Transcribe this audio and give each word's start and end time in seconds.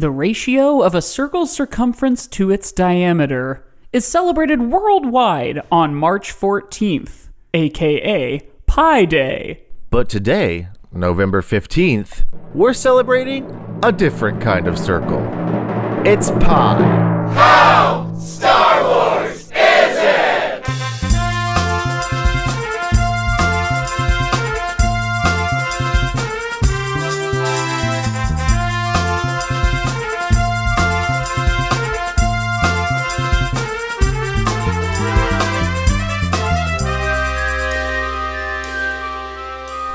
The 0.00 0.10
ratio 0.10 0.80
of 0.80 0.94
a 0.94 1.02
circle's 1.02 1.52
circumference 1.52 2.26
to 2.28 2.50
its 2.50 2.72
diameter 2.72 3.66
is 3.92 4.06
celebrated 4.06 4.62
worldwide 4.62 5.60
on 5.70 5.94
March 5.94 6.32
14th, 6.32 7.28
aka 7.52 8.38
Pi 8.64 9.04
Day. 9.04 9.64
But 9.90 10.08
today, 10.08 10.68
November 10.90 11.42
15th, 11.42 12.24
we're 12.54 12.72
celebrating 12.72 13.44
a 13.82 13.92
different 13.92 14.40
kind 14.40 14.66
of 14.66 14.78
circle. 14.78 15.20
It's 16.06 16.30
pie. 16.30 17.10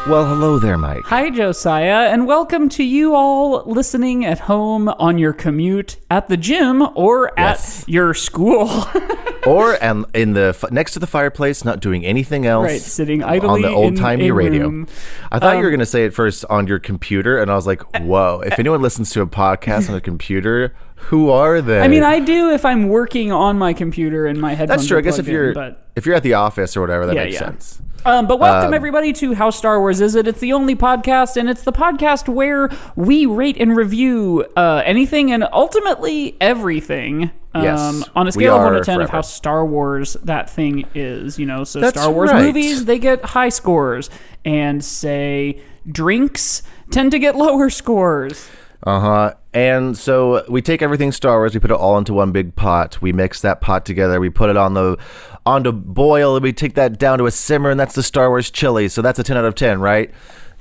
Well, 0.08 0.28
hello 0.28 0.60
there, 0.60 0.78
Mike. 0.78 1.04
Hi, 1.06 1.32
Josiah, 1.32 2.12
and 2.12 2.28
welcome 2.28 2.70
to 2.70 2.84
you 2.84 3.16
all 3.16 3.64
listening 3.66 4.24
at 4.24 4.38
home 4.42 4.88
on 4.88 5.18
your 5.18 5.34
commute, 5.34 5.98
at 6.12 6.30
the 6.30 6.38
gym, 6.38 6.88
or 6.94 7.32
Yes. 7.36 7.82
at 7.82 7.90
your 7.90 8.14
school. 8.14 8.70
or 9.48 9.82
and 9.84 10.06
in 10.14 10.34
the 10.34 10.54
f- 10.62 10.72
next 10.72 10.94
to 10.94 11.00
the 11.00 11.08
fireplace, 11.08 11.66
not 11.66 11.80
doing 11.80 12.06
anything 12.06 12.46
else. 12.46 12.66
right, 12.66 12.80
sitting 12.82 13.24
on 13.24 13.62
the 13.64 13.68
old 13.74 13.98
timey 13.98 14.30
radio. 14.30 14.68
room. 14.68 14.88
I 15.32 15.40
thought 15.40 15.54
you 15.54 15.58
Um, 15.58 15.64
were 15.64 15.70
going 15.72 15.80
to 15.80 15.86
say 15.88 16.06
it 16.06 16.14
first 16.14 16.46
on 16.52 16.68
your 16.68 16.78
computer, 16.78 17.40
and 17.40 17.50
I 17.50 17.56
was 17.56 17.66
like, 17.66 17.82
"Whoa! 18.00 18.42
If 18.46 18.60
anyone 18.60 18.84
listens 18.84 19.10
to 19.14 19.22
a 19.22 19.28
podcast 19.28 19.90
on 19.90 19.96
a 19.96 20.02
computer, 20.02 20.76
who 21.10 21.32
are 21.32 21.62
they?" 21.62 21.82
I 21.82 21.88
mean, 21.88 22.04
I 22.04 22.20
do 22.20 22.52
if 22.52 22.64
I'm 22.64 22.90
working 22.90 23.32
on 23.32 23.58
my 23.58 23.74
computer 23.74 24.28
and 24.28 24.40
my 24.40 24.54
headphones. 24.54 24.82
that's 24.82 24.88
true. 24.88 25.00
I 25.00 25.02
guess 25.02 25.18
if 25.18 25.28
you're 25.28 25.52
but 25.56 25.88
if 25.96 26.06
you're 26.06 26.16
at 26.16 26.22
the 26.24 26.36
office 26.36 26.78
or 26.78 26.82
whatever, 26.82 27.08
that 27.08 27.16
Yeah, 27.16 27.24
makes 27.24 27.34
yeah. 27.34 27.40
sense. 27.40 27.82
Um, 28.06 28.28
but 28.28 28.40
welcome 28.40 28.76
everybody 28.76 29.14
to 29.14 29.34
How 29.34 29.50
Star 29.50 29.80
Wars 29.80 30.00
Is 30.00 30.14
It? 30.14 30.28
It's 30.28 30.40
the 30.40 30.54
only 30.54 30.76
podcast, 30.76 31.38
and 31.38 31.50
it's 31.50 31.64
the 31.64 31.74
podcast 31.74 32.32
where 32.32 32.70
we 32.96 33.26
rate 33.26 33.58
and 33.60 33.76
review 33.76 34.46
uh, 34.56 34.84
anything 34.86 35.32
and 35.32 35.44
ultimately 35.52 36.38
everything. 36.40 37.32
Um, 37.56 37.64
Yes, 37.64 38.04
on 38.16 38.28
a 38.28 38.32
scale 38.32 38.58
of 38.58 38.62
one 38.62 38.74
to 38.74 38.80
are 38.82 38.84
ten 38.84 39.02
of 39.02 39.10
how 39.10 39.22
Star 39.22 39.66
Wars 39.66 40.18
that 40.24 40.52
thing 40.52 40.86
is, 40.94 41.40
you 41.40 41.48
know. 41.48 41.64
So 41.64 41.80
That's 41.80 42.00
Star 42.00 42.12
Wars 42.12 42.32
right. 42.32 42.44
movies 42.44 42.86
they 42.86 43.00
get 43.00 43.26
high 43.26 43.50
scores, 43.50 44.12
and 44.44 44.86
say 44.86 45.60
drinks 45.92 46.62
tend 46.92 47.10
to 47.10 47.18
get 47.18 47.36
lower 47.36 47.72
scores. 47.72 48.48
Uh 48.84 49.00
huh. 49.00 49.34
And 49.52 49.98
so 49.98 50.44
we 50.48 50.62
take 50.62 50.82
everything 50.82 51.12
Star 51.12 51.38
Wars, 51.38 51.56
we 51.56 51.60
put 51.60 51.72
it 51.72 51.78
all 51.78 51.98
into 51.98 52.14
one 52.14 52.32
big 52.32 52.56
pot. 52.56 53.02
We 53.02 53.14
mix 53.14 53.42
that 53.42 53.62
pot 53.62 53.86
together. 53.86 54.20
We 54.20 54.30
put 54.30 54.50
it 54.50 54.58
on 54.58 54.74
the 54.76 54.98
on 55.46 55.64
to 55.64 55.72
boil, 55.72 56.36
and 56.36 56.44
we 56.44 56.52
take 56.54 56.74
that 56.76 56.98
down 56.98 57.20
to 57.20 57.26
a 57.26 57.32
simmer, 57.32 57.70
and 57.70 57.80
that's 57.80 57.96
the 57.96 58.04
Star 58.04 58.30
Wars 58.30 58.50
chili. 58.50 58.88
So 58.88 59.02
that's 59.02 59.20
a 59.20 59.24
ten 59.24 59.38
out 59.38 59.46
of 59.46 59.56
ten, 59.56 59.80
right? 59.80 60.12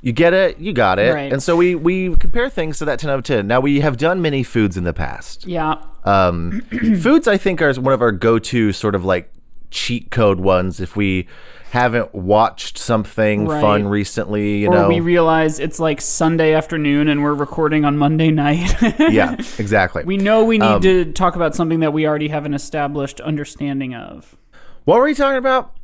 You 0.01 0.11
get 0.13 0.33
it, 0.33 0.59
you 0.59 0.71
got 0.73 0.99
it. 0.99 1.13
Right. 1.13 1.33
And 1.33 1.41
so 1.41 1.55
we 1.55 1.73
we 1.73 2.15
compare 2.17 2.49
things 2.49 2.77
to 2.79 2.85
that 2.85 2.99
ten 2.99 3.09
out 3.09 3.17
of 3.17 3.23
ten. 3.25 3.47
Now 3.47 3.59
we 3.59 3.79
have 3.79 3.97
done 3.97 4.21
many 4.21 4.43
foods 4.43 4.77
in 4.77 4.83
the 4.83 4.93
past. 4.93 5.47
Yeah, 5.47 5.75
Um, 6.03 6.61
foods 7.01 7.27
I 7.27 7.37
think 7.37 7.61
are 7.61 7.73
one 7.73 7.93
of 7.93 8.01
our 8.01 8.11
go-to 8.11 8.71
sort 8.71 8.93
of 8.93 9.03
like 9.03 9.31
cheat 9.71 10.11
code 10.11 10.39
ones 10.39 10.79
if 10.79 10.95
we 10.95 11.27
haven't 11.71 12.13
watched 12.15 12.77
something 12.77 13.47
Right. 13.47 13.59
fun 13.59 13.87
recently. 13.87 14.59
You 14.59 14.67
or 14.69 14.75
know, 14.75 14.87
we 14.87 14.99
realize 15.01 15.59
it's 15.59 15.79
like 15.79 15.99
Sunday 15.99 16.53
afternoon 16.53 17.09
and 17.09 17.21
we're 17.23 17.33
recording 17.33 17.83
on 17.83 17.97
Monday 17.97 18.29
night. 18.31 18.73
yeah, 19.11 19.33
exactly. 19.57 20.03
We 20.05 20.15
know 20.17 20.45
we 20.45 20.59
Um, 20.61 20.73
need 20.75 20.81
to 20.83 21.11
talk 21.11 21.35
about 21.35 21.55
something 21.55 21.79
that 21.81 21.91
we 21.91 22.07
already 22.07 22.27
have 22.29 22.45
an 22.45 22.53
established 22.53 23.19
understanding 23.19 23.93
of. 23.95 24.37
What 24.85 24.99
were 24.99 25.05
we 25.05 25.15
talking 25.15 25.37
about? 25.37 25.75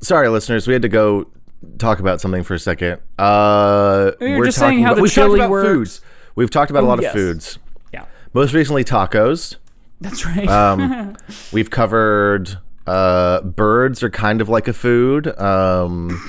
Sorry, 0.00 0.28
listeners, 0.28 0.66
we 0.66 0.74
had 0.74 0.82
to 0.82 0.88
go 0.88 1.30
talk 1.78 1.98
about 1.98 2.20
something 2.20 2.42
for 2.42 2.54
a 2.54 2.58
second. 2.58 3.00
Uh, 3.18 4.12
You're 4.20 4.38
we're 4.38 4.44
just 4.44 4.58
talking 4.58 4.76
saying 4.76 4.84
how 4.84 4.92
about, 4.92 5.02
the 5.02 5.08
talked 5.08 5.14
chili 5.14 5.46
works. 5.48 5.68
foods. 5.68 6.00
We've 6.34 6.50
talked 6.50 6.70
about 6.70 6.84
a 6.84 6.86
lot 6.86 7.00
yes. 7.00 7.14
of 7.14 7.18
foods. 7.18 7.58
Yeah, 7.92 8.04
Most 8.34 8.52
recently, 8.52 8.84
tacos. 8.84 9.56
that's 10.00 10.26
right. 10.26 10.46
Um, 10.46 11.16
we've 11.52 11.70
covered 11.70 12.58
uh, 12.86 13.40
birds 13.40 14.02
are 14.02 14.10
kind 14.10 14.42
of 14.42 14.50
like 14.50 14.68
a 14.68 14.74
food. 14.74 15.26
Um, 15.40 16.22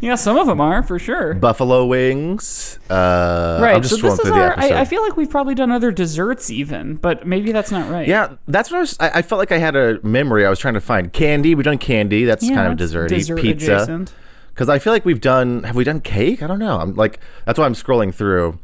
yeah, 0.00 0.14
some 0.14 0.36
of 0.36 0.46
them 0.46 0.60
are 0.60 0.82
for 0.82 0.98
sure. 0.98 1.34
buffalo 1.34 1.84
wings. 1.86 2.78
Uh, 2.90 3.58
right. 3.62 3.76
I'm 3.76 3.82
just 3.82 4.00
so 4.00 4.10
this 4.10 4.18
is 4.20 4.30
our. 4.30 4.58
I, 4.58 4.80
I 4.80 4.84
feel 4.84 5.02
like 5.02 5.16
we've 5.16 5.30
probably 5.30 5.54
done 5.54 5.70
other 5.72 5.90
desserts 5.92 6.50
even, 6.50 6.96
but 6.96 7.26
maybe 7.26 7.52
that's 7.52 7.70
not 7.70 7.90
right. 7.90 8.06
yeah, 8.08 8.36
that's 8.46 8.70
what 8.70 8.78
I 8.78 8.80
was. 8.80 8.96
I, 9.00 9.10
I 9.14 9.22
felt 9.22 9.38
like 9.38 9.52
I 9.52 9.58
had 9.58 9.76
a 9.76 10.00
memory. 10.06 10.44
I 10.46 10.50
was 10.50 10.58
trying 10.58 10.74
to 10.74 10.80
find 10.80 11.12
candy. 11.12 11.54
We've 11.54 11.64
done 11.64 11.78
candy. 11.78 12.24
That's 12.24 12.48
Yeah, 12.48 12.54
kind 12.56 12.72
of 12.72 12.78
desserty. 12.78 13.08
dessert 13.08 13.40
Pizza. 13.40 13.76
adjacent. 13.76 14.12
Because 14.54 14.68
I 14.68 14.78
feel 14.78 14.92
like 14.92 15.04
we've 15.04 15.20
done. 15.20 15.62
Have 15.64 15.76
we 15.76 15.84
done 15.84 16.00
cake? 16.00 16.42
I 16.42 16.46
don't 16.46 16.58
know. 16.58 16.78
I'm 16.80 16.94
like 16.94 17.20
that's 17.44 17.58
why 17.58 17.64
I'm 17.66 17.74
scrolling 17.74 18.12
through. 18.14 18.58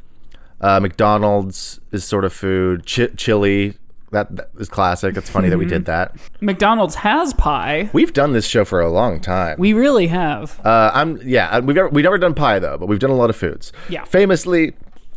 Uh, 0.61 0.81
McDonald's 0.81 1.81
is 1.93 2.05
sort 2.05 2.25
of 2.25 2.33
food. 2.33 2.85
Ch- 2.87 3.15
chili 3.17 3.77
that, 4.15 4.49
is 4.59 4.69
classic. 4.69 5.17
It's 5.17 5.29
funny 5.31 5.49
that 5.51 5.59
we 5.59 5.67
did 5.67 5.85
that. 5.85 6.17
McDonald's 6.41 6.95
has 6.97 7.35
pie. 7.35 7.91
We've 7.93 8.13
done 8.13 8.33
this 8.33 8.47
show 8.47 8.65
for 8.65 8.81
a 8.81 8.91
long 8.91 9.21
time. 9.21 9.57
We 9.59 9.73
really 9.75 10.07
have. 10.09 10.59
uh, 10.65 10.91
I'm 10.95 11.21
yeah. 11.23 11.49
uh, 11.51 11.61
We've 11.61 11.77
never 11.77 11.89
we've 11.91 12.03
never 12.05 12.19
done 12.19 12.35
pie 12.35 12.59
though, 12.59 12.79
but 12.79 12.87
we've 12.87 12.99
done 12.99 13.11
a 13.11 13.17
lot 13.17 13.31
of 13.31 13.37
foods. 13.37 13.73
Yeah. 13.89 14.05
Famously, 14.05 14.73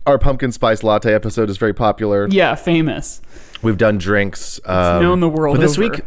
our 0.06 0.18
pumpkin 0.20 0.52
spice 0.52 0.84
latte 0.84 1.14
episode 1.14 1.50
is 1.50 1.58
very 1.58 1.74
popular. 1.74 2.28
yeah, 2.30 2.56
famous. 2.56 3.22
We've 3.64 3.78
done 3.78 3.98
drinks. 3.98 4.60
Um, 4.66 5.02
known 5.02 5.20
the 5.20 5.30
world 5.30 5.56
But 5.58 5.62
this 5.62 5.78
over. 5.78 5.90
week, 5.90 6.02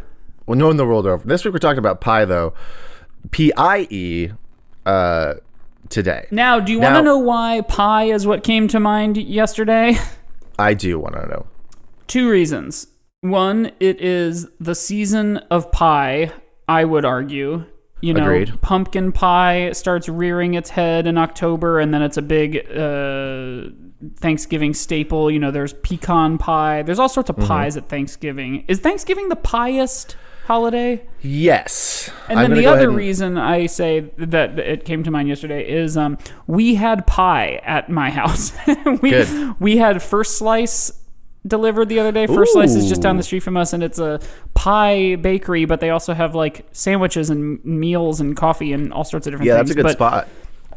well, 0.45 0.57
known 0.57 0.77
the 0.77 0.85
world 0.85 1.05
over. 1.07 1.27
This 1.27 1.43
week 1.43 1.53
we're 1.53 1.59
talking 1.59 1.79
about 1.79 1.99
pie 2.01 2.25
though. 2.25 2.53
P 3.31 3.51
I 3.57 3.87
E. 3.89 4.29
Uh, 4.85 5.35
today. 5.89 6.25
Now, 6.31 6.59
do 6.61 6.71
you 6.71 6.79
want 6.79 6.95
to 6.95 7.03
know 7.03 7.17
why 7.17 7.61
pie 7.61 8.05
is 8.05 8.25
what 8.25 8.43
came 8.43 8.67
to 8.69 8.79
mind 8.79 9.17
yesterday? 9.17 9.97
I 10.57 10.73
do 10.73 10.97
want 10.97 11.15
to 11.15 11.27
know. 11.27 11.45
Two 12.11 12.29
reasons. 12.29 12.87
One, 13.21 13.71
it 13.79 14.01
is 14.01 14.47
the 14.59 14.75
season 14.75 15.37
of 15.49 15.71
pie, 15.71 16.31
I 16.67 16.83
would 16.83 17.05
argue. 17.05 17.63
You 18.01 18.15
know, 18.15 18.23
Agreed. 18.23 18.59
pumpkin 18.61 19.11
pie 19.13 19.71
starts 19.71 20.09
rearing 20.09 20.55
its 20.55 20.71
head 20.71 21.07
in 21.07 21.17
October, 21.17 21.79
and 21.79 21.93
then 21.93 22.01
it's 22.01 22.17
a 22.17 22.21
big 22.21 22.57
uh, 22.75 23.69
Thanksgiving 24.17 24.73
staple. 24.73 25.31
You 25.31 25.39
know, 25.39 25.51
there's 25.51 25.73
pecan 25.73 26.37
pie. 26.37 26.81
There's 26.81 26.99
all 26.99 27.07
sorts 27.09 27.29
Mm-hmm. 27.29 27.41
of 27.43 27.47
pies 27.47 27.77
at 27.77 27.87
Thanksgiving. 27.87 28.65
Is 28.67 28.79
Thanksgiving 28.79 29.29
the 29.29 29.35
piest 29.37 30.15
holiday? 30.47 31.05
Yes. 31.21 32.09
And 32.27 32.39
I'm 32.39 32.49
then 32.49 32.57
the 32.59 32.65
other 32.65 32.89
and- 32.89 32.97
reason 32.97 33.37
I 33.37 33.67
say 33.67 34.11
that 34.17 34.57
it 34.59 34.83
came 34.83 35.03
to 35.03 35.11
mind 35.11 35.29
yesterday 35.29 35.65
is 35.69 35.95
um, 35.95 36.17
we 36.47 36.75
had 36.75 37.05
pie 37.07 37.61
at 37.63 37.87
my 37.89 38.09
house. 38.19 38.51
we 39.01 39.11
Good. 39.11 39.55
we 39.61 39.77
had 39.77 40.01
First 40.01 40.37
Slice 40.39 40.91
delivered 41.45 41.89
the 41.89 41.99
other 41.99 42.11
day. 42.11 42.27
First 42.27 42.53
Slice 42.53 42.75
is 42.75 42.87
just 42.87 43.01
down 43.01 43.17
the 43.17 43.23
street 43.23 43.41
from 43.41 43.57
us, 43.57 43.73
and 43.73 43.81
it's 43.83 43.99
a 43.99 44.19
pie 44.53 45.15
bakery, 45.15 45.65
but 45.65 45.79
they 45.79 45.89
also 45.89 46.13
have 46.13 46.35
like 46.35 46.65
sandwiches 46.71 47.29
and 47.29 47.63
meals 47.65 48.19
and 48.21 48.35
coffee 48.37 48.73
and 48.73 48.93
all 48.93 49.03
sorts 49.03 49.27
of 49.27 49.31
different 49.33 49.47
things. 49.49 49.55
Yeah, 49.55 49.57
things. 49.57 49.69
that's 49.69 49.71
a 49.71 49.75
good 49.75 49.97
but 49.97 50.25
spot. 50.25 50.27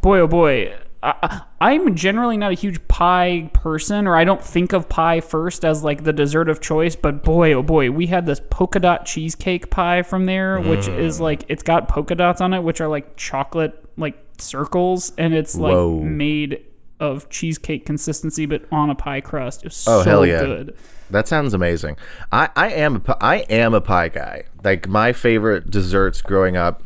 boy, 0.00 0.20
oh 0.20 0.26
boy. 0.26 0.75
I, 1.02 1.42
I'm 1.60 1.94
generally 1.97 2.38
not 2.38 2.52
a 2.52 2.54
huge 2.54 2.88
pie 2.88 3.50
person, 3.52 4.06
or 4.06 4.16
I 4.16 4.25
don't 4.25 4.42
think 4.42 4.72
of 4.72 4.88
pie 4.88 5.20
first 5.20 5.62
as 5.62 5.84
like 5.84 6.04
the 6.04 6.14
dessert 6.14 6.48
of 6.48 6.62
choice. 6.62 6.96
But 6.96 7.22
boy, 7.22 7.52
oh 7.52 7.62
boy, 7.62 7.91
we 7.91 8.06
had 8.06 8.25
this 8.25 8.41
polka 8.48 8.81
dot 8.81 9.04
cheesecake 9.04 9.69
pie 9.70 10.00
from 10.02 10.25
there, 10.25 10.58
which 10.60 10.86
Mm. 10.86 10.98
is 10.98 11.20
like 11.20 11.44
it's 11.48 11.62
got 11.62 11.88
polka 11.88 12.14
dots 12.14 12.41
on 12.41 12.54
it, 12.54 12.62
which 12.62 12.81
are 12.81 12.88
like 12.88 13.16
chocolate 13.16 13.78
like 13.98 14.16
circles, 14.38 15.12
and 15.19 15.34
it's 15.34 15.54
like 15.54 15.75
Whoa. 15.75 16.00
made 16.00 16.64
of 17.00 17.28
cheesecake 17.28 17.84
consistency, 17.84 18.47
but 18.47 18.62
on 18.71 18.88
a 18.91 18.94
pie 18.94 19.21
crust. 19.21 19.62
It 19.62 19.66
was 19.69 19.84
Oh, 19.88 20.03
so 20.03 20.09
hell 20.10 20.26
yeah. 20.26 20.41
good. 20.41 20.76
That 21.11 21.29
sounds 21.29 21.52
amazing. 21.55 21.96
I, 22.32 22.49
I 22.56 22.70
am 22.70 23.02
a 23.06 23.17
I 23.25 23.37
am 23.50 23.75
a 23.75 23.81
pie 23.81 24.08
guy. 24.08 24.44
Like 24.62 24.88
my 24.88 25.12
favorite 25.12 25.70
desserts 25.70 26.23
growing 26.23 26.56
up 26.56 26.82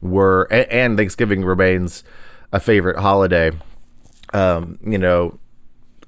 were 0.00 0.44
and, 0.50 0.70
and 0.70 0.96
Thanksgiving 0.96 1.44
remains 1.44 2.04
a 2.52 2.60
favorite 2.60 2.98
holiday. 2.98 3.52
Um, 4.34 4.78
you 4.84 4.98
know, 4.98 5.38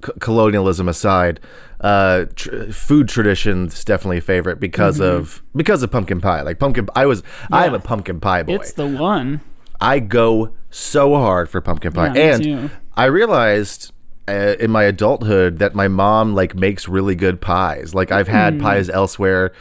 c- 0.04 0.12
colonialism 0.20 0.88
aside, 0.88 1.40
uh, 1.80 2.24
tr- 2.34 2.70
food 2.72 3.08
traditions 3.08 3.84
definitely 3.84 4.18
a 4.18 4.22
favorite 4.22 4.60
because 4.60 5.00
of 5.00 5.42
because 5.54 5.82
of 5.82 5.90
pumpkin 5.90 6.20
pie. 6.20 6.42
Like 6.42 6.58
pumpkin, 6.58 6.88
I 6.96 7.06
was 7.06 7.22
I 7.52 7.66
am 7.66 7.74
a 7.74 7.80
pumpkin 7.80 8.20
pie 8.20 8.42
boy. 8.42 8.54
It's 8.56 8.72
the 8.72 8.86
one. 8.86 9.40
I 9.80 9.98
go 9.98 10.50
so 10.70 11.14
hard 11.16 11.48
for 11.48 11.60
pumpkin 11.60 11.92
pie, 11.92 12.14
Yeah, 12.14 12.34
and. 12.36 12.70
I 12.96 13.06
realized 13.06 13.92
uh, 14.28 14.54
in 14.60 14.70
my 14.70 14.84
adulthood 14.84 15.58
that 15.58 15.74
my 15.74 15.88
mom 15.88 16.34
like 16.34 16.54
makes 16.54 16.88
really 16.88 17.14
good 17.14 17.40
pies. 17.40 17.94
Like 17.94 18.12
I've 18.12 18.28
had 18.28 18.60
pies 18.60 18.88
elsewhere, 18.88 19.52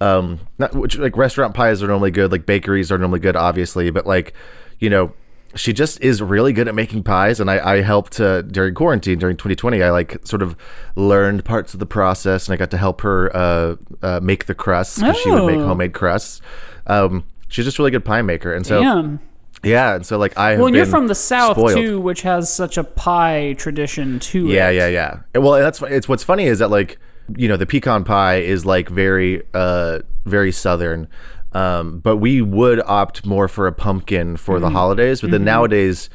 um, 0.00 0.40
not 0.58 0.74
which 0.74 0.96
like 0.98 1.16
restaurant 1.16 1.54
pies 1.54 1.82
are 1.82 1.86
normally 1.88 2.10
good, 2.10 2.32
like 2.32 2.46
bakeries 2.46 2.90
are 2.92 2.98
normally 2.98 3.20
good, 3.20 3.36
obviously, 3.36 3.90
but 3.90 4.06
like 4.06 4.34
you 4.78 4.90
know. 4.90 5.12
she 5.56 5.72
just 5.72 6.00
is 6.00 6.22
really 6.22 6.52
good 6.52 6.68
at 6.68 6.74
making 6.76 7.02
pies, 7.02 7.40
and 7.40 7.50
I, 7.50 7.74
I 7.74 7.82
helped 7.82 8.20
uh, 8.20 8.42
during 8.42 8.72
quarantine 8.72 9.18
during 9.18 9.36
2020. 9.36 9.82
I 9.82 9.90
like 9.90 10.24
sort 10.24 10.42
of 10.42 10.54
learned 10.94 11.44
parts 11.44 11.74
of 11.74 11.80
the 11.80 11.86
process, 11.86 12.46
and 12.46 12.54
I 12.54 12.56
got 12.56 12.70
to 12.70 12.76
help 12.78 13.00
her 13.00 13.34
uh, 13.36 13.76
uh, 14.00 14.20
make 14.22 14.46
the 14.46 14.54
crusts 14.54 14.98
because 15.00 15.16
she 15.18 15.28
would 15.30 15.46
make 15.46 15.58
Oh. 15.58 15.66
homemade 15.66 15.92
crusts. 15.92 16.40
Um, 16.86 17.24
she's 17.48 17.64
just 17.64 17.78
a 17.80 17.82
really 17.82 17.90
good 17.90 18.04
pie 18.04 18.22
maker, 18.22 18.52
and 18.54 18.64
so 18.64 18.80
Damn. 18.80 19.18
Yeah, 19.62 19.94
and 19.94 20.06
so 20.06 20.18
like 20.18 20.36
I 20.38 20.50
have 20.52 20.60
Well, 20.60 20.74
you're 20.74 20.86
from 20.86 21.06
the 21.08 21.14
south 21.14 21.56
spoiled. 21.56 21.76
too, 21.76 22.00
which 22.00 22.22
has 22.22 22.52
such 22.52 22.76
a 22.78 22.84
pie 22.84 23.54
tradition 23.58 24.18
to 24.20 24.48
it. 24.50 24.54
Yeah, 24.54 24.70
yeah, 24.70 24.88
yeah. 24.88 25.20
Well, 25.40 25.52
that's 25.52 25.82
it's 25.82 26.08
what's 26.08 26.22
funny 26.24 26.44
is 26.44 26.58
that 26.60 26.70
like 26.70 26.98
you 27.36 27.46
know 27.48 27.56
the 27.56 27.66
pecan 27.66 28.04
pie 28.04 28.36
is 28.36 28.64
like 28.66 28.88
very 28.88 29.42
uh 29.54 30.00
very 30.26 30.52
southern, 30.52 31.08
um, 31.52 31.98
but 32.00 32.16
we 32.18 32.40
would 32.42 32.80
opt 32.86 33.24
more 33.26 33.48
for 33.48 33.66
a 33.66 33.72
pumpkin 33.72 34.36
for 34.36 34.54
Mm-hmm. 34.56 34.62
the 34.64 34.70
holidays. 34.70 35.20
But 35.20 35.30
then 35.30 35.44
nowadays, 35.44 36.10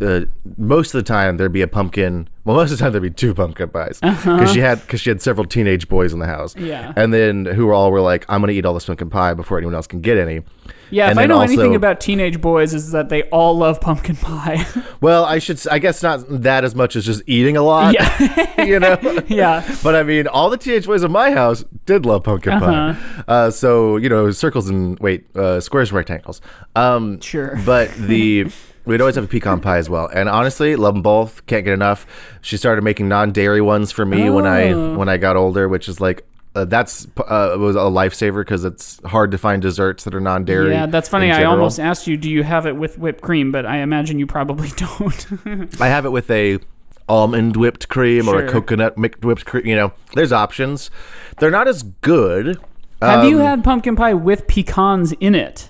uh, 0.00 0.22
most 0.58 0.94
of 0.94 0.98
the 0.98 1.08
time 1.08 1.36
there'd 1.36 1.52
be 1.52 1.62
a 1.62 1.68
pumpkin. 1.68 2.28
Well, 2.44 2.56
most 2.56 2.70
of 2.70 2.78
the 2.78 2.82
time 2.84 2.92
there'd 2.92 3.02
be 3.02 3.10
two 3.10 3.34
pumpkin 3.34 3.68
pies 3.70 3.98
because 4.00 4.52
she 4.52 4.60
had 4.60 4.80
because 4.82 5.00
she 5.00 5.10
had 5.10 5.20
several 5.20 5.46
teenage 5.46 5.88
boys 5.88 6.12
in 6.12 6.18
the 6.20 6.26
house. 6.26 6.54
Uh-huh. 6.56 6.64
Yeah. 6.66 6.92
and 6.96 7.12
then 7.12 7.44
who 7.46 7.66
were 7.66 7.74
all 7.74 7.90
were 7.90 8.00
like, 8.00 8.24
I'm 8.28 8.40
gonna 8.40 8.52
eat 8.52 8.64
all 8.64 8.74
this 8.74 8.86
pumpkin 8.86 9.10
pie 9.10 9.34
before 9.34 9.58
anyone 9.58 9.74
else 9.74 9.86
can 9.86 10.00
get 10.00 10.16
any. 10.18 10.42
Yeah, 10.90 11.10
if 11.10 11.18
I 11.18 11.26
know 11.26 11.38
also- 11.40 11.52
anything 11.52 11.74
about 11.74 12.00
teenage 12.00 12.40
boys, 12.40 12.72
is 12.74 12.92
that 12.92 13.08
they 13.08 13.22
all 13.24 13.56
love 13.56 13.80
pumpkin 13.80 14.16
pie. 14.16 14.64
Well, 15.00 15.24
I 15.26 15.38
should, 15.40 15.60
I 15.70 15.78
guess 15.78 16.02
not 16.02 16.24
that 16.42 16.64
as 16.64 16.74
much 16.74 16.96
as 16.96 17.04
just 17.04 17.22
eating 17.26 17.56
a 17.56 17.62
lot. 17.62 17.92
yeah, 17.94 18.64
you 18.64 18.80
know. 18.80 18.96
yeah. 19.28 19.62
But 19.82 19.94
I 19.94 20.02
mean, 20.02 20.26
all 20.26 20.48
the 20.48 20.56
teenage 20.56 20.86
boys 20.86 21.02
in 21.04 21.12
my 21.12 21.32
house 21.32 21.64
did 21.84 22.06
love 22.06 22.24
pumpkin 22.24 22.54
Uh-huh. 22.54 22.94
pie. 22.94 23.22
Uh, 23.28 23.50
so 23.50 23.96
you 23.98 24.08
know, 24.08 24.30
circles 24.30 24.68
and 24.70 24.98
wait, 24.98 25.26
uh, 25.36 25.60
squares 25.60 25.90
and 25.90 25.96
rectangles. 25.96 26.40
Um, 26.74 27.20
Sure. 27.20 27.58
But 27.66 27.92
the 27.94 28.46
we'd 28.86 29.00
always 29.00 29.16
have 29.16 29.24
a 29.24 29.28
pecan 29.28 29.60
pie 29.60 29.78
as 29.78 29.90
well, 29.90 30.08
and 30.12 30.28
honestly, 30.28 30.76
love 30.76 30.94
them 30.94 31.02
both. 31.02 31.44
Can't 31.46 31.64
get 31.64 31.74
enough. 31.74 32.06
She 32.40 32.56
started 32.56 32.82
making 32.82 33.08
non-dairy 33.08 33.60
ones 33.60 33.92
for 33.92 34.06
me 34.06 34.30
when 34.30 34.46
I 34.46 34.70
Oh. 34.72 34.96
when 34.96 35.08
I 35.08 35.18
got 35.18 35.36
older, 35.36 35.68
which 35.68 35.88
is 35.88 36.00
like. 36.00 36.24
Uh, 36.56 36.64
that's 36.64 37.06
uh, 37.18 37.54
was 37.58 37.76
a 37.76 37.80
lifesaver 37.80 38.40
because 38.40 38.64
it's 38.64 38.98
hard 39.04 39.30
to 39.30 39.38
find 39.38 39.60
desserts 39.60 40.04
that 40.04 40.14
are 40.14 40.20
non-dairy. 40.20 40.70
Yeah, 40.70 40.86
that's 40.86 41.08
funny. 41.08 41.30
I 41.30 41.44
almost 41.44 41.78
asked 41.78 42.06
you, 42.06 42.16
do 42.16 42.30
you 42.30 42.42
have 42.42 42.66
it 42.66 42.74
with 42.76 42.98
whipped 42.98 43.20
cream? 43.20 43.52
But 43.52 43.66
I 43.66 43.78
imagine 43.78 44.18
you 44.18 44.26
probably 44.26 44.68
don't. 44.76 45.26
I 45.80 45.88
have 45.88 46.06
it 46.06 46.12
with 46.12 46.30
a 46.30 46.58
almond 47.08 47.56
whipped 47.56 47.88
cream 47.88 48.26
or 48.28 48.42
a 48.44 48.50
coconut 48.50 48.96
mixed 48.96 49.22
whipped 49.24 49.44
cream. 49.44 49.66
You 49.66 49.76
know, 49.76 49.92
there's 50.14 50.32
options. 50.32 50.90
They're 51.38 51.50
not 51.50 51.68
as 51.68 51.82
good. 51.82 52.58
have 53.02 53.24
you 53.26 53.38
Um, 53.40 53.46
had 53.46 53.62
pumpkin 53.64 53.94
pie 53.94 54.14
with 54.14 54.46
pecans 54.46 55.12
in 55.20 55.34
it? 55.34 55.68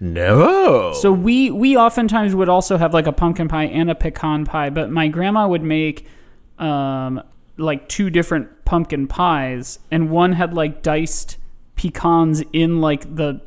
No. 0.00 0.92
So 0.94 1.12
we 1.12 1.50
we 1.50 1.76
oftentimes 1.76 2.34
would 2.34 2.48
also 2.48 2.76
have 2.78 2.92
like 2.94 3.06
a 3.06 3.12
pumpkin 3.12 3.48
pie 3.48 3.64
and 3.64 3.90
a 3.90 3.94
pecan 3.94 4.44
pie, 4.44 4.70
but 4.70 4.90
my 4.90 5.08
grandma 5.08 5.46
would 5.46 5.62
make 5.62 6.06
um 6.58 7.22
like 7.58 7.88
two 7.88 8.10
different 8.10 8.48
pumpkin 8.66 9.06
pies, 9.06 9.78
and 9.90 10.10
one 10.10 10.32
had 10.32 10.52
like 10.52 10.82
diced 10.82 11.38
pecans 11.76 12.42
in 12.52 12.80
like 12.82 13.02
the. 13.16 13.40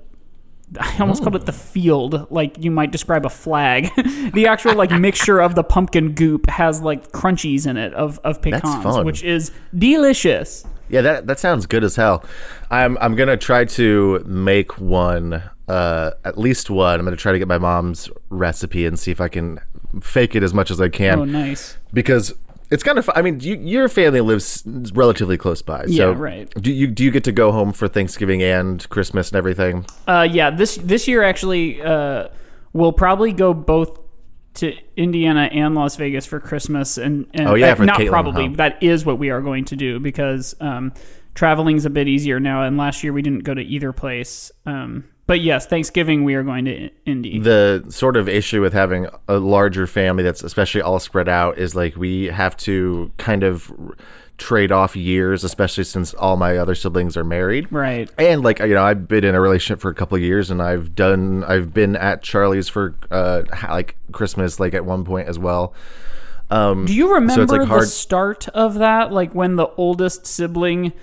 I 0.79 0.97
almost 0.99 1.23
called 1.23 1.35
it 1.35 1.47
the 1.47 1.51
field, 1.51 2.27
like 2.31 2.57
you 2.63 2.69
might 2.69 2.91
describe 2.91 3.25
a 3.25 3.29
flag. 3.29 3.89
the 4.33 4.45
actual 4.47 4.75
like 4.75 4.91
mixture 4.91 5.39
of 5.39 5.55
the 5.55 5.63
pumpkin 5.63 6.13
goop 6.13 6.47
has 6.47 6.81
like 6.81 7.11
crunchies 7.11 7.65
in 7.65 7.75
it 7.77 7.91
of 7.95 8.19
of 8.23 8.39
pecans, 8.41 9.03
which 9.03 9.23
is 9.23 9.51
delicious. 9.75 10.65
Yeah, 10.89 11.01
that 11.01 11.27
that 11.27 11.39
sounds 11.39 11.65
good 11.65 11.83
as 11.83 11.95
hell. 11.95 12.23
I'm 12.69 12.97
I'm 13.01 13.15
gonna 13.15 13.35
try 13.37 13.65
to 13.65 14.23
make 14.27 14.79
one, 14.79 15.41
uh, 15.67 16.11
at 16.23 16.37
least 16.37 16.69
one. 16.69 16.99
I'm 16.99 17.05
gonna 17.05 17.15
try 17.17 17.31
to 17.31 17.39
get 17.39 17.47
my 17.47 17.57
mom's 17.57 18.07
recipe 18.29 18.85
and 18.85 18.97
see 18.99 19.09
if 19.11 19.19
I 19.21 19.27
can 19.27 19.59
fake 20.01 20.35
it 20.35 20.43
as 20.43 20.53
much 20.53 20.69
as 20.69 20.79
I 20.79 20.89
can 20.89 21.17
Oh, 21.19 21.25
nice. 21.25 21.77
because 21.93 22.35
it's 22.71 22.83
kind 22.83 22.97
of. 22.97 23.09
I 23.15 23.21
mean, 23.21 23.39
you, 23.39 23.55
your 23.55 23.89
family 23.89 24.21
lives 24.21 24.63
relatively 24.93 25.37
close 25.37 25.61
by, 25.61 25.85
so 25.85 25.91
Yeah, 26.11 26.13
right. 26.15 26.49
Do 26.61 26.71
you 26.71 26.87
do 26.87 27.03
you 27.03 27.11
get 27.11 27.23
to 27.25 27.31
go 27.31 27.51
home 27.51 27.73
for 27.73 27.87
Thanksgiving 27.87 28.43
and 28.43 28.87
Christmas 28.89 29.29
and 29.29 29.37
everything? 29.37 29.85
Uh, 30.07 30.27
yeah, 30.29 30.49
this 30.51 30.75
this 30.75 31.07
year 31.07 31.23
actually, 31.23 31.81
uh, 31.81 32.27
we'll 32.73 32.93
probably 32.93 33.33
go 33.33 33.53
both 33.53 33.99
to 34.55 34.75
Indiana 34.95 35.49
and 35.51 35.73
Las 35.75 35.95
Vegas 35.95 36.25
for 36.25 36.39
Christmas, 36.39 36.97
and, 36.97 37.27
and 37.33 37.47
Oh, 37.47 37.55
yeah, 37.55 37.71
uh, 37.71 37.83
not 37.83 37.99
Caitlin, 37.99 38.09
probably. 38.09 38.47
That 38.49 38.81
is 38.83 39.05
what 39.05 39.17
we 39.17 39.29
are 39.29 39.41
going 39.41 39.65
to 39.65 39.75
do 39.75 39.99
because 39.99 40.55
um, 40.59 40.93
traveling's 41.33 41.85
a 41.85 41.89
bit 41.89 42.07
easier 42.07 42.39
now, 42.39 42.63
and 42.63 42.77
last 42.77 43.03
year 43.03 43.13
we 43.13 43.21
didn't 43.21 43.43
go 43.43 43.53
to 43.53 43.61
either 43.61 43.93
place. 43.93 44.51
Um, 44.65 45.05
but 45.29 45.41
yes, 45.41 45.67
Thanksgiving 45.67 46.23
we 46.23 46.33
are 46.33 46.41
going 46.41 46.65
to 46.65 46.89
Indy. 47.05 47.37
the 47.37 47.85
sort 47.89 48.17
of 48.17 48.27
issue 48.27 48.61
with 48.61 48.73
having 48.73 49.05
a 49.27 49.37
larger 49.37 49.85
family 49.85 50.23
that's 50.23 50.43
especially 50.43 50.81
all 50.81 50.99
spread 50.99 51.29
out 51.29 51.59
is 51.59 51.75
like 51.75 51.95
we 51.95 52.25
have 52.25 52.57
to 52.57 53.11
kind 53.17 53.43
of 53.43 53.71
trade 54.39 54.71
off 54.71 54.95
years 54.95 55.43
especially 55.43 55.83
since 55.83 56.13
all 56.13 56.35
my 56.35 56.57
other 56.57 56.73
siblings 56.73 57.15
are 57.17 57.25
married 57.25 57.67
right. 57.71 58.09
and 58.17 58.41
like 58.41 58.59
you 58.59 58.73
know 58.73 58.83
i've 58.83 59.05
been 59.05 59.25
in 59.25 59.35
a 59.35 59.41
relationship 59.41 59.81
for 59.81 59.91
a 59.91 59.93
couple 59.93 60.15
of 60.15 60.23
years 60.23 60.49
and 60.49 60.61
i've 60.61 60.95
done 60.95 61.43
i've 61.43 61.73
been 61.73 61.97
at 61.97 62.23
charlie's 62.23 62.69
for 62.69 62.95
uh 63.11 63.43
like 63.67 63.97
christmas 64.13 64.57
like 64.57 64.73
at 64.73 64.85
one 64.85 65.03
point 65.03 65.27
as 65.27 65.37
well 65.37 65.75
um 66.49 66.85
Do 66.85 66.95
you 66.95 67.13
remember 67.13 67.59
like, 67.59 67.69
the 67.69 67.85
start 67.85 68.47
of 68.49 68.75
that? 68.75 69.11
Like 69.11 69.35
when 69.35 69.55
the 69.55 69.67
oldest 69.77 70.25
sibling 70.25 70.93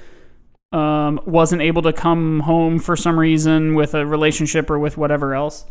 um, 0.76 1.20
wasn't 1.26 1.62
able 1.62 1.82
to 1.82 1.92
come 1.92 2.40
home 2.40 2.78
for 2.78 2.96
some 2.96 3.18
reason 3.18 3.74
with 3.74 3.94
a 3.94 4.04
relationship 4.06 4.70
or 4.70 4.78
with 4.78 4.96
whatever 4.96 5.34
else? 5.34 5.64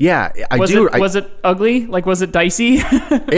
yeah 0.00 0.30
i 0.52 0.56
Was 0.56 0.70
do 0.70 0.86
it 0.86 0.94
I- 0.94 1.00
was 1.00 1.16
it 1.16 1.28
ugly? 1.42 1.84
Like 1.88 2.06
was 2.06 2.22
it 2.22 2.30
dicey? 2.30 2.74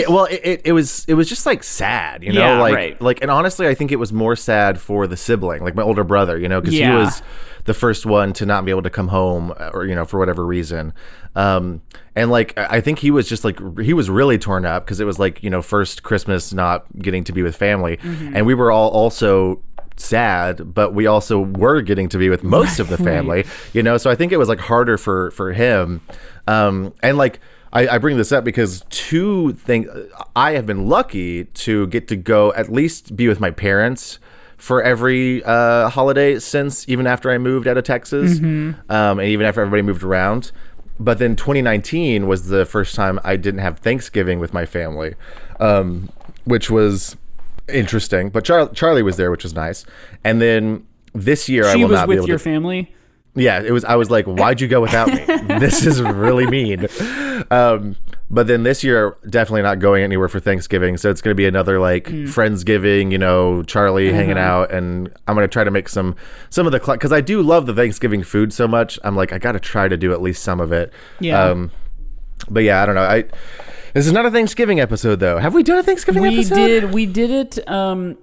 it, 0.01 0.11
well 0.11 0.27
it, 0.27 0.41
it, 0.45 0.61
it 0.67 0.73
was 0.73 1.07
it 1.09 1.15
was 1.15 1.27
just 1.27 1.47
like 1.47 1.65
sad 1.65 2.23
you 2.23 2.35
know 2.35 2.41
Yeah, 2.41 2.61
like 2.61 2.75
right. 2.75 3.01
like 3.01 3.23
and 3.23 3.31
honestly 3.31 3.67
i 3.67 3.75
think 3.75 3.91
it 3.93 3.97
was 3.97 4.13
more 4.13 4.37
sad 4.37 4.79
for 4.79 5.07
the 5.07 5.17
sibling 5.17 5.65
like 5.65 5.75
my 5.75 5.83
older 5.83 6.05
brother 6.05 6.37
you 6.39 6.49
know 6.51 6.61
because 6.61 6.75
Yeah. 6.79 6.91
he 6.93 6.97
was 7.05 7.23
the 7.65 7.73
first 7.75 8.05
one 8.05 8.35
to 8.35 8.45
not 8.45 8.65
be 8.67 8.71
able 8.73 8.83
to 8.83 8.91
come 8.91 9.09
home 9.09 9.53
uh, 9.59 9.71
or 9.73 9.87
you 9.87 9.95
know 9.95 10.05
for 10.05 10.19
whatever 10.19 10.45
reason 10.45 10.93
um 11.35 11.81
and 12.15 12.31
like 12.31 12.53
i 12.59 12.77
I 12.77 12.81
think 12.83 12.99
he 12.99 13.11
was 13.11 13.27
just 13.27 13.43
like 13.45 13.59
he 13.81 13.95
was 13.95 14.11
really 14.11 14.37
torn 14.39 14.67
up 14.67 14.85
because 14.85 15.01
it 15.01 15.07
was 15.07 15.19
like 15.19 15.43
you 15.43 15.49
know 15.51 15.63
first 15.63 16.03
christmas 16.03 16.53
not 16.53 16.85
getting 16.99 17.25
to 17.25 17.33
be 17.33 17.43
with 17.43 17.57
family 17.57 17.97
Mm-hmm. 17.97 18.37
and 18.37 18.45
we 18.47 18.53
were 18.55 18.71
all 18.71 18.91
also 18.91 19.63
sad 20.01 20.75
but 20.75 20.95
we 20.95 21.07
also 21.07 21.41
were 21.41 21.81
getting 21.81 22.09
to 22.09 22.19
be 22.19 22.29
with 22.29 22.43
most 22.43 22.79
of 22.81 22.89
the 22.89 22.97
family 22.99 23.45
you 23.73 23.83
know 23.83 23.97
so 23.97 24.11
i 24.11 24.15
think 24.15 24.33
it 24.33 24.39
was 24.39 24.49
like 24.49 24.61
harder 24.61 24.97
for 24.97 25.31
for 25.33 25.53
him. 25.53 26.01
Um 26.47 26.93
and 27.03 27.17
like 27.19 27.41
I, 27.73 27.87
I 27.87 27.99
bring 27.99 28.17
this 28.17 28.33
up 28.33 28.43
because 28.43 28.85
two 28.91 29.53
things 29.53 29.89
I 30.35 30.53
have 30.53 30.67
been 30.67 30.89
lucky 30.89 31.45
to 31.45 31.87
get 31.87 32.09
to 32.09 32.17
go 32.17 32.53
at 32.55 32.73
least 32.73 33.15
be 33.15 33.29
with 33.29 33.39
my 33.39 33.51
parents 33.53 34.19
for 34.57 34.83
every 34.83 35.43
uh, 35.45 35.89
holiday 35.89 36.39
since 36.41 36.89
even 36.89 37.07
after 37.07 37.31
I 37.31 37.39
moved 37.39 37.69
out 37.69 37.79
of 37.79 37.85
Texas, 37.85 38.41
um, 38.89 39.19
and 39.21 39.29
even 39.29 39.47
after 39.47 39.61
everybody 39.61 39.83
moved 39.83 40.03
around. 40.03 40.51
But 40.99 41.19
then 41.19 41.37
2019 41.37 42.27
was 42.27 42.49
the 42.49 42.67
first 42.67 42.95
time 42.95 43.21
I 43.25 43.37
didn't 43.37 43.61
have 43.61 43.79
Thanksgiving 43.79 44.39
with 44.41 44.53
my 44.53 44.67
family, 44.67 45.15
um, 45.61 46.11
which 46.45 46.71
was 46.71 47.17
interesting. 47.73 48.31
But 48.31 48.45
Char- 48.45 48.69
Charlie 48.71 49.03
was 49.03 49.17
there, 49.17 49.31
which 49.31 49.43
was 49.45 49.55
nice. 49.55 49.85
And 50.25 50.41
then 50.41 50.87
this 51.15 51.49
year 51.49 51.67
I 51.67 51.77
will 51.77 51.89
was 51.89 51.93
not 51.93 52.07
be 52.07 52.11
with 52.11 52.19
able 52.19 52.29
your 52.29 52.39
to. 52.39 52.45
family. 52.45 52.95
Yeah, 53.37 53.63
it 53.63 53.71
was. 53.71 53.85
I 53.85 53.95
was 53.95 54.11
like, 54.11 54.25
"Why'd 54.27 54.61
you 54.61 54.67
go 54.67 54.81
without 54.81 55.07
me? 55.07 55.25
this 55.59 55.87
is 55.87 56.03
really 56.03 56.47
mean." 56.47 56.89
Um, 57.51 57.97
but 58.29 58.49
then 58.49 58.65
this 58.65 58.83
year, 58.83 59.17
definitely 59.29 59.63
not 59.63 59.79
going 59.79 60.03
anywhere 60.03 60.29
for 60.29 60.41
Thanksgiving. 60.41 60.97
So 60.97 61.11
it's 61.11 61.23
going 61.23 61.31
to 61.31 61.37
be 61.37 61.47
another 61.47 61.79
like 61.79 62.05
friendsgiving. 62.07 63.13
You 63.13 63.19
know, 63.19 63.63
Charlie 63.63 64.13
hanging 64.13 64.37
out, 64.37 64.73
and 64.73 65.13
I'm 65.29 65.37
going 65.37 65.45
to 65.45 65.53
try 65.53 65.63
to 65.63 65.71
make 65.71 65.89
some 65.89 66.17
some 66.51 66.67
of 66.67 66.73
the 66.73 66.81
because 66.81 67.13
I 67.13 67.21
do 67.21 67.41
love 67.41 67.67
the 67.67 67.75
Thanksgiving 67.75 68.25
food 68.25 68.53
so 68.53 68.67
much. 68.67 68.99
I'm 69.05 69.15
like, 69.15 69.33
I 69.33 69.39
got 69.39 69.53
to 69.53 69.61
try 69.61 69.87
to 69.87 69.97
do 69.97 70.13
at 70.13 70.21
least 70.21 70.43
some 70.43 70.61
of 70.61 70.73
it. 70.73 70.93
Yeah. 71.21 71.41
Um, 71.43 71.71
but 72.49 72.65
yeah, 72.65 72.83
I 72.83 72.87
don't 72.87 72.97
know. 72.97 73.03
I 73.03 73.25
this 73.95 74.07
is 74.07 74.13
not 74.13 74.27
a 74.27 74.31
Thanksgiving 74.31 74.81
episode 74.81 75.21
though. 75.21 75.39
Have 75.39 75.55
we 75.55 75.63
done 75.63 75.79
a 75.79 75.83
Thanksgiving 75.83 76.23
We 76.23 76.39
episode? 76.39 76.57
We 76.57 76.67
did 76.67 76.95
we 76.95 77.07
did 77.07 77.31
it 77.31 77.69
um 77.69 78.19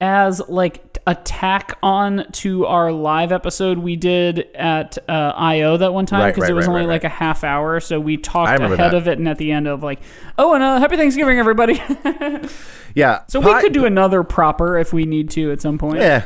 as 0.00 0.42
like 0.48 0.98
a 1.06 1.14
tack 1.14 1.78
on 1.82 2.26
to 2.32 2.66
our 2.66 2.90
live 2.92 3.30
episode 3.30 3.78
we 3.78 3.94
did 3.96 4.40
at 4.54 4.98
uh, 5.08 5.32
IO 5.36 5.76
that 5.76 5.92
one 5.94 6.04
time 6.04 6.30
because 6.30 6.42
right, 6.42 6.50
it 6.50 6.54
was 6.54 6.66
right, 6.66 6.72
only 6.72 6.86
right, 6.86 6.94
like 6.94 7.02
right. 7.04 7.12
a 7.12 7.14
half 7.14 7.44
hour 7.44 7.78
so 7.78 8.00
we 8.00 8.16
talked 8.16 8.60
ahead 8.60 8.78
that. 8.78 8.94
of 8.94 9.06
it 9.06 9.18
and 9.18 9.28
at 9.28 9.38
the 9.38 9.52
end 9.52 9.68
of 9.68 9.82
like 9.82 10.00
oh 10.36 10.54
and 10.54 10.62
uh, 10.64 10.78
happy 10.78 10.96
Thanksgiving 10.96 11.38
everybody 11.38 11.80
Yeah. 12.94 13.22
so 13.28 13.40
Pie- 13.40 13.56
we 13.56 13.60
could 13.62 13.72
do 13.72 13.84
another 13.84 14.22
proper 14.24 14.78
if 14.78 14.92
we 14.92 15.04
need 15.04 15.30
to 15.30 15.52
at 15.52 15.60
some 15.60 15.78
point 15.78 16.00
Yeah. 16.00 16.24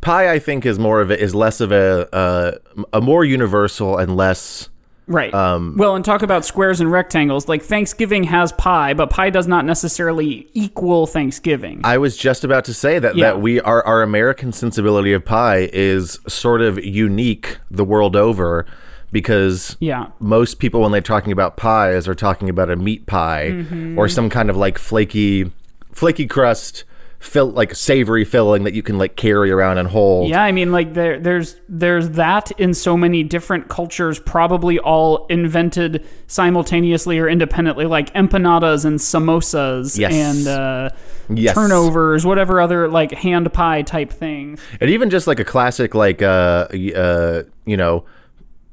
Pie, 0.00 0.32
I 0.32 0.38
think, 0.38 0.64
is 0.64 0.78
more 0.78 1.00
of 1.00 1.10
a, 1.10 1.20
is 1.20 1.34
less 1.34 1.60
of 1.60 1.72
a 1.72 2.08
uh, 2.14 2.52
a 2.92 3.00
more 3.00 3.24
universal 3.24 3.98
and 3.98 4.16
less. 4.16 4.68
Right. 5.08 5.32
Um, 5.34 5.74
well, 5.76 5.96
and 5.96 6.04
talk 6.04 6.22
about 6.22 6.44
squares 6.44 6.80
and 6.80 6.92
rectangles. 6.92 7.48
Like 7.48 7.62
Thanksgiving 7.62 8.24
has 8.24 8.52
pie, 8.52 8.92
but 8.94 9.08
pie 9.10 9.30
does 9.30 9.46
not 9.48 9.64
necessarily 9.64 10.48
equal 10.52 11.06
Thanksgiving. 11.06 11.80
I 11.82 11.96
was 11.98 12.16
just 12.16 12.44
about 12.44 12.64
to 12.66 12.74
say 12.74 12.98
that 12.98 13.16
Yeah. 13.16 13.28
that 13.32 13.40
we 13.40 13.60
our 13.62 13.84
our 13.86 14.02
American 14.02 14.52
sensibility 14.52 15.12
of 15.14 15.24
pie 15.24 15.70
is 15.72 16.20
sort 16.28 16.60
of 16.60 16.84
unique 16.84 17.58
the 17.70 17.84
world 17.84 18.14
over 18.14 18.66
because 19.10 19.76
Yeah. 19.80 20.08
most 20.20 20.58
people 20.58 20.82
when 20.82 20.92
they're 20.92 21.00
talking 21.00 21.32
about 21.32 21.56
pies 21.56 22.06
are 22.06 22.14
talking 22.14 22.48
about 22.50 22.70
a 22.70 22.76
meat 22.76 23.06
pie 23.06 23.48
Mm-hmm. 23.52 23.98
or 23.98 24.08
some 24.08 24.28
kind 24.28 24.50
of 24.50 24.56
like 24.56 24.76
flaky 24.78 25.50
flaky 25.92 26.26
crust 26.26 26.84
fill 27.20 27.46
like 27.50 27.74
savory 27.74 28.24
filling 28.24 28.62
that 28.62 28.74
you 28.74 28.82
can 28.82 28.96
like 28.96 29.16
carry 29.16 29.50
around 29.50 29.76
and 29.78 29.88
hold 29.88 30.28
Yeah, 30.30 30.42
I 30.42 30.52
mean, 30.52 30.70
like 30.70 30.94
there, 30.94 31.18
there's 31.18 31.56
there's 31.68 32.10
that 32.10 32.52
in 32.60 32.74
so 32.74 32.96
many 32.96 33.24
different 33.24 33.68
cultures, 33.68 34.20
probably 34.20 34.78
all 34.78 35.26
invented 35.26 36.06
simultaneously 36.28 37.18
or 37.18 37.28
independently, 37.28 37.86
like 37.86 38.12
empanadas 38.14 38.84
and 38.84 38.98
samosas 39.00 39.98
Yes. 39.98 40.12
and 40.14 40.48
uh, 40.48 40.90
Yes. 41.30 41.54
turnovers, 41.54 42.24
whatever 42.24 42.60
other 42.60 42.88
like 42.88 43.10
hand 43.12 43.52
pie 43.52 43.82
type 43.82 44.10
thing. 44.10 44.58
and 44.80 44.88
even 44.88 45.10
just 45.10 45.26
like 45.26 45.40
a 45.40 45.44
classic 45.44 45.94
like 45.94 46.22
uh 46.22 46.68
uh 46.96 47.42
you 47.66 47.76
know 47.76 48.04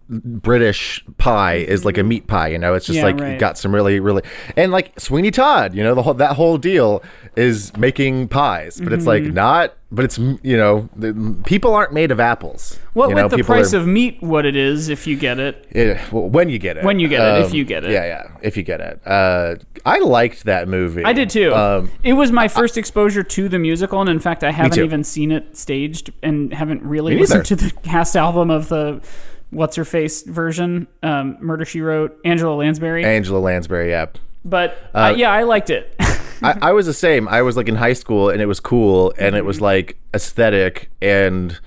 British 0.10 1.04
pie 1.18 1.56
is 1.56 1.84
like 1.86 1.98
a 1.98 2.04
meat 2.04 2.28
pie, 2.28 2.50
you 2.50 2.60
know. 2.60 2.74
It's 2.74 2.86
just 2.86 2.98
Yeah, 2.98 3.04
like 3.06 3.20
right. 3.20 3.40
got 3.40 3.58
some 3.58 3.74
really, 3.74 4.00
really, 4.00 4.22
and 4.56 4.72
like 4.72 5.00
Sweeney 5.00 5.32
Todd, 5.32 5.74
you 5.74 5.84
know, 5.84 5.96
the 5.96 6.04
whole 6.04 6.14
that 6.16 6.36
whole 6.36 6.58
deal 6.58 7.02
is 7.36 7.76
making 7.78 8.28
pies, 8.28 8.80
but 8.80 8.94
it's 8.94 9.06
like 9.06 9.24
Mm-hmm. 9.24 9.34
not, 9.34 9.74
but 9.92 10.06
it's 10.06 10.18
you 10.18 10.58
know, 10.58 10.90
the, 10.96 11.36
people 11.46 11.74
aren't 11.74 11.92
made 11.94 12.12
of 12.12 12.20
apples. 12.20 12.80
What 12.94 13.10
know, 13.10 13.24
with 13.28 13.32
the 13.38 13.44
price 13.44 13.74
are- 13.74 13.78
of 13.78 13.88
meat, 13.88 14.22
what 14.22 14.46
it 14.46 14.56
is 14.56 14.90
if 14.90 15.08
you 15.08 15.18
get 15.18 15.40
it. 15.40 15.68
Yeah, 15.74 16.04
well, 16.12 16.30
when 16.30 16.50
you 16.50 16.60
get 16.60 16.78
it. 16.78 16.84
When 16.84 17.00
you 17.00 17.08
get 17.08 17.22
it, 17.22 17.42
if 17.46 17.52
Um, 17.52 17.56
you 17.58 17.66
get 17.66 17.84
it. 17.84 17.92
Yeah, 17.92 18.06
yeah, 18.06 18.28
if 18.42 18.56
you 18.58 18.64
get 18.64 18.80
it. 18.82 19.02
Uh, 19.08 19.56
I 19.86 20.00
liked 20.00 20.46
that 20.46 20.68
movie. 20.68 21.04
I 21.04 21.14
did 21.14 21.30
too. 21.30 21.54
Um, 21.54 21.92
it 22.04 22.14
was 22.14 22.32
my 22.32 22.48
first 22.48 22.78
exposure 22.78 23.24
to 23.24 23.50
the 23.50 23.58
musical, 23.60 24.02
and 24.02 24.10
in 24.10 24.20
fact, 24.20 24.44
I 24.44 24.52
haven't 24.52 24.78
even 24.80 25.04
seen 25.04 25.32
it 25.32 25.58
staged 25.58 26.12
and 26.22 26.54
haven't 26.54 26.84
really 26.84 27.18
listened 27.18 27.46
to 27.46 27.56
the 27.56 27.72
cast 27.84 28.16
album 28.16 28.50
of 28.52 28.70
the 28.70 29.02
what's 29.56 29.76
her 29.78 29.86
face 29.86 30.22
version, 30.24 30.88
um, 31.02 31.38
Murder 31.40 31.66
She 31.66 31.82
Wrote, 31.82 32.20
Angela 32.26 32.56
Lansbury. 32.56 33.04
Angela 33.04 33.40
Lansbury, 33.40 33.90
yeah. 33.90 34.08
but 34.44 34.78
uh, 34.94 35.14
yeah, 35.16 35.32
I 35.32 35.44
liked 35.44 35.70
it. 35.70 35.96
I, 36.00 36.58
I 36.62 36.72
was 36.74 36.86
the 36.86 36.94
same. 36.94 37.28
I 37.28 37.42
was 37.42 37.58
like 37.58 37.68
in 37.70 37.76
high 37.76 37.94
school, 37.94 38.30
and 38.30 38.42
it 38.42 38.46
was 38.46 38.60
cool, 38.60 39.14
and 39.18 39.36
it 39.36 39.46
was 39.46 39.62
like 39.62 39.98
aesthetic, 40.14 40.90
and 41.02 41.60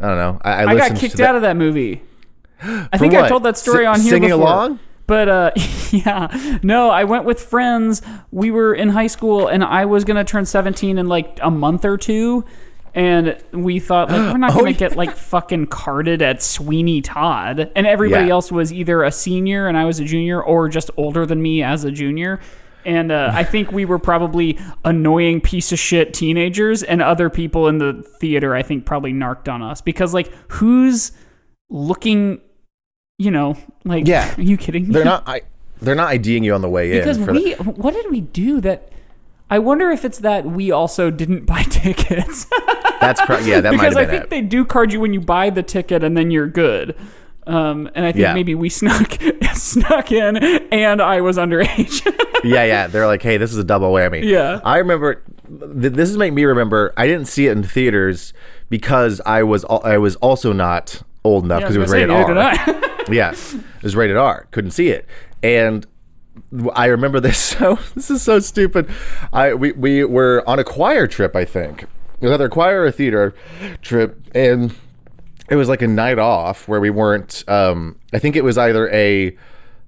I 0.00 0.08
don't 0.08 0.18
know. 0.18 0.40
I, 0.42 0.50
I, 0.50 0.66
I 0.70 0.74
got 0.76 0.96
kicked 0.98 1.20
out 1.20 1.36
of 1.36 1.42
that 1.42 1.56
movie. 1.56 2.02
I 2.62 2.98
think 2.98 3.14
I 3.14 3.28
told 3.28 3.44
that 3.44 3.56
story 3.56 3.84
Si- 3.84 3.86
on 3.86 4.00
here 4.00 4.10
singing 4.10 4.30
before. 4.30 4.42
along? 4.42 4.80
But 5.06 5.28
uh, 5.28 5.50
yeah, 5.90 6.58
no, 6.62 6.90
I 6.90 7.04
went 7.04 7.24
with 7.24 7.40
friends. 7.40 8.02
We 8.30 8.50
were 8.50 8.74
in 8.74 8.90
high 8.90 9.06
school, 9.06 9.48
and 9.48 9.64
I 9.64 9.86
was 9.86 10.04
gonna 10.04 10.24
turn 10.24 10.44
seventeen 10.44 10.98
in 10.98 11.08
like 11.08 11.38
a 11.42 11.50
month 11.50 11.84
or 11.84 11.96
two. 11.96 12.44
And 12.98 13.36
we 13.52 13.78
thought 13.78 14.10
like 14.10 14.32
we're 14.32 14.38
not 14.38 14.50
Oh, 14.54 14.58
gonna 14.58 14.70
yeah. 14.72 14.76
get 14.76 14.96
like 14.96 15.14
fucking 15.16 15.68
carded 15.68 16.20
at 16.20 16.42
Sweeney 16.42 17.00
Todd, 17.00 17.70
and 17.76 17.86
everybody 17.86 18.26
Yeah. 18.26 18.32
else 18.32 18.50
was 18.50 18.72
either 18.72 19.04
a 19.04 19.12
senior 19.12 19.68
and 19.68 19.78
I 19.78 19.84
was 19.84 20.00
a 20.00 20.04
junior, 20.04 20.42
or 20.42 20.68
just 20.68 20.90
older 20.96 21.24
than 21.24 21.40
me 21.40 21.62
as 21.62 21.84
a 21.84 21.92
junior. 21.92 22.40
And 22.84 23.12
uh, 23.12 23.30
I 23.32 23.44
think 23.44 23.70
we 23.70 23.84
were 23.84 23.98
probably 24.00 24.58
annoying 24.84 25.40
piece 25.40 25.70
of 25.70 25.78
shit 25.78 26.12
teenagers, 26.12 26.82
and 26.82 27.00
other 27.00 27.30
people 27.30 27.68
in 27.68 27.78
the 27.78 28.02
theater 28.18 28.54
I 28.56 28.62
think 28.62 28.84
probably 28.84 29.12
narked 29.12 29.48
on 29.48 29.62
us 29.62 29.80
because 29.80 30.12
like 30.12 30.32
who's 30.48 31.12
looking, 31.70 32.40
you 33.18 33.30
know, 33.30 33.56
like 33.84 34.08
Yeah. 34.08 34.34
are 34.38 34.42
you 34.42 34.56
kidding 34.56 34.88
me? 34.88 34.94
They're 34.94 35.04
not. 35.04 35.22
I. 35.26 35.42
They're 35.80 35.94
not 35.94 36.08
IDing 36.08 36.42
you 36.42 36.52
on 36.54 36.62
the 36.62 36.68
way 36.68 36.98
because 36.98 37.18
in. 37.18 37.26
Because 37.26 37.44
we 37.44 37.52
what 37.70 37.94
did 37.94 38.10
we 38.10 38.22
do 38.22 38.60
that 38.62 38.90
I 39.50 39.60
wonder 39.60 39.90
if 39.92 40.04
it's 40.04 40.18
that 40.18 40.44
we 40.44 40.72
also 40.72 41.10
didn't 41.10 41.46
buy 41.46 41.62
tickets. 41.70 42.46
That's 43.00 43.20
pro- 43.22 43.38
yeah. 43.38 43.60
That 43.60 43.74
might 43.74 43.80
because 43.82 43.96
I 43.96 44.04
think 44.06 44.24
it. 44.24 44.30
they 44.30 44.40
do 44.42 44.64
card 44.64 44.92
you 44.92 45.00
when 45.00 45.12
you 45.12 45.20
buy 45.20 45.50
the 45.50 45.62
ticket 45.62 46.02
and 46.04 46.16
then 46.16 46.30
you're 46.30 46.48
good. 46.48 46.94
Um, 47.46 47.88
and 47.94 48.04
I 48.04 48.12
think 48.12 48.22
Yeah. 48.22 48.34
maybe 48.34 48.54
we 48.54 48.68
snuck 48.68 49.18
snuck 49.54 50.12
in 50.12 50.36
and 50.36 51.00
I 51.00 51.20
was 51.22 51.36
underage. 51.38 52.04
yeah, 52.44 52.64
yeah. 52.64 52.86
They're 52.86 53.06
like, 53.06 53.22
hey, 53.22 53.36
this 53.38 53.52
is 53.52 53.58
a 53.58 53.64
double 53.64 53.92
whammy. 53.92 54.22
Yeah. 54.22 54.60
I 54.64 54.78
remember. 54.78 55.22
Th- 55.48 55.92
this 55.94 56.10
is 56.10 56.18
make 56.18 56.32
me 56.34 56.44
remember. 56.44 56.92
I 56.96 57.06
didn't 57.06 57.26
see 57.26 57.46
it 57.46 57.52
in 57.52 57.62
theaters 57.62 58.34
because 58.68 59.20
I 59.24 59.42
was 59.44 59.64
al- 59.64 59.80
I 59.82 59.96
was 59.96 60.16
also 60.16 60.52
not 60.52 61.00
old 61.24 61.44
enough 61.44 61.60
because 61.62 61.76
I 61.76 61.78
it 61.78 61.82
was 61.82 61.90
rated 61.90 62.10
R. 62.10 63.04
yeah, 63.10 63.30
it 63.32 63.82
was 63.82 63.96
rated 63.96 64.18
R. 64.18 64.46
Couldn't 64.50 64.72
see 64.72 64.88
it, 64.90 65.06
and 65.42 65.86
I 66.74 66.86
remember 66.86 67.18
this. 67.18 67.38
So 67.38 67.78
this 67.94 68.10
is 68.10 68.20
so 68.22 68.40
stupid. 68.40 68.90
I 69.32 69.54
we 69.54 69.72
we 69.72 70.04
were 70.04 70.44
on 70.46 70.58
a 70.58 70.64
choir 70.64 71.06
trip. 71.06 71.34
I 71.34 71.46
think 71.46 71.86
it 72.20 72.26
was 72.26 72.32
either 72.32 72.46
a 72.46 72.50
choir 72.50 72.82
or 72.82 72.86
a 72.86 72.92
theater 72.92 73.34
trip, 73.82 74.20
and 74.34 74.74
it 75.48 75.56
was 75.56 75.68
like 75.68 75.82
a 75.82 75.86
night 75.88 76.18
off 76.18 76.68
where 76.68 76.80
we 76.80 76.90
weren't. 76.90 77.44
Um, 77.48 77.98
I 78.12 78.18
think 78.18 78.36
it 78.36 78.44
was 78.44 78.58
either 78.58 78.88
a 78.90 79.36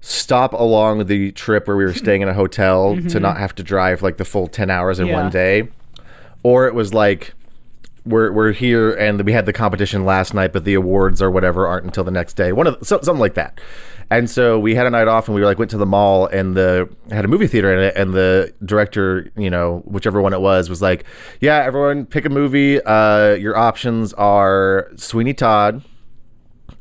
stop 0.01 0.53
along 0.53 1.05
the 1.05 1.31
trip 1.33 1.67
where 1.67 1.77
we 1.77 1.83
were 1.85 1.93
staying 1.93 2.21
in 2.21 2.27
a 2.27 2.33
hotel 2.33 2.97
to 3.09 3.19
not 3.19 3.37
have 3.37 3.53
to 3.55 3.61
drive 3.63 4.01
like 4.01 4.17
the 4.17 4.25
full 4.25 4.47
10 4.47 4.69
hours 4.71 4.99
in 4.99 5.05
Mm-hmm. 5.05 5.11
Yeah. 5.15 5.21
one 5.21 5.31
day 5.31 5.67
or 6.41 6.65
it 6.65 6.73
was 6.73 6.91
like 6.91 7.33
we're, 8.05 8.31
we're 8.31 8.51
here 8.51 8.91
and 8.91 9.21
we 9.23 9.31
had 9.31 9.45
the 9.45 9.53
competition 9.53 10.05
last 10.05 10.33
night 10.33 10.53
but 10.53 10.65
the 10.65 10.73
awards 10.73 11.21
or 11.21 11.29
whatever 11.29 11.67
aren't 11.67 11.85
until 11.85 12.03
the 12.03 12.11
next 12.11 12.33
day. 12.33 12.51
One 12.51 12.67
of 12.67 12.77
so, 12.81 12.99
something 13.01 13.19
like 13.19 13.35
that. 13.35 13.59
And 14.09 14.29
so 14.29 14.59
we 14.59 14.75
had 14.75 14.85
a 14.85 14.89
night 14.89 15.07
off 15.07 15.27
and 15.27 15.35
we 15.35 15.41
were 15.41 15.47
like 15.47 15.57
went 15.57 15.71
to 15.71 15.77
the 15.77 15.85
mall 15.85 16.27
and 16.27 16.55
the 16.55 16.89
had 17.11 17.23
a 17.23 17.27
movie 17.27 17.47
theater 17.47 17.73
in 17.73 17.79
it 17.79 17.95
and 17.95 18.13
the 18.13 18.53
director 18.65 19.31
you 19.37 19.49
know 19.49 19.79
whichever 19.85 20.21
one 20.21 20.33
it 20.33 20.41
was 20.41 20.69
was 20.69 20.81
like 20.81 21.05
yeah 21.39 21.63
everyone 21.63 22.05
pick 22.05 22.25
a 22.25 22.29
movie. 22.29 22.81
Uh 22.81 23.33
your 23.35 23.55
options 23.55 24.13
are 24.13 24.91
sweeney 24.95 25.33
todd 25.33 25.83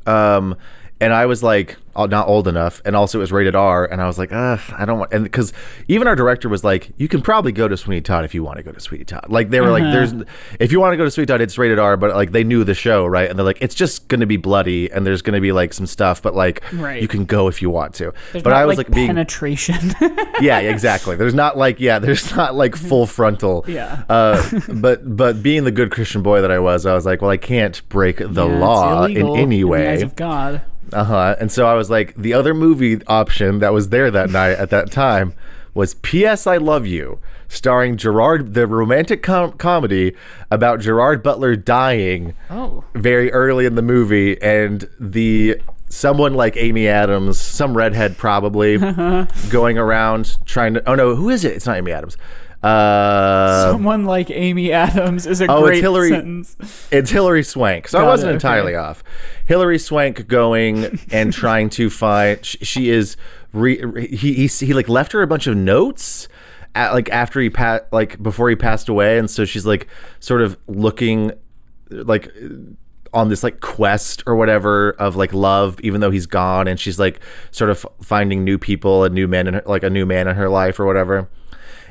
um 0.07 0.57
and 1.01 1.13
I 1.13 1.27
was 1.27 1.43
like, 1.43 1.77
oh, 1.97 2.07
not 2.07 2.29
old 2.29 2.47
enough, 2.47 2.81
and 2.85 2.95
also 2.95 3.19
it 3.19 3.23
was 3.23 3.33
rated 3.33 3.57
R, 3.57 3.85
and 3.85 4.01
I 4.01 4.07
was 4.07 4.17
like, 4.19 4.31
ugh, 4.33 4.61
I 4.79 4.85
don't 4.85 5.01
want, 5.01 5.13
and 5.13 5.25
because 5.25 5.53
even 5.89 6.07
our 6.07 6.15
director 6.15 6.49
was 6.49 6.63
like, 6.63 6.91
you 6.99 7.09
can 7.09 7.21
probably 7.21 7.51
go 7.53 7.67
to 7.69 7.77
Sweeney 7.77 8.01
Todd 8.01 8.25
if 8.25 8.33
you 8.35 8.45
want 8.45 8.59
to 8.59 8.63
go 8.63 8.71
to 8.71 8.81
Sweeney 8.81 9.05
Todd. 9.05 9.27
Like 9.29 9.51
they 9.51 9.61
were 9.61 9.71
like, 9.71 9.83
there's, 9.83 10.15
if 10.61 10.71
you 10.73 10.79
want 10.81 10.93
to 10.93 10.97
go 10.97 11.05
to 11.05 11.11
Sweeney 11.11 11.27
Todd, 11.27 11.41
it's 11.41 11.59
rated 11.59 11.79
R, 11.79 11.97
but 11.97 12.15
like 12.15 12.31
they 12.33 12.45
knew 12.45 12.63
the 12.65 12.75
show, 12.75 13.07
right? 13.07 13.29
And 13.29 13.39
they're 13.39 13.45
like, 13.47 13.61
it's 13.61 13.75
just 13.75 14.07
gonna 14.09 14.27
be 14.27 14.37
bloody, 14.37 14.91
and 14.91 15.05
there's 15.07 15.21
gonna 15.23 15.41
be 15.41 15.53
like 15.53 15.73
some 15.73 15.87
stuff, 15.87 16.23
but 16.23 16.35
like 16.35 16.63
Right. 16.73 17.03
you 17.03 17.09
can 17.09 17.25
go 17.25 17.49
if 17.49 17.61
you 17.61 17.71
want 17.71 17.95
to. 17.95 18.13
There's 18.33 18.45
but 18.45 18.51
not, 18.51 18.61
I 18.63 18.67
was 18.67 18.79
like, 18.79 18.91
being, 18.91 19.09
penetration. 19.09 19.95
yeah, 20.41 20.61
exactly. 20.61 21.17
There's 21.17 21.35
not 21.35 21.59
like, 21.59 21.81
yeah, 21.81 21.99
there's 21.99 22.35
not 22.37 22.55
like 22.55 22.77
full 22.77 23.07
frontal. 23.07 23.65
Yeah. 23.67 24.05
Uh, 24.09 24.61
but 24.75 25.17
but 25.17 25.43
being 25.43 25.65
the 25.65 25.71
good 25.73 25.91
Christian 25.91 26.23
boy 26.23 26.41
that 26.41 26.51
I 26.53 26.59
was, 26.61 26.87
I 26.87 26.95
was 26.95 27.05
like, 27.05 27.21
well, 27.21 27.31
I 27.33 27.37
can't 27.37 27.87
break 27.89 28.19
the 28.19 28.47
Yeah, 28.47 28.59
law 28.59 29.05
in 29.07 29.37
any 29.37 29.59
the 29.59 29.65
way. 29.65 29.89
eyes 29.89 30.03
of 30.03 30.15
God. 30.15 30.63
Uh 30.93 31.05
huh. 31.05 31.37
And 31.41 31.51
so 31.53 31.67
I 31.67 31.75
was 31.75 31.91
like, 31.91 32.15
the 32.17 32.35
other 32.35 32.55
movie 32.55 33.05
option 33.07 33.59
that 33.61 33.73
was 33.73 33.89
there 33.91 34.11
that 34.11 34.31
night 34.31 34.53
at 34.53 34.71
that 34.71 34.91
time 34.91 35.35
was 35.75 35.95
P.S. 35.95 36.47
I 36.49 36.57
Love 36.57 36.85
You, 36.87 37.21
starring 37.49 37.97
Gerard, 37.97 38.55
the 38.55 38.67
romantic 38.67 39.23
com- 39.23 39.53
comedy 39.53 40.15
about 40.51 40.81
Gerard 40.81 41.23
Butler 41.23 41.55
dying 41.57 42.35
Oh. 42.51 42.83
very 42.95 43.33
early 43.33 43.67
in 43.67 43.77
the 43.77 43.83
movie, 43.83 44.41
and 44.43 44.89
the 44.99 45.61
someone 45.89 46.35
like 46.35 46.57
Amy 46.57 46.87
Adams, 46.89 47.41
some 47.41 47.77
redhead 47.77 48.17
probably, 48.19 48.79
going 49.51 49.79
around 49.79 50.39
trying 50.45 50.75
to. 50.75 50.89
Oh 50.91 50.95
no, 50.97 51.15
who 51.15 51.31
is 51.31 51.45
it? 51.45 51.53
It's 51.55 51.67
not 51.67 51.77
Amy 51.77 51.93
Adams. 51.93 52.17
Uh, 52.63 53.71
Someone 53.73 54.05
like 54.05 54.31
Amy 54.31 54.71
Adams 54.73 55.27
is 55.27 55.41
a 55.41 55.47
Oh, 55.47 55.59
it's 55.61 55.67
great 55.67 55.83
Hilary- 55.83 56.09
sentence. 56.11 56.89
It's 56.91 57.11
Hilary 57.11 57.43
Swank. 57.43 57.89
So 57.89 57.99
I 57.99 58.03
wasn't 58.05 58.33
it, 58.33 58.35
entirely 58.35 58.75
okay. 58.75 58.85
off. 58.85 59.03
Hilary 59.47 59.79
Swank 59.79 60.27
going 60.29 60.99
and 61.11 61.33
trying 61.43 61.71
to 61.71 61.89
find. 61.91 62.45
She, 62.45 62.59
she 62.65 62.91
is. 62.91 63.17
Re, 63.53 63.83
re- 63.83 64.15
he, 64.15 64.35
he 64.35 64.47
he 64.47 64.75
like 64.75 64.89
left 64.89 65.13
her 65.13 65.23
a 65.23 65.27
bunch 65.27 65.47
of 65.47 65.57
notes. 65.57 66.29
At, 66.75 66.93
like 66.93 67.09
after 67.11 67.41
he 67.41 67.51
passed, 67.51 67.85
like 67.93 68.23
before 68.23 68.49
he 68.49 68.55
passed 68.57 68.89
away, 68.89 69.19
and 69.19 69.29
so 69.29 69.45
she's 69.45 69.67
like 69.67 69.89
sort 70.21 70.41
of 70.43 70.57
looking, 70.69 71.33
like 71.91 72.33
on 73.13 73.29
this 73.29 73.43
like 73.43 73.59
quest 73.61 74.23
or 74.27 74.37
whatever 74.37 74.91
of 74.93 75.17
like 75.17 75.33
love, 75.33 75.81
even 75.81 76.01
though 76.01 76.13
he's 76.13 76.27
gone, 76.27 76.69
and 76.69 76.79
she's 76.79 76.97
like 76.99 77.19
sort 77.51 77.71
of 77.71 77.85
finding 78.03 78.45
new 78.45 78.57
people 78.57 79.03
and 79.03 79.15
new 79.17 79.25
in 79.33 79.55
her, 79.55 79.63
like 79.67 79.83
a 79.83 79.91
new 79.91 80.07
man 80.07 80.29
in 80.29 80.37
her 80.37 80.49
life 80.49 80.79
or 80.79 80.87
whatever. 80.87 81.29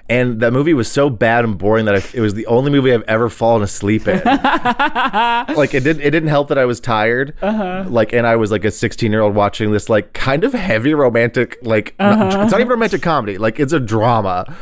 And 0.10 0.40
that 0.40 0.52
movie 0.52 0.74
was 0.74 0.92
so 0.92 1.10
bad 1.10 1.46
and 1.46 1.58
boring 1.58 1.86
that 1.86 1.96
I, 1.96 2.02
it 2.18 2.20
was 2.22 2.34
the 2.34 2.48
only 2.48 2.72
movie 2.72 2.92
I've 2.92 3.04
ever 3.08 3.30
fallen 3.30 3.62
asleep 3.62 4.08
in. 4.08 4.18
like 4.26 5.74
it 5.74 5.84
didn't 5.84 6.02
it 6.02 6.10
didn't 6.12 6.30
help 6.30 6.48
that 6.50 6.58
I 6.58 6.66
was 6.66 6.80
tired. 6.80 7.34
Uh-huh. 7.42 7.86
Like 7.88 8.14
and 8.14 8.26
I 8.26 8.36
was 8.36 8.52
like 8.52 8.66
a 8.66 8.72
16 8.72 9.12
year 9.12 9.22
old 9.22 9.36
watching 9.36 9.72
this 9.72 9.88
like 9.90 10.14
kind 10.14 10.44
of 10.44 10.54
heavy 10.54 10.94
romantic 10.94 11.58
like 11.62 11.94
not- 12.00 12.44
it's 12.44 12.52
not 12.52 12.60
even 12.60 12.70
romantic 12.70 13.02
comedy 13.02 13.38
like 13.38 13.60
it's 13.60 13.74
a 13.74 13.80
drama. 13.80 14.56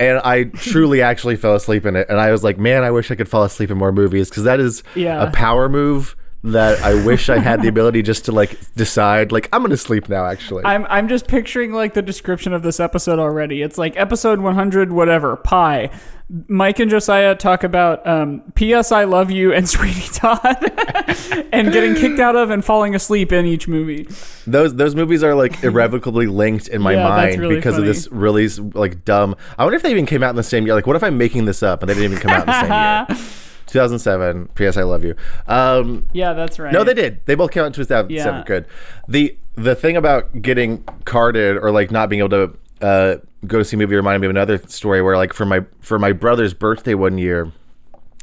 And 0.00 0.20
I 0.24 0.44
truly 0.44 1.02
actually 1.02 1.34
fell 1.34 1.56
asleep 1.56 1.84
in 1.84 1.96
it. 1.96 2.06
And 2.08 2.20
I 2.20 2.30
was 2.30 2.44
like, 2.44 2.56
man, 2.56 2.84
I 2.84 2.92
wish 2.92 3.10
I 3.10 3.16
could 3.16 3.28
fall 3.28 3.42
asleep 3.42 3.68
in 3.72 3.76
more 3.78 3.90
movies 3.90 4.30
because 4.30 4.44
that 4.44 4.60
is 4.60 4.84
Yeah. 4.94 5.24
a 5.24 5.30
power 5.32 5.68
move 5.68 6.14
that 6.44 6.80
I 6.82 6.94
wish 7.04 7.28
I 7.28 7.38
had 7.38 7.62
the 7.62 7.68
ability 7.74 8.02
just 8.02 8.24
to 8.26 8.32
like 8.32 8.58
decide 8.74 9.32
like 9.32 9.48
I'm 9.52 9.62
gonna 9.62 9.76
sleep 9.76 10.08
now. 10.08 10.24
Actually, 10.26 10.64
I'm 10.64 10.86
I'm 10.88 11.08
just 11.08 11.26
picturing 11.26 11.72
like 11.72 11.94
the 11.94 12.02
description 12.02 12.52
of 12.52 12.62
this 12.62 12.78
episode 12.80 13.18
already. 13.18 13.62
It's 13.62 13.76
like 13.78 13.96
episode 13.96 14.40
100, 14.40 14.92
whatever, 14.92 15.36
pie. 15.36 15.90
Mike 16.46 16.78
and 16.78 16.90
Josiah 16.90 17.34
talk 17.34 17.64
about 17.64 18.06
um, 18.06 18.42
P.S. 18.54 18.92
I 18.92 19.04
love 19.04 19.30
you 19.30 19.50
and 19.54 19.66
Sweetie 19.68 20.10
Todd, 20.12 20.38
and 21.52 21.72
getting 21.72 21.94
kicked 21.94 22.20
out 22.20 22.36
of 22.36 22.50
and 22.50 22.62
falling 22.62 22.94
asleep 22.94 23.32
in 23.32 23.46
each 23.46 23.66
movie. 23.66 24.06
those 24.46 24.74
those 24.74 24.94
movies 24.94 25.22
are 25.22 25.34
like 25.34 25.64
irrevocably 25.64 26.26
linked 26.26 26.68
in 26.68 26.82
my 26.82 26.92
Yeah, 26.92 27.08
mind 27.08 27.40
really 27.40 27.56
because 27.56 27.76
funny. 27.76 27.88
of 27.88 27.94
this 27.94 28.08
really 28.12 28.46
like 28.48 29.06
dumb. 29.06 29.36
I 29.56 29.64
wonder 29.64 29.76
if 29.76 29.82
they 29.82 29.90
even 29.90 30.04
came 30.04 30.22
out 30.22 30.30
in 30.30 30.36
the 30.36 30.42
same 30.42 30.66
year. 30.66 30.74
Like, 30.74 30.86
what 30.86 30.96
if 30.96 31.02
I'm 31.02 31.16
making 31.16 31.46
this 31.46 31.62
up 31.62 31.82
and 31.82 31.88
they 31.88 31.94
didn't 31.94 32.12
even 32.12 32.18
come 32.22 32.30
out 32.30 32.40
in 32.42 32.46
the 32.46 33.06
same 33.08 33.18
year? 33.18 33.34
2007. 33.68 34.48
P.S. 34.54 34.76
I 34.76 34.82
love 34.82 35.04
you. 35.04 35.14
Um, 35.46 36.06
Yeah, 36.12 36.32
that's 36.32 36.58
right. 36.58 36.72
No, 36.72 36.84
they 36.84 36.94
did. 36.94 37.24
They 37.26 37.34
both 37.34 37.50
came 37.50 37.62
out 37.62 37.66
in 37.66 37.72
2007. 37.72 38.10
Yeah. 38.10 38.44
Good. 38.44 38.66
The 39.08 39.36
the 39.54 39.74
thing 39.74 39.96
about 39.96 40.40
getting 40.40 40.82
carded 41.04 41.56
or 41.56 41.70
like 41.70 41.90
not 41.90 42.08
being 42.08 42.20
able 42.20 42.28
to 42.30 42.56
uh, 42.86 43.16
go 43.46 43.58
to 43.58 43.64
see 43.64 43.76
a 43.76 43.78
movie 43.78 43.96
reminded 43.96 44.20
me 44.20 44.26
of 44.26 44.30
another 44.30 44.58
story 44.68 45.02
where 45.02 45.16
like 45.16 45.32
for 45.32 45.44
my 45.44 45.64
for 45.80 45.98
my 45.98 46.12
brother's 46.12 46.54
birthday 46.54 46.94
one 46.94 47.18
year, 47.18 47.52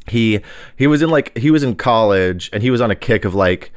he 0.08 0.40
he 0.76 0.86
was 0.86 1.02
in 1.02 1.10
like 1.10 1.36
he 1.36 1.50
was 1.50 1.62
in 1.62 1.74
college 1.76 2.48
and 2.52 2.62
he 2.62 2.70
was 2.70 2.80
on 2.80 2.90
a 2.90 2.94
kick 2.96 3.24
of 3.24 3.34
like 3.34 3.72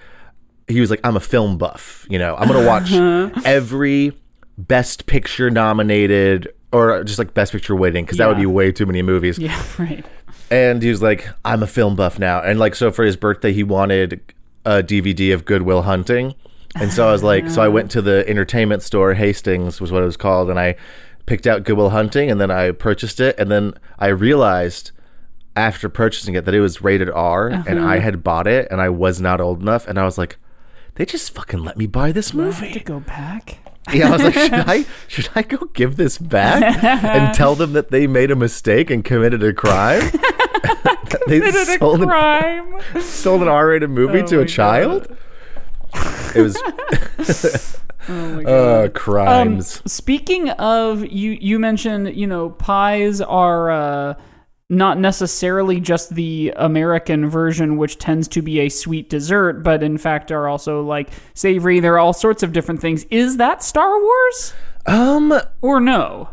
he 0.68 0.80
was 0.80 0.90
like 0.90 1.02
I'm 1.04 1.16
a 1.18 1.20
film 1.22 1.58
buff, 1.58 2.06
you 2.10 2.20
know. 2.20 2.36
I'm 2.36 2.48
going 2.48 2.62
to 2.62 2.68
watch 2.68 3.44
every 3.46 4.14
best 4.58 5.06
picture 5.06 5.50
nominated 5.50 6.54
or 6.72 7.04
just 7.04 7.18
like 7.18 7.34
best 7.34 7.52
picture 7.52 7.76
winning 7.76 8.06
because 8.06 8.20
that 8.20 8.28
would 8.28 8.38
be 8.38 8.46
way 8.46 8.72
too 8.72 8.86
many 8.86 9.02
movies. 9.02 9.40
Yeah, 9.40 9.60
right. 9.80 10.06
And 10.52 10.82
he 10.82 10.90
was 10.90 11.02
like, 11.02 11.30
I'm 11.46 11.64
a 11.64 11.68
film 11.68 11.96
buff 11.96 12.18
now. 12.20 12.42
And 12.42 12.60
like, 12.60 12.76
so 12.76 12.92
for 12.92 13.04
his 13.04 13.16
birthday, 13.16 13.54
he 13.54 13.64
wanted 13.64 14.22
a 14.66 14.84
DVD 14.84 15.34
of 15.34 15.46
Good 15.46 15.62
Will 15.64 15.84
Hunting. 15.84 16.36
And 16.76 16.92
so 16.92 17.08
I 17.08 17.12
was 17.12 17.24
like, 17.24 17.50
so 17.50 17.62
I 17.62 17.68
went 17.68 17.92
to 17.92 18.02
the 18.02 18.28
entertainment 18.28 18.84
store, 18.84 19.14
Hastings 19.14 19.82
was 19.82 19.92
what 19.92 20.04
it 20.04 20.06
was 20.06 20.18
called. 20.18 20.50
And 20.50 20.60
I 20.60 20.76
picked 21.26 21.48
out 21.48 21.64
Good 21.64 21.78
Will 21.78 21.90
Hunting 21.92 22.30
and 22.30 22.40
then 22.40 22.52
I 22.52 22.72
purchased 22.72 23.20
it. 23.20 23.38
And 23.40 23.52
then 23.52 23.74
I 23.98 24.08
realized 24.08 24.92
after 25.56 25.90
purchasing 25.90 26.36
it 26.36 26.46
that 26.46 26.54
it 26.54 26.62
was 26.62 26.82
rated 26.82 27.10
R 27.10 27.48
and 27.48 27.80
I 27.80 27.98
uh-huh. 27.98 28.02
had 28.02 28.24
bought 28.24 28.48
it 28.48 28.68
and 28.72 28.82
I 28.82 28.90
was 28.90 29.20
not 29.20 29.42
old 29.42 29.62
enough. 29.62 29.88
And 29.88 30.00
I 30.00 30.06
was 30.06 30.18
like, 30.18 30.38
they 30.96 31.06
just 31.06 31.34
fucking 31.34 31.64
let 31.64 31.78
me 31.78 31.88
buy 31.88 32.12
this 32.12 32.32
have 32.32 32.60
to 32.60 32.66
movie. 32.66 32.80
go 32.80 33.00
back. 33.00 33.60
Yeah, 33.94 34.08
I 34.10 34.12
was 34.12 34.24
like, 34.24 34.34
should 34.34 34.54
I 34.54 34.86
should 35.08 35.30
I 35.36 35.42
go 35.44 35.58
give 35.74 35.96
this 35.98 36.18
back 36.18 36.84
and 36.84 37.34
tell 37.34 37.56
them 37.56 37.74
that 37.74 37.92
they 37.92 38.08
made 38.08 38.32
a 38.32 38.36
mistake 38.36 38.90
and 38.90 39.04
committed 39.04 39.44
a 39.44 39.54
crime? 39.54 40.02
they 41.28 41.40
Committed 41.40 41.56
a 41.56 41.78
sold 41.80 42.02
an, 42.02 42.08
crime. 42.08 42.76
sold 43.02 43.42
an 43.42 43.48
R-rated 43.48 43.90
movie 43.90 44.22
Oh 44.22 44.26
to 44.28 44.40
a 44.42 44.46
child. 44.46 45.08
It 46.36 46.42
was 46.42 46.56
Oh 48.12 48.30
my 48.36 48.44
god. 48.44 48.50
uh, 48.50 48.84
Um, 48.86 48.92
crimes. 48.92 49.82
speaking 49.92 50.50
of 50.52 51.06
you, 51.06 51.32
you 51.40 51.60
mentioned 51.60 52.16
you 52.16 52.26
know 52.28 52.50
pies 52.52 53.22
are 53.22 53.72
uh, 53.72 54.14
not 54.70 55.00
necessarily 55.00 55.80
just 55.80 56.14
the 56.14 56.54
American 56.56 57.28
version, 57.28 57.76
which 57.78 57.98
tends 57.98 58.28
to 58.30 58.42
be 58.42 58.60
a 58.60 58.70
sweet 58.70 59.10
dessert, 59.10 59.64
but 59.64 59.82
in 59.82 59.98
fact 59.98 60.32
are 60.32 60.48
also 60.48 60.84
like 60.84 61.10
savory. 61.34 61.80
There 61.80 61.96
are 61.96 62.00
all 62.00 62.14
sorts 62.14 62.44
of 62.44 62.54
different 62.54 62.80
things. 62.80 63.06
Is 63.10 63.38
that 63.38 63.64
Star 63.64 64.00
Wars 64.00 64.54
um, 64.86 65.34
or 65.62 65.80
no? 65.80 66.30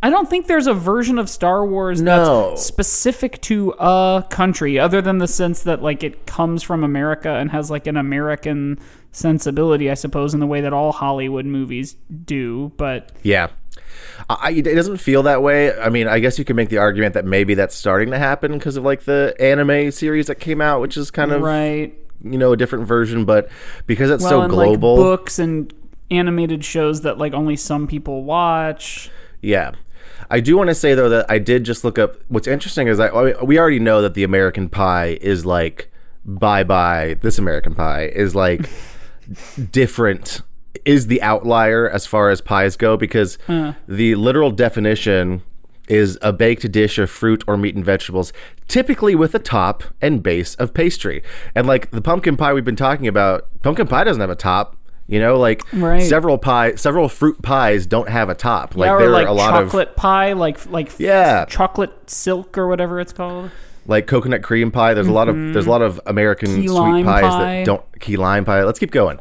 I 0.00 0.10
don't 0.10 0.30
think 0.30 0.46
there's 0.46 0.68
a 0.68 0.74
version 0.74 1.18
of 1.18 1.28
Star 1.28 1.66
Wars 1.66 2.00
No. 2.00 2.50
that's 2.50 2.62
specific 2.62 3.40
to 3.42 3.74
a 3.80 4.24
country, 4.30 4.78
other 4.78 5.02
than 5.02 5.18
the 5.18 5.26
sense 5.26 5.62
that 5.64 5.82
like 5.82 6.04
it 6.04 6.24
comes 6.24 6.62
from 6.62 6.84
America 6.84 7.30
and 7.30 7.50
has 7.50 7.68
like 7.68 7.88
an 7.88 7.96
American 7.96 8.78
sensibility, 9.10 9.90
I 9.90 9.94
suppose, 9.94 10.34
in 10.34 10.40
the 10.40 10.46
way 10.46 10.60
that 10.60 10.72
all 10.72 10.92
Hollywood 10.92 11.46
movies 11.46 11.96
do. 12.24 12.70
But 12.76 13.10
yeah. 13.24 13.48
I, 14.28 14.50
it 14.50 14.62
doesn't 14.62 14.98
feel 14.98 15.22
that 15.24 15.42
way. 15.42 15.76
I 15.78 15.88
mean, 15.88 16.08
I 16.08 16.18
guess 16.18 16.38
you 16.38 16.44
could 16.44 16.56
make 16.56 16.68
the 16.68 16.78
argument 16.78 17.14
that 17.14 17.24
maybe 17.24 17.54
that's 17.54 17.74
starting 17.74 18.10
to 18.10 18.18
happen 18.18 18.52
because 18.52 18.76
of 18.76 18.84
like 18.84 19.04
the 19.04 19.34
anime 19.40 19.90
series 19.90 20.26
that 20.26 20.36
came 20.36 20.60
out, 20.60 20.80
which 20.80 20.96
is 20.96 21.10
kind 21.10 21.32
of 21.32 21.42
right, 21.42 21.94
you 22.22 22.38
know 22.38 22.52
a 22.52 22.56
different 22.56 22.86
version, 22.86 23.24
but 23.24 23.48
because 23.86 24.10
it's 24.10 24.22
well, 24.22 24.42
so 24.42 24.48
global, 24.48 24.96
like 24.96 25.02
books 25.02 25.38
and 25.38 25.72
animated 26.10 26.64
shows 26.64 27.02
that 27.02 27.18
like 27.18 27.32
only 27.32 27.56
some 27.56 27.86
people 27.86 28.24
watch. 28.24 29.10
Yeah. 29.40 29.72
I 30.30 30.40
do 30.40 30.56
want 30.56 30.68
to 30.68 30.74
say 30.74 30.94
though 30.94 31.08
that 31.08 31.26
I 31.30 31.38
did 31.38 31.64
just 31.64 31.84
look 31.84 31.98
up. 31.98 32.16
What's 32.28 32.46
interesting 32.46 32.88
is 32.88 33.00
I 33.00 33.08
I- 33.08 33.42
we 33.42 33.58
already 33.58 33.78
know 33.78 34.02
that 34.02 34.14
the 34.14 34.24
American 34.24 34.68
Pie 34.68 35.18
is 35.20 35.46
like 35.46 35.90
bye 36.24 36.64
bye. 36.64 37.16
This 37.22 37.38
American 37.38 37.74
Pie 37.74 38.06
is 38.06 38.34
like 38.34 38.68
different. 39.70 40.42
Is 40.88 41.06
the 41.08 41.20
outlier 41.22 41.88
as 41.88 42.06
far 42.06 42.30
as 42.30 42.40
pies 42.40 42.76
go 42.76 42.96
because 42.96 43.36
the 43.46 44.14
literal 44.14 44.50
definition 44.50 45.42
is 45.86 46.18
a 46.22 46.32
baked 46.32 46.70
dish 46.72 46.98
of 46.98 47.10
fruit 47.10 47.42
or 47.46 47.56
meat 47.56 47.74
and 47.74 47.84
vegetables, 47.84 48.32
typically 48.68 49.14
with 49.14 49.34
a 49.34 49.38
top 49.38 49.82
and 50.02 50.22
base 50.22 50.54
of 50.56 50.72
pastry. 50.74 51.22
And 51.54 51.66
like 51.66 51.90
the 51.90 52.00
pumpkin 52.02 52.36
pie 52.36 52.52
we've 52.54 52.64
been 52.64 52.76
talking 52.76 53.06
about, 53.06 53.46
pumpkin 53.62 53.86
pie 53.86 54.04
doesn't 54.04 54.20
have 54.20 54.30
a 54.30 54.34
top. 54.34 54.76
You 55.06 55.18
know, 55.20 55.38
like 55.38 55.62
Right. 55.72 56.02
several 56.02 56.36
pie, 56.38 56.74
several 56.74 57.08
fruit 57.08 57.40
pies 57.42 57.86
don't 57.86 58.08
have 58.10 58.28
a 58.28 58.34
top. 58.34 58.74
Like 58.76 58.88
yeah, 58.88 58.98
there 58.98 59.10
like 59.10 59.26
are 59.26 59.30
a 59.30 59.32
lot 59.32 59.62
of 59.62 59.68
chocolate 59.68 59.96
pie, 59.96 60.32
like 60.34 60.70
like 60.70 60.90
Yeah. 60.98 61.44
chocolate 61.46 62.10
silk 62.10 62.56
or 62.58 62.66
whatever 62.68 63.00
it's 63.00 63.12
called. 63.14 63.50
like 63.86 64.06
coconut 64.06 64.42
cream 64.42 64.70
pie. 64.70 64.92
There's 64.92 65.06
a 65.08 65.12
lot 65.12 65.30
of 65.30 65.36
there's 65.54 65.66
a 65.66 65.70
lot 65.70 65.80
of 65.80 65.98
American 66.06 66.48
Mm-hmm. 66.50 66.60
Key 66.60 66.68
sweet 66.68 67.04
pies 67.06 67.22
pie. 67.22 67.54
that 67.60 67.64
don't 67.66 67.82
key 68.00 68.16
lime 68.18 68.44
pie. 68.44 68.62
Let's 68.64 68.78
keep 68.78 68.90
going. 68.90 69.18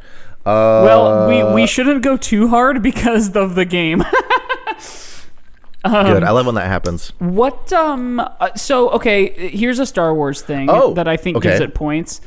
Uh, 0.47 0.81
Well, 0.86 1.27
we 1.27 1.43
we 1.62 1.67
shouldn't 1.67 2.01
go 2.03 2.15
too 2.17 2.47
hard 2.47 2.81
because 2.81 3.36
of 3.36 3.55
the 3.55 3.65
game. 3.65 4.03
good. 5.83 6.23
I 6.23 6.31
love 6.31 6.45
when 6.45 6.55
that 6.55 6.67
happens. 6.67 7.12
What 7.19 7.71
um 7.73 8.19
uh, 8.19 8.53
so 8.55 8.89
okay, 8.91 9.49
here's 9.49 9.79
a 9.79 9.86
Star 9.86 10.13
Wars 10.13 10.41
thing 10.41 10.69
Oh, 10.69 10.93
that 10.93 11.07
I 11.07 11.17
think 11.17 11.38
okay. 11.38 11.49
gives 11.49 11.62
it 11.62 11.73
points. 11.73 12.21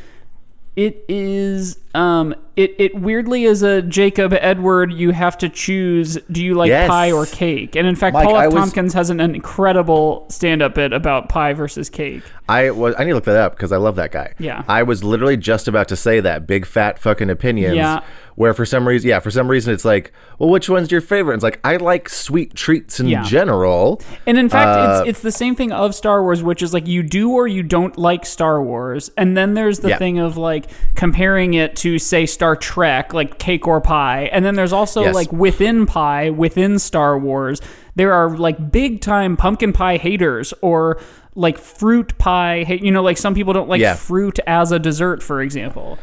It 0.76 1.04
is 1.09 1.78
um 1.94 2.35
it 2.61 2.75
it 2.79 2.94
weirdly 2.94 3.44
is 3.44 3.62
a 3.62 3.83
Jacob 3.83 4.33
Edward 4.35 4.92
you 4.92 5.11
have 5.12 5.37
to 5.38 5.49
choose 5.49 6.18
do 6.31 6.44
you 6.44 6.55
like 6.55 6.68
Yes. 6.68 6.88
pie 6.88 7.11
or 7.12 7.27
cake? 7.27 7.75
And 7.77 7.87
in 7.87 7.96
fact 7.96 8.14
Mike, 8.14 8.27
Paul 8.27 8.37
F. 8.38 8.46
was- 8.53 8.55
Tompkins 8.55 8.94
has 8.94 9.11
an, 9.11 9.20
incredible 9.20 10.27
stand-up 10.29 10.75
bit 10.75 10.92
about 10.92 11.29
pie 11.29 11.53
versus 11.53 11.88
cake. 11.90 12.23
I 12.49 12.70
was 12.70 12.94
I 12.99 13.05
need 13.05 13.11
to 13.11 13.14
look 13.14 13.25
that 13.25 13.37
up 13.37 13.53
because 13.57 13.73
I 13.73 13.77
love 13.77 13.96
that 13.96 14.11
guy. 14.12 14.35
Yeah. 14.38 14.64
I 14.68 14.83
was 14.83 15.03
literally 15.05 15.37
just 15.37 15.68
about 15.68 15.88
to 15.88 15.96
say 15.96 16.20
that 16.20 16.46
big 16.46 16.66
fat 16.66 16.99
fucking 16.99 17.31
opinions. 17.31 17.77
Yeah. 17.77 18.01
Where 18.37 18.55
for 18.55 18.64
some 18.64 18.88
reason, 18.88 19.09
yeah, 19.11 19.18
for 19.20 19.31
some 19.31 19.49
reason 19.49 19.75
it's 19.75 19.85
like, 19.85 20.12
well, 20.38 20.49
which 20.49 20.68
one's 20.70 20.90
your 20.90 21.03
favorite? 21.03 21.35
It's 21.35 21.44
like 21.44 21.61
I 21.62 21.77
like 21.77 22.09
sweet 22.09 22.55
treats 22.55 22.99
in 22.99 23.07
Yeah. 23.09 23.23
general. 23.23 24.01
And 24.27 24.38
in 24.38 24.49
fact, 24.49 24.68
Uh, 24.79 25.01
it's 25.01 25.11
it's 25.11 25.20
the 25.20 25.31
same 25.33 25.55
thing 25.55 25.73
of 25.73 25.94
Star 25.94 26.23
Wars, 26.23 26.42
which 26.42 26.62
is 26.62 26.73
like 26.73 26.88
you 26.88 27.03
do 27.03 27.31
or 27.33 27.46
you 27.46 27.62
don't 27.62 27.96
like 27.99 28.25
Star 28.25 28.62
Wars, 28.62 29.11
and 29.16 29.37
then 29.37 29.55
there's 29.55 29.81
the 29.81 29.90
Yeah. 29.90 29.99
thing 29.99 30.18
of 30.18 30.37
like 30.37 30.66
comparing 30.94 31.55
it 31.55 31.77
to 31.77 31.99
say 31.99 32.25
Star 32.27 32.49
Trek, 32.56 33.12
like 33.14 33.38
cake 33.38 33.66
or 33.66 33.80
pie, 33.80 34.28
and 34.32 34.44
then 34.44 34.54
there's 34.54 34.72
also 34.72 35.02
Yes. 35.02 35.14
like 35.14 35.32
within 35.32 35.86
pie, 35.86 36.30
within 36.30 36.78
Star 36.78 37.18
Wars, 37.18 37.60
there 37.96 38.12
are 38.12 38.36
like 38.36 38.70
big 38.72 39.00
time 39.00 39.36
pumpkin 39.36 39.72
pie 39.72 39.96
haters 39.96 40.52
or 40.60 41.00
like 41.34 41.58
fruit 41.58 42.16
pie. 42.18 42.64
hate 42.64 42.82
You 42.82 42.90
know, 42.90 43.02
like 43.02 43.18
some 43.18 43.34
people 43.34 43.52
don't 43.52 43.68
like 43.68 43.80
Yeah. 43.80 43.94
fruit 43.94 44.38
as 44.46 44.72
a 44.72 44.78
dessert, 44.78 45.22
for 45.22 45.40
example. 45.40 45.98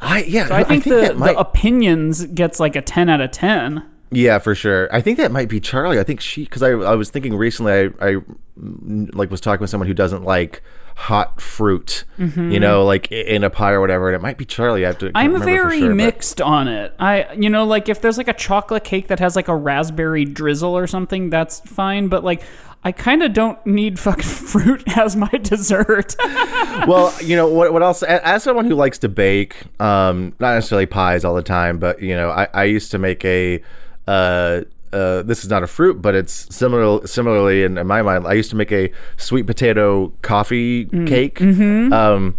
I 0.00 0.22
yeah, 0.22 0.48
I 0.50 0.64
think, 0.64 0.84
the, 0.84 1.14
might, 1.14 1.32
the 1.34 1.38
opinions 1.38 2.24
gets 2.26 2.58
like 2.58 2.74
a 2.76 2.80
ten 2.82 3.08
out 3.10 3.20
of 3.20 3.30
ten. 3.32 3.84
Yeah, 4.10 4.38
for 4.38 4.54
sure. 4.54 4.88
I 4.92 5.00
think 5.02 5.18
that 5.18 5.30
might 5.30 5.48
be 5.48 5.60
Charlie. 5.60 6.00
I 6.00 6.04
think 6.04 6.20
she 6.20 6.44
because 6.44 6.62
I 6.62 6.70
I 6.70 6.94
was 6.94 7.10
thinking 7.10 7.34
recently 7.36 7.72
I 7.72 7.88
I 8.00 8.16
like 9.12 9.30
was 9.30 9.40
talking 9.40 9.60
with 9.60 9.70
someone 9.70 9.86
who 9.88 9.94
doesn't 9.94 10.24
like 10.24 10.62
hot 11.00 11.40
fruit, 11.40 12.04
you 12.18 12.60
know, 12.60 12.84
like 12.84 13.10
in 13.10 13.42
a 13.42 13.48
pie 13.48 13.72
or 13.72 13.80
whatever, 13.80 14.08
and 14.08 14.14
it 14.14 14.20
might 14.20 14.36
be 14.36 14.44
Charlie. 14.44 14.84
I 14.84 14.88
have 14.88 14.98
to. 14.98 15.10
I'm 15.14 15.40
very 15.42 15.78
sure, 15.78 15.88
but- 15.88 15.94
mixed 15.96 16.40
on 16.42 16.68
it. 16.68 16.94
I, 16.98 17.32
you 17.32 17.48
know, 17.48 17.64
like 17.64 17.88
if 17.88 18.02
there's 18.02 18.18
like 18.18 18.28
a 18.28 18.34
chocolate 18.34 18.84
cake 18.84 19.08
that 19.08 19.18
has 19.18 19.34
like 19.34 19.48
a 19.48 19.56
raspberry 19.56 20.26
drizzle 20.26 20.76
or 20.76 20.86
something, 20.86 21.30
that's 21.30 21.60
fine. 21.60 22.08
But 22.08 22.22
like, 22.22 22.42
I 22.84 22.92
kind 22.92 23.22
of 23.22 23.32
don't 23.32 23.64
need 23.66 23.98
fucking 23.98 24.22
fruit 24.52 24.82
as 24.98 25.16
my 25.16 25.30
dessert. 25.42 26.16
well, 26.86 27.14
you 27.22 27.34
know 27.34 27.48
what? 27.48 27.72
What 27.72 27.82
else? 27.82 28.02
As 28.02 28.42
someone 28.42 28.66
who 28.66 28.74
likes 28.74 28.98
to 28.98 29.08
bake, 29.08 29.56
um, 29.80 30.34
not 30.38 30.54
necessarily 30.54 30.86
pies 30.86 31.24
all 31.24 31.34
the 31.34 31.42
time, 31.42 31.78
but 31.78 32.02
you 32.02 32.14
know, 32.14 32.30
I, 32.30 32.46
I 32.52 32.64
used 32.64 32.90
to 32.90 32.98
make 32.98 33.24
a. 33.24 33.62
Uh, 34.06 34.62
uh, 34.92 35.22
this 35.22 35.44
is 35.44 35.50
not 35.50 35.62
a 35.62 35.66
fruit, 35.66 36.02
but 36.02 36.14
it's 36.14 36.54
similar. 36.54 37.06
Similarly, 37.06 37.62
in, 37.64 37.78
in 37.78 37.86
my 37.86 38.02
mind, 38.02 38.26
I 38.26 38.32
used 38.34 38.50
to 38.50 38.56
make 38.56 38.72
a 38.72 38.92
sweet 39.16 39.46
potato 39.46 40.12
coffee 40.22 40.86
cake, 41.06 41.40
um, 41.40 42.38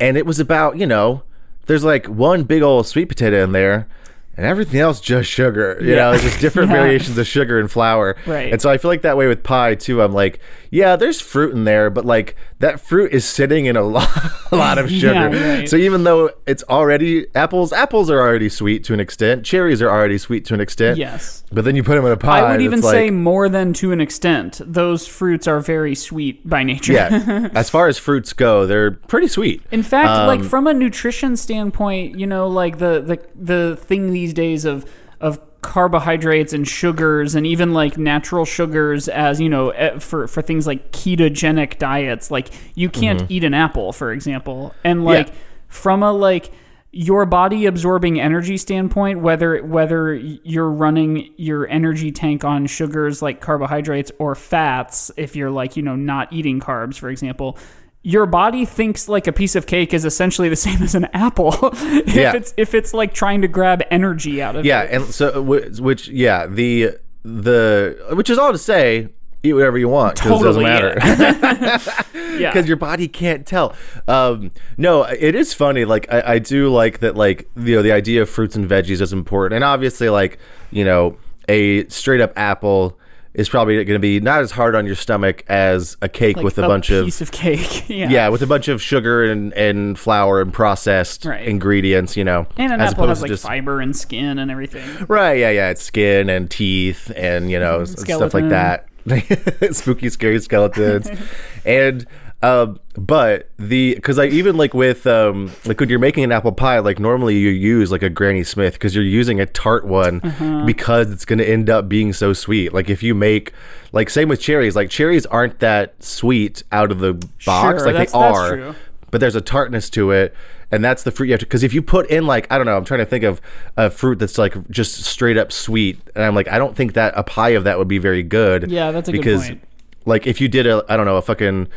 and 0.00 0.16
it 0.16 0.26
was 0.26 0.40
about 0.40 0.78
you 0.78 0.86
know, 0.86 1.22
there's 1.66 1.84
like 1.84 2.06
one 2.06 2.42
big 2.44 2.62
old 2.62 2.86
sweet 2.86 3.06
potato 3.08 3.42
in 3.44 3.52
there. 3.52 3.86
And 4.34 4.46
everything 4.46 4.80
else 4.80 4.98
just 4.98 5.28
sugar, 5.28 5.76
you 5.82 5.90
Yeah. 5.90 5.96
know, 5.96 6.12
it's 6.12 6.22
just 6.22 6.40
different 6.40 6.70
Yeah. 6.70 6.78
variations 6.78 7.18
of 7.18 7.26
sugar 7.26 7.60
and 7.60 7.70
flour. 7.70 8.16
Right. 8.26 8.50
And 8.50 8.62
so 8.62 8.70
I 8.70 8.78
feel 8.78 8.90
like 8.90 9.02
that 9.02 9.18
way 9.18 9.26
with 9.26 9.42
pie 9.42 9.74
too. 9.74 10.00
I'm 10.00 10.14
like, 10.14 10.40
yeah, 10.74 10.96
there's 10.96 11.20
fruit 11.20 11.52
in 11.54 11.64
there, 11.64 11.90
but 11.90 12.06
like 12.06 12.34
that 12.60 12.80
fruit 12.80 13.12
is 13.12 13.26
sitting 13.26 13.66
in 13.66 13.76
a 13.76 13.82
lot, 13.96 14.08
a 14.50 14.56
lot 14.56 14.78
of 14.78 14.90
sugar. 14.90 15.12
Yeah, 15.28 15.56
right. 15.58 15.68
So 15.68 15.76
even 15.76 16.04
though 16.04 16.30
it's 16.46 16.64
already 16.64 17.26
apples, 17.34 17.74
apples 17.74 18.10
are 18.10 18.18
already 18.18 18.48
sweet 18.48 18.82
to 18.84 18.94
an 18.94 18.98
extent. 19.00 19.44
Cherries 19.44 19.82
are 19.82 19.90
already 19.90 20.16
sweet 20.16 20.46
to 20.46 20.54
an 20.54 20.60
extent. 20.60 20.96
Yes. 20.98 21.44
But 21.52 21.66
then 21.66 21.76
you 21.76 21.82
put 21.82 21.96
them 21.96 22.06
in 22.06 22.12
a 22.12 22.16
pie. 22.16 22.40
I 22.40 22.50
would 22.52 22.62
even 22.62 22.80
say 22.80 23.04
like, 23.04 23.12
more 23.12 23.50
than 23.50 23.74
to 23.74 23.92
an 23.92 24.00
extent. 24.00 24.62
Those 24.64 25.06
fruits 25.06 25.46
are 25.46 25.60
very 25.60 25.94
sweet 25.94 26.48
by 26.48 26.62
nature. 26.64 26.94
yeah. 26.94 27.50
as 27.54 27.68
far 27.68 27.86
as 27.88 27.98
fruits 27.98 28.32
go, 28.32 28.66
they're 28.66 28.92
pretty 28.92 29.28
sweet. 29.28 29.62
In 29.70 29.82
fact, 29.82 30.08
Um, 30.08 30.26
like 30.26 30.42
from 30.42 30.66
a 30.66 30.72
nutrition 30.72 31.36
standpoint, 31.36 32.18
you 32.18 32.26
know, 32.26 32.48
like 32.48 32.78
the 32.78 33.02
the 33.02 33.18
the 33.36 33.76
thing 33.76 34.12
these 34.12 34.32
days 34.32 34.64
of 34.64 34.86
of 35.20 35.38
carbohydrates 35.62 36.52
and 36.52 36.66
sugars 36.66 37.34
and 37.34 37.46
even 37.46 37.72
like 37.72 37.96
natural 37.96 38.44
sugars 38.44 39.08
as 39.08 39.40
you 39.40 39.48
know 39.48 39.70
eh, 39.70 39.98
for 39.98 40.26
for 40.26 40.42
things 40.42 40.66
like 40.66 40.90
ketogenic 40.92 41.78
diets 41.78 42.30
like 42.30 42.48
you 42.74 42.88
can't 42.90 43.22
eat 43.30 43.44
an 43.44 43.54
apple 43.54 43.92
for 43.92 44.12
example 44.12 44.74
and 44.84 45.04
like 45.04 45.28
Mm-hmm. 45.28 45.36
Yeah. 45.36 45.42
from 45.68 46.02
a 46.02 46.12
like 46.12 46.50
your 46.94 47.24
body 47.24 47.64
absorbing 47.66 48.20
energy 48.20 48.58
standpoint 48.58 49.20
whether 49.20 49.62
whether 49.64 50.14
you're 50.14 50.70
running 50.70 51.32
your 51.36 51.66
energy 51.68 52.12
tank 52.12 52.44
on 52.44 52.66
sugars 52.66 53.22
like 53.22 53.40
carbohydrates 53.40 54.10
or 54.18 54.34
fats 54.34 55.10
if 55.16 55.34
you're 55.34 55.50
like 55.50 55.76
you 55.76 55.82
know 55.82 55.96
not 55.96 56.30
eating 56.32 56.60
carbs 56.60 56.98
for 56.98 57.08
example 57.08 57.56
your 58.04 58.26
body 58.26 58.64
thinks 58.64 59.08
like 59.08 59.26
a 59.28 59.32
piece 59.32 59.54
of 59.54 59.66
cake 59.66 59.94
is 59.94 60.04
essentially 60.04 60.48
the 60.48 60.56
same 60.68 60.82
as 60.82 60.94
an 60.94 61.06
apple 61.12 61.54
if 61.72 62.14
Yeah. 62.14 62.34
it's 62.34 62.52
if 62.56 62.74
it's 62.74 62.92
like 62.92 63.14
trying 63.14 63.42
to 63.42 63.48
grab 63.48 63.82
energy 63.90 64.42
out 64.42 64.56
of 64.56 64.64
Yeah, 64.64 64.82
it 64.82 64.90
Yeah, 64.90 64.96
and 64.96 65.04
so 65.14 65.40
which 65.42 66.08
yeah 66.08 66.46
the 66.46 66.96
the 67.24 67.96
which 68.14 68.28
is 68.30 68.38
all 68.38 68.50
to 68.52 68.58
say 68.58 69.08
eat 69.44 69.52
whatever 69.54 69.76
you 69.78 69.88
want 69.88 70.16
because 70.16 70.40
Totally, 70.40 70.64
it 70.64 70.78
doesn't 71.00 71.40
matter 71.40 72.38
yeah 72.38 72.50
because 72.52 72.66
your 72.68 72.76
body 72.76 73.08
can't 73.08 73.46
tell. 73.46 73.74
Um, 74.08 74.52
no, 74.76 75.02
it 75.04 75.34
is 75.34 75.52
funny. 75.54 75.84
Like 75.84 76.12
I, 76.12 76.34
I 76.34 76.38
do 76.38 76.70
like 76.72 77.00
that. 77.00 77.16
Like 77.16 77.48
you 77.56 77.76
know 77.76 77.82
the 77.82 77.92
idea 77.92 78.22
of 78.22 78.30
fruits 78.30 78.54
and 78.56 78.68
veggies 78.68 79.00
is 79.00 79.12
important, 79.12 79.54
and 79.56 79.64
obviously 79.64 80.08
like 80.08 80.38
you 80.70 80.84
know 80.84 81.16
a 81.48 81.86
straight 81.88 82.20
up 82.20 82.32
apple 82.36 82.96
is 83.34 83.48
probably 83.48 83.76
going 83.76 83.86
to 83.86 83.98
be 83.98 84.20
not 84.20 84.40
as 84.40 84.50
hard 84.50 84.74
on 84.74 84.86
your 84.86 84.94
stomach 84.94 85.42
as 85.48 85.96
a 86.02 86.08
cake 86.08 86.36
like 86.36 86.44
with 86.44 86.58
a, 86.58 86.62
bunch 86.62 86.90
of 86.90 87.06
piece 87.06 87.20
of 87.20 87.30
cake 87.32 87.88
yeah 87.88 88.08
yeah 88.10 88.28
with 88.28 88.42
a 88.42 88.46
bunch 88.46 88.68
of 88.68 88.82
sugar 88.82 89.24
and, 89.24 89.52
and 89.54 89.98
flour 89.98 90.40
and 90.40 90.52
processed 90.52 91.24
Right. 91.24 91.46
ingredients. 91.46 92.16
You 92.16 92.24
know, 92.24 92.46
and 92.56 92.72
an 92.72 92.80
as 92.80 92.92
apple 92.92 93.04
opposed 93.04 93.08
has 93.10 93.18
to 93.18 93.22
like 93.22 93.30
just 93.30 93.42
fiber 93.44 93.80
and 93.80 93.96
skin 93.96 94.38
and 94.38 94.50
everything 94.50 95.06
Right, 95.08 95.38
yeah, 95.38 95.50
yeah. 95.50 95.70
It's 95.70 95.82
skin 95.82 96.28
and 96.28 96.50
teeth 96.50 97.10
and 97.16 97.50
you 97.50 97.58
know 97.58 97.80
mm-hmm. 97.80 98.10
s- 98.10 98.14
stuff 98.16 98.34
like 98.34 98.48
that. 98.50 98.88
Spooky, 99.74 100.08
scary 100.10 100.38
skeletons, 100.40 101.10
and 101.64 102.06
um, 102.42 102.80
but 102.96 103.48
the 103.58 103.94
because 103.94 104.18
I 104.18 104.26
even 104.26 104.56
like 104.56 104.74
with 104.74 105.06
um 105.06 105.50
like 105.64 105.78
when 105.80 105.88
you're 105.88 105.98
making 105.98 106.24
an 106.24 106.32
apple 106.32 106.52
pie, 106.52 106.78
like 106.80 106.98
normally 106.98 107.36
you 107.38 107.50
use 107.50 107.90
like 107.92 108.02
a 108.02 108.10
Granny 108.10 108.42
Smith 108.44 108.74
because 108.74 108.94
you're 108.94 109.04
using 109.04 109.40
a 109.40 109.46
tart 109.46 109.86
one 109.86 110.20
Uh-huh. 110.22 110.64
because 110.64 111.10
it's 111.12 111.24
gonna 111.24 111.44
end 111.44 111.70
up 111.70 111.88
being 111.88 112.12
so 112.12 112.32
sweet. 112.32 112.72
Like 112.74 112.90
if 112.90 113.02
you 113.02 113.14
make 113.14 113.52
like 113.92 114.10
same 114.10 114.28
with 114.28 114.40
cherries, 114.40 114.74
like 114.76 114.90
cherries 114.90 115.24
aren't 115.26 115.60
that 115.60 116.02
sweet 116.02 116.62
out 116.72 116.90
of 116.90 116.98
the 116.98 117.14
box, 117.46 117.82
Sure, 117.82 117.92
like 117.92 118.10
they 118.10 118.18
are 118.18 118.74
but 119.10 119.20
there's 119.20 119.36
a 119.36 119.40
tartness 119.42 119.90
to 119.90 120.10
it 120.10 120.34
and 120.70 120.82
that's 120.82 121.02
the 121.02 121.10
fruit 121.10 121.26
you 121.26 121.32
have 121.32 121.40
to 121.40 121.44
because 121.44 121.62
if 121.62 121.74
you 121.74 121.82
put 121.82 122.08
in 122.08 122.26
like 122.26 122.46
i 122.50 122.56
don't 122.56 122.64
know 122.64 122.78
i'm 122.78 122.84
trying 122.84 122.96
to 123.00 123.04
think 123.04 123.22
of 123.24 123.42
a 123.76 123.90
fruit 123.90 124.18
that's 124.18 124.38
like 124.38 124.54
just 124.70 124.94
straight 125.04 125.36
up 125.36 125.52
sweet 125.52 126.00
and 126.14 126.24
i'm 126.24 126.34
like 126.34 126.48
i 126.48 126.56
don't 126.56 126.74
think 126.74 126.94
that 126.94 127.12
a 127.14 127.22
pie 127.22 127.50
of 127.50 127.64
that 127.64 127.76
would 127.78 127.88
be 127.88 127.98
very 127.98 128.22
good 128.22 128.70
Yeah, 128.70 128.90
that's 128.90 129.10
a 129.10 129.12
good 129.12 129.18
because 129.18 129.48
point. 129.48 129.62
Like 130.06 130.26
if 130.26 130.40
you 130.40 130.48
did 130.48 130.66
a 130.66 130.84
i 130.88 130.96
don't 130.96 131.06
know 131.06 131.16
a 131.16 131.22
fucking 131.22 131.68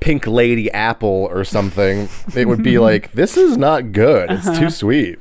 pink 0.00 0.26
lady 0.26 0.70
apple 0.72 1.28
or 1.30 1.44
something 1.44 2.08
it 2.34 2.46
would 2.48 2.62
be 2.62 2.78
like 2.78 3.12
this 3.12 3.36
is 3.36 3.56
not 3.56 3.92
good. 3.92 4.30
It's 4.32 4.46
Uh-huh. 4.48 4.58
too 4.60 4.70
sweet. 4.70 5.18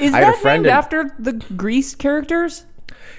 Is 0.00 0.12
I 0.12 0.18
had 0.18 0.28
a 0.28 0.30
that 0.32 0.42
friend 0.42 0.62
named 0.64 0.72
in- 0.72 0.76
after 0.76 1.14
the 1.18 1.32
grease 1.56 1.94
characters? 1.94 2.64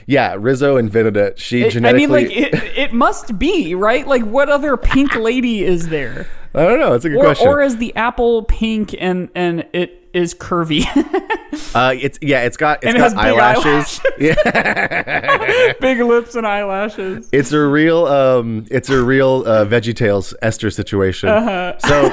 Yeah 0.05 0.35
rizzo 0.37 0.75
invented 0.75 1.15
it 1.15 1.39
she 1.39 1.61
It- 1.61 1.67
I 1.67 1.69
genetically 1.69 2.07
mean, 2.07 2.09
like 2.27 2.35
it, 2.35 2.53
it 2.77 2.93
must 2.93 3.39
be 3.39 3.73
right. 3.75 4.05
Like, 4.07 4.23
what 4.23 4.49
other 4.49 4.75
pink 4.75 5.15
lady 5.15 5.63
is 5.63 5.87
there, 5.89 6.27
i 6.53 6.63
don't 6.63 6.79
know. 6.79 6.93
It's 6.93 7.05
a 7.05 7.09
good 7.09 7.19
or, 7.19 7.23
question. 7.25 7.47
or 7.47 7.61
is 7.61 7.77
the 7.77 7.95
apple 7.95 8.43
pink 8.43 8.93
and 8.99 9.29
and 9.35 9.65
it 9.71 9.98
is 10.13 10.33
curvy, 10.33 10.83
uh 11.75 11.93
it's 11.95 12.17
yeah 12.21 12.41
it's 12.43 12.57
got 12.57 12.79
it's 12.83 12.87
And 12.87 12.95
it 12.95 12.99
got 12.99 13.11
has 13.11 13.13
big 13.13 14.19
eyelashes 14.19 15.75
big 15.79 15.99
lips 16.01 16.35
and 16.35 16.45
eyelashes? 16.47 17.29
It's 17.31 17.51
a 17.51 17.59
real, 17.61 18.05
um, 18.05 18.65
it's 18.69 18.89
a 18.89 19.01
real 19.03 19.43
uh, 19.45 19.65
Veggie 19.65 19.95
Tales 19.95 20.33
Esther 20.41 20.69
situation. 20.71 21.29
Uh-huh. 21.29 21.77
So 21.79 22.09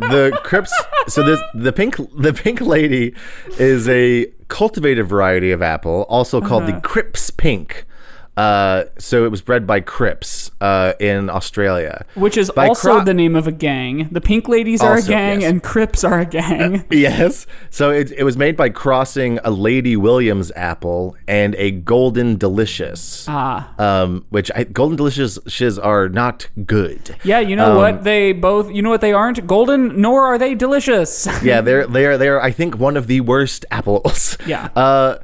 the 0.00 0.38
Cripps, 0.44 0.72
so 1.08 1.22
this 1.22 1.40
the 1.54 1.72
pink 1.72 1.96
the 2.16 2.32
pink 2.32 2.60
lady 2.60 3.14
is 3.58 3.88
a 3.88 4.26
cultivated 4.48 5.04
variety 5.06 5.50
of 5.52 5.62
apple, 5.62 6.02
also 6.08 6.40
called 6.40 6.64
Uh-huh. 6.64 6.72
the 6.76 6.80
Cripps 6.80 7.30
Pink. 7.30 7.84
Uh, 8.34 8.84
so 8.98 9.26
it 9.26 9.30
was 9.30 9.42
bred 9.42 9.66
by 9.66 9.80
Cripps 9.80 10.50
uh, 10.60 10.94
in 10.98 11.28
Australia. 11.28 12.06
Which 12.14 12.38
is 12.38 12.50
By 12.50 12.68
also 12.68 12.94
cro- 12.96 13.04
the 13.04 13.12
name 13.12 13.36
of 13.36 13.46
a 13.46 13.52
gang. 13.52 14.08
The 14.10 14.22
pink 14.22 14.48
ladies 14.48 14.80
are 14.80 14.96
a 14.96 15.02
gang, 15.02 15.42
yes. 15.42 15.50
and 15.50 15.62
Crips 15.62 16.02
are 16.02 16.18
a 16.20 16.24
gang. 16.24 16.84
Yes. 16.90 17.46
So 17.70 17.90
it, 17.90 18.10
it 18.12 18.24
was 18.24 18.36
made 18.38 18.56
by 18.56 18.70
crossing 18.70 19.38
a 19.44 19.50
Lady 19.50 19.96
Williams 19.96 20.50
apple 20.56 21.14
and 21.28 21.54
a 21.56 21.72
Golden 21.72 22.36
Delicious. 22.38 23.26
ah, 23.28 23.74
Um, 23.78 24.24
which 24.30 24.50
I, 24.54 24.64
Golden 24.64 24.96
Delicious 24.96 25.38
are 25.78 26.08
not 26.08 26.48
good. 26.64 27.14
yeah. 27.24 27.40
You 27.40 27.56
know 27.56 27.72
Um, 27.72 27.76
what? 27.76 28.04
They 28.04 28.32
both. 28.32 28.70
You 28.72 28.80
know 28.82 28.90
what? 28.90 29.02
They 29.02 29.12
aren't 29.12 29.46
golden, 29.46 30.00
nor 30.00 30.24
are 30.24 30.38
they 30.38 30.54
delicious. 30.54 31.28
yeah, 31.42 31.60
they're 31.60 31.86
they're 31.86 32.16
they're 32.16 32.40
I 32.42 32.50
think 32.50 32.78
one 32.78 32.96
of 32.96 33.08
the 33.08 33.20
worst 33.20 33.66
apples. 33.70 34.38
Yeah. 34.46 34.68
Uh, 34.76 35.18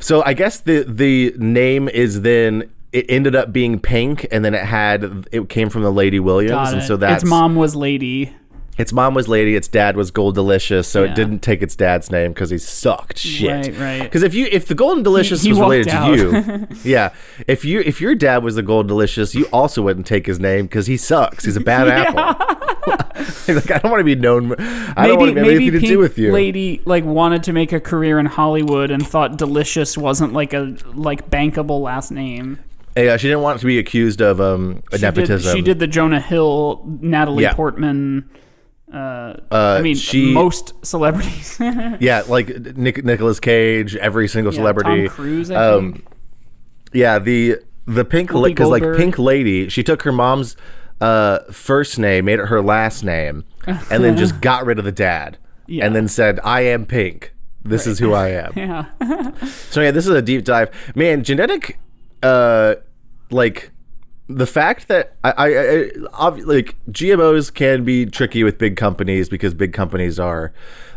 so 0.00 0.22
I 0.24 0.32
guess 0.34 0.60
the 0.60 0.82
the 0.82 1.34
name 1.38 1.88
is 1.88 2.22
then 2.22 2.70
it 2.92 3.06
ended 3.08 3.36
up 3.36 3.52
being 3.52 3.78
pink, 3.78 4.26
and 4.32 4.44
then 4.44 4.54
it 4.54 4.64
had 4.64 5.28
it 5.30 5.48
came 5.48 5.70
from 5.70 5.82
the 5.82 5.92
Lady 5.92 6.18
Williams, 6.18 6.50
Got 6.52 6.72
and 6.72 6.82
it. 6.82 6.86
so 6.86 6.96
that's 6.96 7.22
its 7.22 7.30
mom 7.30 7.54
was 7.54 7.76
lady. 7.76 8.34
Its 8.80 8.94
mom 8.94 9.12
was 9.12 9.28
Lady, 9.28 9.56
its 9.56 9.68
dad 9.68 9.94
was 9.94 10.10
Gold 10.10 10.34
Delicious, 10.34 10.88
so 10.88 11.04
Yeah. 11.04 11.10
it 11.10 11.14
didn't 11.14 11.40
take 11.40 11.60
its 11.60 11.76
dad's 11.76 12.10
name 12.10 12.32
because 12.32 12.48
he 12.48 12.56
sucked 12.56 13.18
shit. 13.18 13.50
Right, 13.50 13.78
right. 13.78 14.02
Because 14.02 14.22
if 14.22 14.32
you 14.32 14.48
if 14.50 14.64
the 14.66 14.74
Golden 14.74 15.02
Delicious 15.02 15.42
he 15.42 15.50
was 15.50 15.60
related 15.60 15.88
out. 15.88 16.14
to 16.16 16.16
you, 16.16 16.66
yeah, 16.90 17.10
if 17.46 17.62
you 17.64 17.80
if 17.80 18.00
your 18.00 18.14
dad 18.14 18.42
was 18.42 18.54
the 18.54 18.62
Golden 18.62 18.88
Delicious, 18.88 19.34
you 19.34 19.44
also 19.52 19.82
wouldn't 19.82 20.06
take 20.06 20.24
his 20.26 20.40
name 20.40 20.64
because 20.64 20.86
he 20.86 20.96
sucks. 20.96 21.44
He's 21.44 21.56
a 21.56 21.60
bad 21.60 21.88
apple. 22.16 22.56
like 23.54 23.70
I 23.70 23.78
don't 23.78 23.90
want 23.90 24.00
to 24.00 24.04
be 24.04 24.14
known. 24.14 24.54
I 24.96 25.06
don't 25.06 25.18
want 25.18 25.34
to 25.34 25.36
have 25.40 25.46
maybe 25.46 25.66
anything 25.66 25.72
to 25.72 25.80
Pink 25.80 25.90
do 25.92 25.98
with 25.98 26.16
you. 26.18 26.32
Lady 26.32 26.80
like 26.86 27.04
wanted 27.04 27.42
to 27.44 27.52
make 27.52 27.72
a 27.72 27.80
career 27.80 28.18
in 28.18 28.24
Hollywood 28.26 28.90
and 28.90 29.06
thought 29.06 29.36
delicious 29.36 29.98
wasn't 29.98 30.32
like 30.32 30.54
a 30.54 30.74
like 30.94 31.28
bankable 31.28 31.82
last 31.82 32.10
name. 32.10 32.58
Yeah, 32.96 33.18
she 33.18 33.28
didn't 33.28 33.42
want 33.42 33.60
to 33.60 33.66
be 33.66 33.78
accused 33.78 34.22
of 34.22 34.40
um 34.40 34.82
She 34.90 34.96
did, 34.98 35.02
nepotism. 35.02 35.54
she 35.54 35.60
did 35.62 35.78
the 35.80 35.86
Jonah 35.86 36.18
Hill, 36.20 36.82
Natalie 37.02 37.42
Yeah. 37.44 37.52
Portman. 37.52 38.28
Uh, 38.92 39.34
Uh, 39.52 39.76
I 39.78 39.82
mean, 39.82 39.94
she- 39.96 40.32
most 40.32 40.74
celebrities. 40.84 41.58
Yeah, 42.00 42.22
like 42.28 42.48
Nick, 42.76 43.04
Nicolas 43.04 43.38
Cage, 43.40 43.94
every 43.96 44.26
single 44.28 44.52
celebrity. 44.52 45.06
Tom 45.08 45.14
Cruise, 45.16 45.50
I 45.50 45.54
um, 45.72 45.92
think. 45.92 46.06
yeah, 46.92 47.18
the 47.18 47.56
the 47.86 48.04
pink 48.04 48.28
because 48.32 48.68
like 48.68 48.82
Pink 48.96 49.18
Lady, 49.18 49.68
she 49.68 49.82
took 49.82 50.02
her 50.02 50.12
mom's 50.12 50.56
uh, 51.00 51.38
first 51.50 51.98
name, 51.98 52.24
made 52.26 52.38
it 52.40 52.46
her 52.46 52.60
last 52.62 53.02
name, 53.04 53.44
and 53.66 54.02
then 54.04 54.16
just 54.16 54.40
got 54.48 54.66
rid 54.66 54.78
of 54.78 54.84
the 54.84 54.92
dad, 54.92 55.38
Yeah. 55.66 55.86
and 55.86 55.94
then 55.96 56.08
said, 56.08 56.40
"I 56.44 56.60
am 56.62 56.84
Pink. 56.86 57.32
This 57.64 57.86
is 57.86 57.98
who 57.98 58.12
I 58.12 58.28
am." 58.44 58.52
yeah. 58.56 58.86
So 59.70 59.80
yeah, 59.82 59.90
this 59.92 60.06
is 60.06 60.14
a 60.14 60.22
deep 60.22 60.44
dive, 60.44 60.70
man. 60.94 61.22
Genetic, 61.24 61.78
uh, 62.22 62.74
like 63.30 63.70
the 64.36 64.46
fact 64.46 64.88
that 64.88 65.14
I, 65.24 65.30
I, 65.30 65.46
I 65.48 65.90
ob- 66.28 66.38
like 66.40 66.76
GMOs 66.90 67.52
can 67.52 67.84
be 67.84 68.06
tricky 68.06 68.44
with 68.44 68.58
big 68.58 68.76
companies 68.76 69.28
because 69.28 69.54
big 69.54 69.72
companies 69.72 70.18
are 70.18 70.52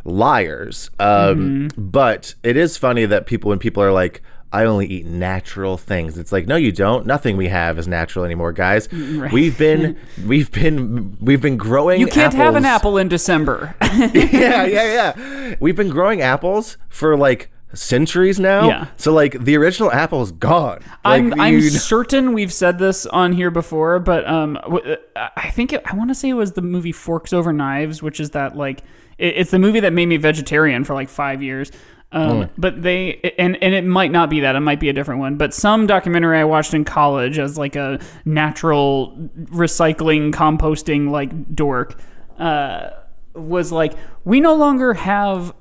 liars. 0.06 0.90
Um, 1.00 1.70
But 1.78 2.36
it 2.44 2.58
is 2.58 2.78
funny 2.78 3.06
that 3.06 3.26
people 3.26 3.50
when 3.50 3.60
people 3.60 3.84
are 3.84 3.92
like. 3.92 4.22
I 4.56 4.66
only 4.66 4.86
eat 4.86 5.08
natural 5.08 5.78
things. 5.78 6.16
It's 6.16 6.32
like, 6.32 6.46
no, 6.46 6.56
you 6.56 6.72
don't. 6.72 7.08
Nothing 7.08 7.38
we 7.38 7.48
have 7.48 7.80
is 7.80 7.88
natural 7.88 8.24
anymore, 8.24 8.52
guys. 8.52 8.88
We've 8.92 9.58
been, 9.58 9.98
we've 10.28 10.52
been, 10.52 11.18
we've 11.20 11.42
been 11.42 11.58
growing. 11.58 12.00
You 12.00 12.06
can't 12.06 12.36
have 12.36 12.54
an 12.56 12.64
apple 12.64 13.00
in 13.00 13.08
December. 13.08 13.74
yeah, 13.82 14.12
yeah, 14.14 14.68
yeah. 14.68 15.56
We've 15.60 15.76
been 15.76 15.90
growing 15.90 16.22
apples 16.22 16.78
for 16.88 17.18
like 17.18 17.50
centuries 17.74 18.40
now. 18.40 18.68
Yeah. 18.68 18.88
So 18.98 19.14
like 19.14 19.44
the 19.44 19.58
original 19.58 19.92
apple 19.92 20.22
is 20.22 20.32
gone. 20.32 20.80
Like, 21.04 21.24
I'm 21.24 21.40
I'm 21.40 21.62
certain 21.62 22.34
we've 22.34 22.54
said 22.54 22.80
this 22.80 23.06
on 23.06 23.34
here 23.34 23.52
before, 23.52 24.00
but 24.00 24.28
um, 24.28 24.58
uh, 24.64 24.96
I 25.36 25.50
think 25.52 25.74
it, 25.74 25.82
I 25.86 25.96
want 25.96 26.10
to 26.10 26.16
say 26.16 26.30
it 26.30 26.34
was 26.34 26.54
the 26.54 26.62
movie 26.62 26.92
Forks 26.92 27.34
Over 27.34 27.52
Knives, 27.52 28.02
which 28.02 28.20
is 28.20 28.32
that 28.32 28.56
like 28.56 28.82
it, 29.18 29.38
it's 29.38 29.52
the 29.52 29.60
movie 29.60 29.80
that 29.82 29.94
made 29.94 30.08
me 30.08 30.18
vegetarian 30.18 30.84
for 30.84 30.94
like 30.94 31.10
five 31.10 31.42
years. 31.42 31.72
Um, 32.12 32.50
But 32.60 32.84
they 32.84 33.34
and 33.40 33.58
and 33.64 33.74
it 33.74 33.84
might 33.84 34.12
not 34.12 34.30
be 34.30 34.42
that. 34.42 34.56
It 34.56 34.60
might 34.60 34.80
be 34.80 34.90
a 34.90 34.94
different 34.94 35.20
one. 35.20 35.36
But 35.36 35.52
some 35.52 35.88
documentary 35.88 36.38
I 36.38 36.44
watched 36.44 36.76
in 36.76 36.86
college 36.86 37.40
as 37.40 37.58
like 37.58 37.76
a 37.76 38.00
natural 38.24 39.18
recycling 39.46 40.32
composting 40.32 41.10
like 41.10 41.56
dork 41.56 42.00
uh, 42.38 42.92
was 43.34 43.72
like 43.72 43.94
we 44.26 44.40
no 44.42 44.54
longer 44.54 44.94
have 44.94 45.56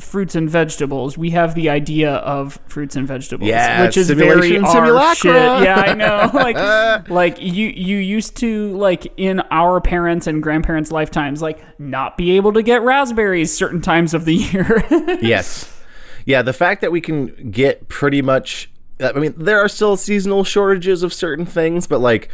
fruits 0.00 0.34
and 0.34 0.48
vegetables. 0.48 1.16
We 1.16 1.30
have 1.30 1.54
the 1.54 1.70
idea 1.70 2.14
of 2.14 2.58
fruits 2.66 2.96
and 2.96 3.06
vegetables, 3.06 3.48
Yeah, 3.48 3.84
which 3.84 3.96
is 3.96 4.10
very 4.10 4.58
our 4.58 5.14
shit. 5.14 5.34
Yeah, 5.34 5.76
I 5.76 5.94
know. 5.94 6.30
like 6.34 7.08
like 7.08 7.40
you 7.40 7.68
you 7.68 7.98
used 7.98 8.36
to 8.38 8.76
like 8.76 9.12
in 9.16 9.40
our 9.50 9.80
parents 9.80 10.26
and 10.26 10.42
grandparents' 10.42 10.90
lifetimes 10.90 11.40
like 11.42 11.62
not 11.78 12.16
be 12.16 12.32
able 12.32 12.52
to 12.54 12.62
get 12.62 12.82
raspberries 12.82 13.54
certain 13.54 13.80
times 13.80 14.14
of 14.14 14.24
the 14.24 14.34
year. 14.34 14.84
yes. 15.22 15.76
Yeah, 16.26 16.42
the 16.42 16.52
fact 16.52 16.80
that 16.80 16.92
we 16.92 17.00
can 17.00 17.50
get 17.50 17.88
pretty 17.88 18.22
much 18.22 18.70
I 19.02 19.12
mean, 19.12 19.34
there 19.36 19.60
are 19.60 19.68
still 19.68 19.96
seasonal 19.96 20.44
shortages 20.44 21.02
of 21.02 21.14
certain 21.14 21.46
things, 21.46 21.86
but 21.86 22.00
like 22.00 22.28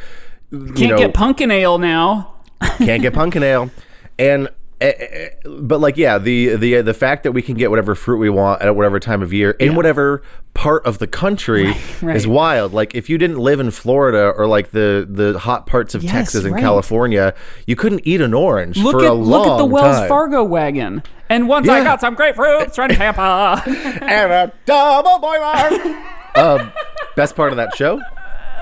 you 0.50 0.72
Can't 0.72 0.90
know, 0.92 0.98
get 0.98 1.14
pumpkin 1.14 1.50
ale 1.50 1.78
now. 1.78 2.34
can't 2.78 3.02
get 3.02 3.14
pumpkin 3.14 3.42
ale. 3.42 3.70
And 4.18 4.48
Eh, 4.78 4.92
eh, 4.98 5.06
eh, 5.10 5.28
but 5.58 5.80
like 5.80 5.96
yeah, 5.96 6.18
the 6.18 6.54
the 6.56 6.76
uh, 6.76 6.82
the 6.82 6.92
fact 6.92 7.22
that 7.22 7.32
we 7.32 7.40
can 7.40 7.54
get 7.54 7.70
whatever 7.70 7.94
fruit 7.94 8.18
we 8.18 8.28
want 8.28 8.60
at 8.60 8.76
whatever 8.76 9.00
time 9.00 9.22
of 9.22 9.32
year 9.32 9.52
in 9.52 9.74
whatever 9.74 10.22
part 10.52 10.84
of 10.84 10.98
the 10.98 11.06
country 11.06 11.72
right. 12.02 12.14
is 12.14 12.26
wild. 12.26 12.74
Like 12.74 12.94
if 12.94 13.08
you 13.08 13.16
didn't 13.16 13.38
live 13.38 13.58
in 13.58 13.70
Florida 13.70 14.34
or 14.36 14.46
like 14.46 14.72
the 14.72 15.08
the 15.08 15.38
hot 15.38 15.66
parts 15.66 15.94
of 15.94 16.02
Yes, 16.02 16.12
Texas 16.12 16.44
and 16.44 16.52
right. 16.52 16.60
California, 16.60 17.34
you 17.66 17.74
couldn't 17.74 18.02
eat 18.04 18.20
an 18.20 18.34
orange 18.34 18.76
Look 18.76 18.92
for 18.92 19.04
at 19.04 19.10
a 19.10 19.14
long 19.14 19.44
look 19.44 19.46
at 19.46 19.56
the 19.56 19.64
Wells 19.64 19.96
time. 19.96 20.08
Fargo 20.08 20.44
wagon. 20.44 21.02
And 21.30 21.48
once 21.48 21.68
I 21.70 21.82
got 21.82 22.00
some 22.02 22.14
grapefruits 22.14 22.74
from 22.74 22.90
Tampa. 22.90 23.62
and 23.66 24.32
a 24.32 24.52
double 24.66 25.18
boiler. 25.18 25.96
um, 26.36 26.60
uh, 26.60 26.70
best 27.16 27.34
part 27.34 27.50
of 27.50 27.56
that 27.56 27.74
show. 27.74 28.00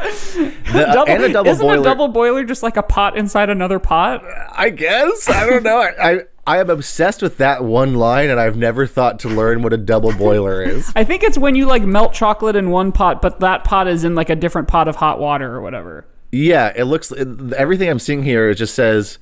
The, 0.03 0.53
double, 0.93 1.13
and 1.13 1.23
a 1.25 1.33
double 1.33 1.51
isn't 1.51 1.67
boiler. 1.67 1.81
a 1.81 1.85
double 1.85 2.09
boiler 2.09 2.45
just 2.45 2.63
like 2.63 2.77
a 2.77 2.83
pot 2.83 3.17
inside 3.17 3.51
another 3.51 3.79
pot? 3.79 4.23
I 4.53 4.71
guess 4.71 5.29
I 5.29 5.49
don't 5.49 5.63
know. 5.63 5.79
I, 5.79 6.13
I 6.13 6.21
I 6.47 6.59
am 6.59 6.69
obsessed 6.69 7.23
with 7.23 7.39
that 7.39 7.65
one 7.65 7.95
line, 7.95 8.29
and 8.29 8.39
I've 8.39 8.57
never 8.57 8.87
thought 8.87 9.19
to 9.21 9.29
learn 9.29 9.63
what 9.63 9.73
a 9.73 9.79
double 9.79 10.13
boiler 10.13 10.63
is. 10.63 10.93
I 10.95 11.03
think 11.05 11.23
it's 11.23 11.39
when 11.39 11.55
you 11.55 11.65
like 11.67 11.83
melt 11.83 12.13
chocolate 12.13 12.55
in 12.55 12.71
one 12.71 12.93
pot, 12.93 13.23
but 13.23 13.41
that 13.41 13.65
pot 13.65 13.89
is 13.89 14.05
in 14.05 14.15
like 14.15 14.29
a 14.29 14.37
different 14.37 14.69
pot 14.69 14.87
of 14.87 14.97
hot 14.97 15.19
water 15.19 15.51
or 15.51 15.63
whatever. 15.63 16.07
Yeah, 16.33 16.73
it 16.77 16.85
looks. 16.85 17.13
It, 17.13 17.53
everything 17.55 17.89
I'm 17.89 17.99
seeing 17.99 18.23
here 18.23 18.51
it 18.51 18.57
just 18.57 18.75
says. 18.75 19.19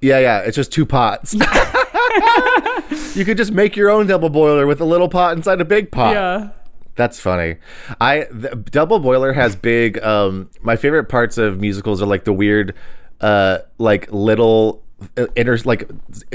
Yeah, 0.00 0.20
yeah, 0.20 0.40
it's 0.40 0.54
just 0.54 0.70
two 0.72 0.86
pots. 0.86 1.34
you 3.16 3.24
could 3.24 3.36
just 3.36 3.50
make 3.50 3.76
your 3.76 3.90
own 3.90 4.06
double 4.06 4.28
boiler 4.28 4.66
with 4.66 4.80
a 4.80 4.84
little 4.84 5.08
pot 5.08 5.36
inside 5.36 5.60
a 5.60 5.64
big 5.64 5.90
pot. 5.90 6.14
Yeah. 6.14 6.50
That's 6.96 7.20
funny. 7.20 7.56
I 8.00 8.26
the 8.30 8.56
Double 8.56 8.98
Boiler 8.98 9.32
has 9.34 9.54
big. 9.54 10.02
Um, 10.02 10.50
my 10.62 10.76
favorite 10.76 11.04
parts 11.04 11.38
of 11.38 11.60
musicals 11.60 12.02
are 12.02 12.06
like 12.06 12.24
the 12.24 12.32
weird, 12.32 12.74
uh, 13.20 13.58
like 13.78 14.10
little 14.10 14.82
uh, 15.18 15.26
inter 15.36 15.58
like 15.66 15.90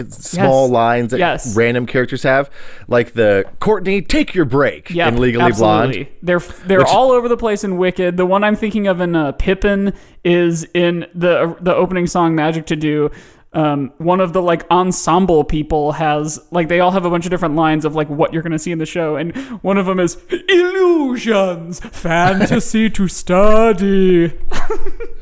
small 0.10 0.66
Yes. 0.68 0.72
lines 0.72 1.12
that 1.12 1.18
Yes. 1.18 1.56
random 1.58 1.88
characters 1.88 2.22
have, 2.22 2.50
like 2.88 3.14
the 3.14 3.44
Courtney, 3.60 4.04
take 4.04 4.36
your 4.36 4.46
break 4.46 4.92
Yeah, 4.92 5.08
in 5.08 5.18
Legally 5.20 5.46
absolutely. 5.46 6.04
Blonde. 6.04 6.08
They're 6.22 6.40
they're 6.68 6.80
Which- 6.80 6.88
all 6.88 7.12
over 7.12 7.28
the 7.28 7.38
place 7.38 7.64
in 7.64 7.78
Wicked. 7.78 8.18
The 8.18 8.26
one 8.28 8.44
I'm 8.44 8.56
thinking 8.56 8.86
of 8.88 9.02
in 9.02 9.16
uh, 9.16 9.32
Pippin 9.32 9.94
is 10.24 10.66
in 10.76 11.08
the 11.16 11.56
the 11.60 11.74
opening 11.76 12.06
song 12.06 12.36
Magic 12.36 12.68
to 12.68 12.76
Do. 12.76 13.10
Um, 13.54 13.92
one 13.98 14.22
of 14.22 14.32
the 14.32 14.42
like 14.42 14.66
ensemble 14.72 15.44
people 15.44 15.92
has 15.94 16.40
like 16.52 16.70
they 16.70 16.80
all 16.80 16.92
have 16.92 17.04
a 17.04 17.10
bunch 17.10 17.26
of 17.26 17.32
different 17.32 17.56
lines 17.56 17.84
of 17.84 17.96
like 17.96 18.08
what 18.10 18.32
you're 18.34 18.44
gonna 18.44 18.58
see 18.60 18.72
in 18.72 18.78
the 18.78 18.86
show, 18.86 19.18
and 19.18 19.36
one 19.62 19.78
of 19.78 19.86
them 19.86 20.00
is 20.00 20.18
illusions, 20.48 21.82
fantasy 21.82 22.90
to 22.92 23.08
study, 23.10 24.26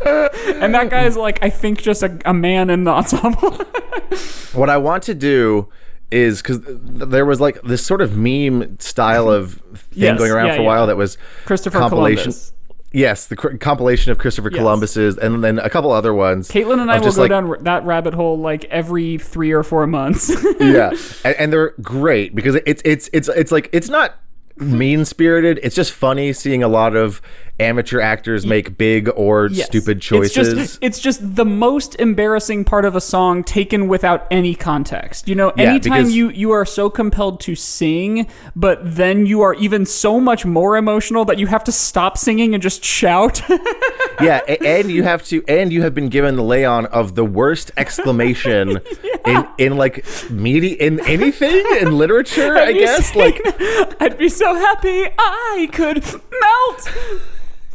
and 0.06 0.76
that 0.76 0.90
guy 0.92 1.06
is 1.06 1.18
like 1.18 1.40
I 1.42 1.50
think 1.50 1.82
just 1.82 2.04
a, 2.04 2.20
a 2.26 2.34
man 2.34 2.70
in 2.70 2.84
the 2.84 2.92
ensemble. 2.92 3.60
What 4.54 4.70
I 4.70 4.78
want 4.78 5.04
to 5.04 5.14
do 5.14 5.70
is 6.12 6.42
because 6.42 6.60
there 6.64 7.26
was 7.26 7.40
like 7.40 7.62
this 7.62 7.86
sort 7.86 8.02
of 8.02 8.18
meme 8.18 8.80
style 8.80 9.30
of 9.30 9.62
thing 9.76 10.04
Yes, 10.04 10.18
going 10.18 10.32
around 10.32 10.48
yeah, 10.48 10.56
for 10.56 10.62
a 10.62 10.64
yeah. 10.64 10.68
while 10.68 10.88
that 10.88 10.98
was 10.98 11.18
Christopher 11.46 11.78
compilation. 11.80 12.32
Columbus. 12.32 12.54
Yes, 12.92 13.28
the 13.28 13.36
cr- 13.36 13.58
compilation 13.58 14.12
of 14.12 14.18
Christopher 14.18 14.50
Columbus's, 14.50 15.18
and 15.18 15.44
then 15.44 15.60
a 15.60 15.70
couple 15.70 15.92
other 15.92 16.14
ones. 16.14 16.50
Caitlin 16.50 16.82
and 16.82 16.92
I 16.92 16.98
will 16.98 17.04
just, 17.04 17.18
go 17.18 17.24
like, 17.24 17.30
down 17.30 17.48
r- 17.50 17.58
that 17.60 17.86
rabbit 17.86 18.16
hole 18.16 18.38
like 18.38 18.66
every 18.66 19.18
three 19.20 19.52
or 19.52 19.64
four 19.64 19.86
months. 19.86 20.30
yeah, 20.60 20.92
and, 21.24 21.36
and 21.36 21.54
they're 21.54 21.76
great 21.82 22.34
because 22.34 22.56
it's 22.66 22.82
it's 22.84 23.10
it's 23.14 23.28
it's 23.30 23.52
like 23.52 23.70
it's 23.72 23.90
not 23.90 24.16
mean 24.60 25.06
spirited. 25.06 25.60
It's 25.64 25.76
just 25.76 25.92
funny 25.92 26.34
seeing 26.34 26.64
a 26.64 26.68
lot 26.68 26.96
of 26.96 27.22
amateur 27.62 28.00
actors 28.00 28.46
make 28.46 28.78
big 28.78 29.10
or 29.18 29.48
Yes. 29.52 29.66
stupid 29.68 30.02
choices. 30.02 30.38
It's 30.38 30.58
just, 30.72 30.80
it's 30.82 31.00
just 31.00 31.36
the 31.36 31.44
most 31.44 31.96
embarrassing 31.96 32.64
part 32.64 32.86
of 32.86 32.96
a 32.96 33.02
song 33.02 33.44
taken 33.44 33.90
without 33.90 34.26
any 34.32 34.56
context. 34.56 35.28
You 35.28 35.36
know, 35.36 35.52
Yeah, 35.58 35.72
anytime 35.72 36.04
because- 36.04 36.16
you 36.16 36.30
you 36.30 36.52
are 36.52 36.66
so 36.66 36.90
compelled 36.90 37.42
to 37.42 37.56
sing, 37.56 38.28
but 38.56 38.80
then 38.84 39.26
you 39.26 39.42
are 39.42 39.54
even 39.56 39.86
so 39.86 40.20
much 40.22 40.46
more 40.46 40.78
emotional 40.78 41.26
that 41.26 41.38
you 41.38 41.48
have 41.48 41.64
to 41.66 41.72
stop 41.74 42.18
singing 42.18 42.54
and 42.54 42.64
just 42.64 42.84
shout. 42.84 43.42
yeah, 44.22 44.38
and 44.66 44.92
you 44.92 45.04
have 45.04 45.24
to, 45.26 45.44
and 45.48 45.72
you 45.72 45.82
have 45.84 45.94
been 45.96 46.10
given 46.10 46.36
the 46.36 46.44
lay 46.44 46.66
on 46.66 46.86
of 46.88 47.16
the 47.16 47.26
worst 47.26 47.72
exclamation 47.78 48.80
in 49.26 49.48
in 49.58 49.78
like 49.78 50.06
media 50.30 50.76
in 50.80 51.00
anything 51.08 51.64
in 51.82 51.98
literature. 51.98 52.56
I 52.58 52.70
you 52.70 52.80
guess 52.80 53.16
like 53.16 53.40
I'd 54.02 54.18
be 54.18 54.30
so 54.30 54.54
happy 54.56 55.06
I 55.18 55.70
could 55.72 56.04
melt 56.04 56.92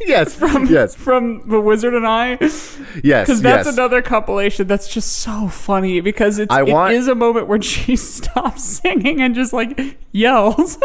yes, 0.05 0.33
from 0.35 0.65
yes, 0.65 0.93
from 0.95 1.47
The 1.49 1.59
Wizard 1.59 1.93
and 1.93 2.05
I. 2.05 2.31
yes, 2.41 2.67
Because 3.03 3.41
that's 3.41 3.65
yes. 3.65 3.73
another 3.77 4.01
compilation 4.01 4.67
that's 4.67 4.87
just 4.87 5.13
so 5.19 5.47
funny 5.47 6.01
because 6.01 6.37
it's 6.37 6.53
I 6.53 6.61
it 6.63 6.67
want- 6.71 6.93
is 6.93 7.07
a 7.07 7.15
moment 7.15 7.47
where 7.47 7.61
she 7.61 7.95
stops 7.95 8.63
singing 8.63 9.21
and 9.21 9.33
just 9.35 9.53
like 9.53 9.97
yells. 10.11 10.77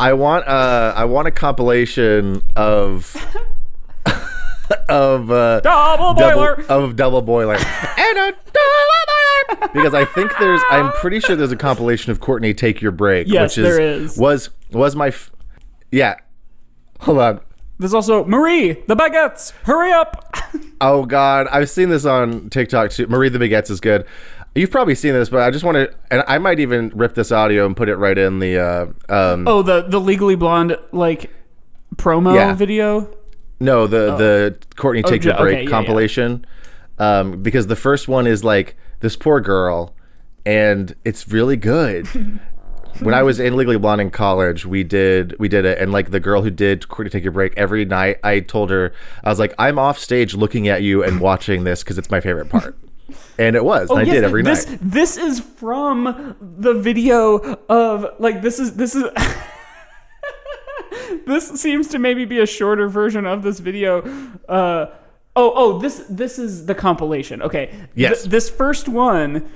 I 0.00 0.12
want 0.14 0.46
uh 0.48 0.92
I 0.96 1.04
want 1.04 1.28
a 1.28 1.30
compilation 1.30 2.42
of 2.56 3.14
of 4.88 5.30
uh 5.30 5.60
Double 5.60 6.14
boiler. 6.14 6.56
double, 6.56 6.84
of 6.84 6.96
double 6.96 7.22
boiler 7.22 7.54
and 7.98 8.18
a 8.18 8.32
double 8.32 9.58
boiler 9.58 9.68
because 9.74 9.94
I 9.94 10.04
think 10.04 10.32
there's 10.38 10.60
I'm 10.70 10.90
pretty 10.92 11.20
sure 11.20 11.36
there's 11.36 11.52
a 11.52 11.56
compilation 11.56 12.10
of 12.12 12.20
Courtney 12.20 12.54
Take 12.54 12.80
Your 12.80 12.92
Break 12.92 13.26
Yes, 13.28 13.56
which 13.56 13.58
is, 13.66 13.76
there 13.76 13.80
is. 13.80 14.16
was 14.18 14.50
was 14.72 14.96
my 14.96 15.08
f- 15.08 15.30
yeah 15.92 16.16
hold 17.00 17.18
on 17.18 17.40
There's 17.78 17.92
also 17.94 18.24
Marie, 18.24 18.72
the 18.86 18.96
baguettes. 18.96 19.52
Hurry 19.64 19.92
up! 19.92 20.34
oh 20.80 21.04
god 21.04 21.46
I've 21.50 21.68
seen 21.70 21.88
this 21.90 22.04
on 22.06 22.48
TikTok 22.50 22.90
too 22.90 23.06
Marie 23.06 23.28
the 23.28 23.38
Baguettes 23.38 23.70
is 23.70 23.80
good 23.80 24.06
you've 24.54 24.70
probably 24.70 24.94
seen 24.94 25.12
this 25.12 25.28
but 25.28 25.40
I 25.42 25.50
just 25.50 25.64
want 25.64 25.76
to 25.76 25.92
and 26.10 26.22
I 26.26 26.38
might 26.38 26.60
even 26.60 26.90
rip 26.94 27.14
this 27.14 27.30
audio 27.32 27.66
and 27.66 27.76
put 27.76 27.88
it 27.88 27.96
right 27.96 28.16
in 28.16 28.38
the 28.38 28.58
uh 28.58 28.86
um 29.32 29.46
Oh, 29.46 29.62
the 29.62 29.82
the 29.82 30.00
Legally 30.00 30.36
Blonde 30.36 30.78
like 30.92 31.30
promo 31.96 32.34
Yeah. 32.34 32.54
video. 32.54 33.14
No, 33.64 33.86
the 33.86 34.16
the 34.16 34.56
Courtney 34.76 35.02
Take 35.02 35.22
ju- 35.22 35.28
Your 35.30 35.38
Break 35.38 35.54
Oh. 35.54 35.58
okay, 35.58 35.64
yeah, 35.64 35.70
compilation. 35.70 36.46
Um, 36.98 37.42
because 37.42 37.66
the 37.66 37.76
first 37.76 38.06
one 38.06 38.26
is 38.26 38.44
like 38.44 38.76
this 39.00 39.16
poor 39.16 39.40
girl, 39.40 39.94
and 40.46 40.94
it's 41.04 41.26
really 41.28 41.56
good. 41.56 42.06
when 43.00 43.14
I 43.14 43.22
was 43.24 43.40
in 43.40 43.56
Legally 43.56 43.78
Blonde 43.78 44.00
in 44.00 44.10
college, 44.10 44.64
we 44.64 44.84
did 44.84 45.34
we 45.40 45.48
did 45.48 45.64
it, 45.64 45.78
and 45.78 45.90
like 45.90 46.10
the 46.10 46.20
girl 46.20 46.42
who 46.42 46.50
did 46.50 46.88
Courtney 46.88 47.10
Take 47.10 47.24
Your 47.24 47.32
Break 47.32 47.52
every 47.56 47.84
night, 47.84 48.18
I 48.22 48.40
told 48.40 48.70
her 48.70 48.92
I 49.24 49.28
was 49.30 49.38
like, 49.40 49.54
I'm 49.58 49.78
off 49.78 49.98
stage 49.98 50.34
looking 50.34 50.68
at 50.68 50.82
you 50.82 51.02
and 51.02 51.20
watching 51.20 51.64
this 51.64 51.82
because 51.82 51.98
it's 51.98 52.10
my 52.10 52.20
favorite 52.20 52.48
part, 52.50 52.76
and 53.38 53.56
it 53.56 53.64
was. 53.64 53.90
and 53.90 53.98
I 53.98 54.02
Oh, 54.02 54.04
Yes, 54.04 54.14
did 54.14 54.24
every 54.24 54.42
this, 54.42 54.68
night. 54.68 54.78
This 54.80 55.16
is 55.16 55.40
from 55.40 56.36
the 56.40 56.74
video 56.74 57.38
of 57.68 58.06
like 58.20 58.42
this 58.42 58.60
is 58.60 58.76
this 58.76 58.94
is 58.94 59.04
this 61.26 61.48
seems 61.60 61.88
to 61.88 61.98
maybe 61.98 62.24
be 62.24 62.40
a 62.40 62.46
shorter 62.46 62.88
version 62.88 63.26
of 63.26 63.42
this 63.42 63.58
video. 63.60 64.02
Uh 64.48 64.86
oh 65.36 65.52
oh 65.54 65.78
this 65.78 66.04
this 66.08 66.38
is 66.38 66.66
the 66.66 66.74
compilation. 66.74 67.42
Okay. 67.42 67.74
Yes. 67.94 68.20
Th- 68.22 68.30
this 68.30 68.50
first 68.50 68.88
one 68.88 69.48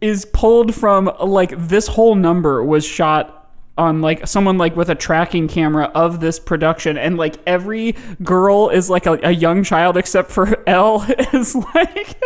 is 0.00 0.24
pulled 0.26 0.74
from 0.74 1.10
like 1.20 1.50
this 1.56 1.86
whole 1.88 2.14
number 2.14 2.62
was 2.64 2.84
shot 2.84 3.32
on 3.78 4.00
like 4.00 4.26
someone 4.26 4.56
like 4.56 4.74
with 4.74 4.88
a 4.88 4.94
tracking 4.94 5.46
camera 5.48 5.84
of 5.94 6.20
this 6.20 6.38
production 6.38 6.96
and 6.96 7.18
like 7.18 7.36
every 7.46 7.94
girl 8.22 8.70
is 8.70 8.88
like 8.88 9.04
a, 9.04 9.18
a 9.22 9.30
young 9.32 9.62
child 9.62 9.98
except 9.98 10.30
for 10.30 10.62
L 10.68 11.04
is 11.34 11.54
like 11.54 12.16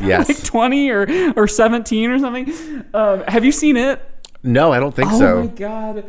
Yes. 0.00 0.28
like 0.28 0.44
20 0.44 0.90
or 0.90 1.32
or 1.36 1.48
17 1.48 2.10
or 2.10 2.18
something. 2.20 2.84
Um, 2.94 3.22
have 3.26 3.44
you 3.44 3.50
seen 3.52 3.76
it? 3.76 4.00
No, 4.44 4.72
I 4.72 4.78
don't 4.80 4.94
think 4.94 5.10
Oh 5.12 5.18
so. 5.18 5.36
Oh 5.38 5.40
my 5.42 5.46
god. 5.48 6.04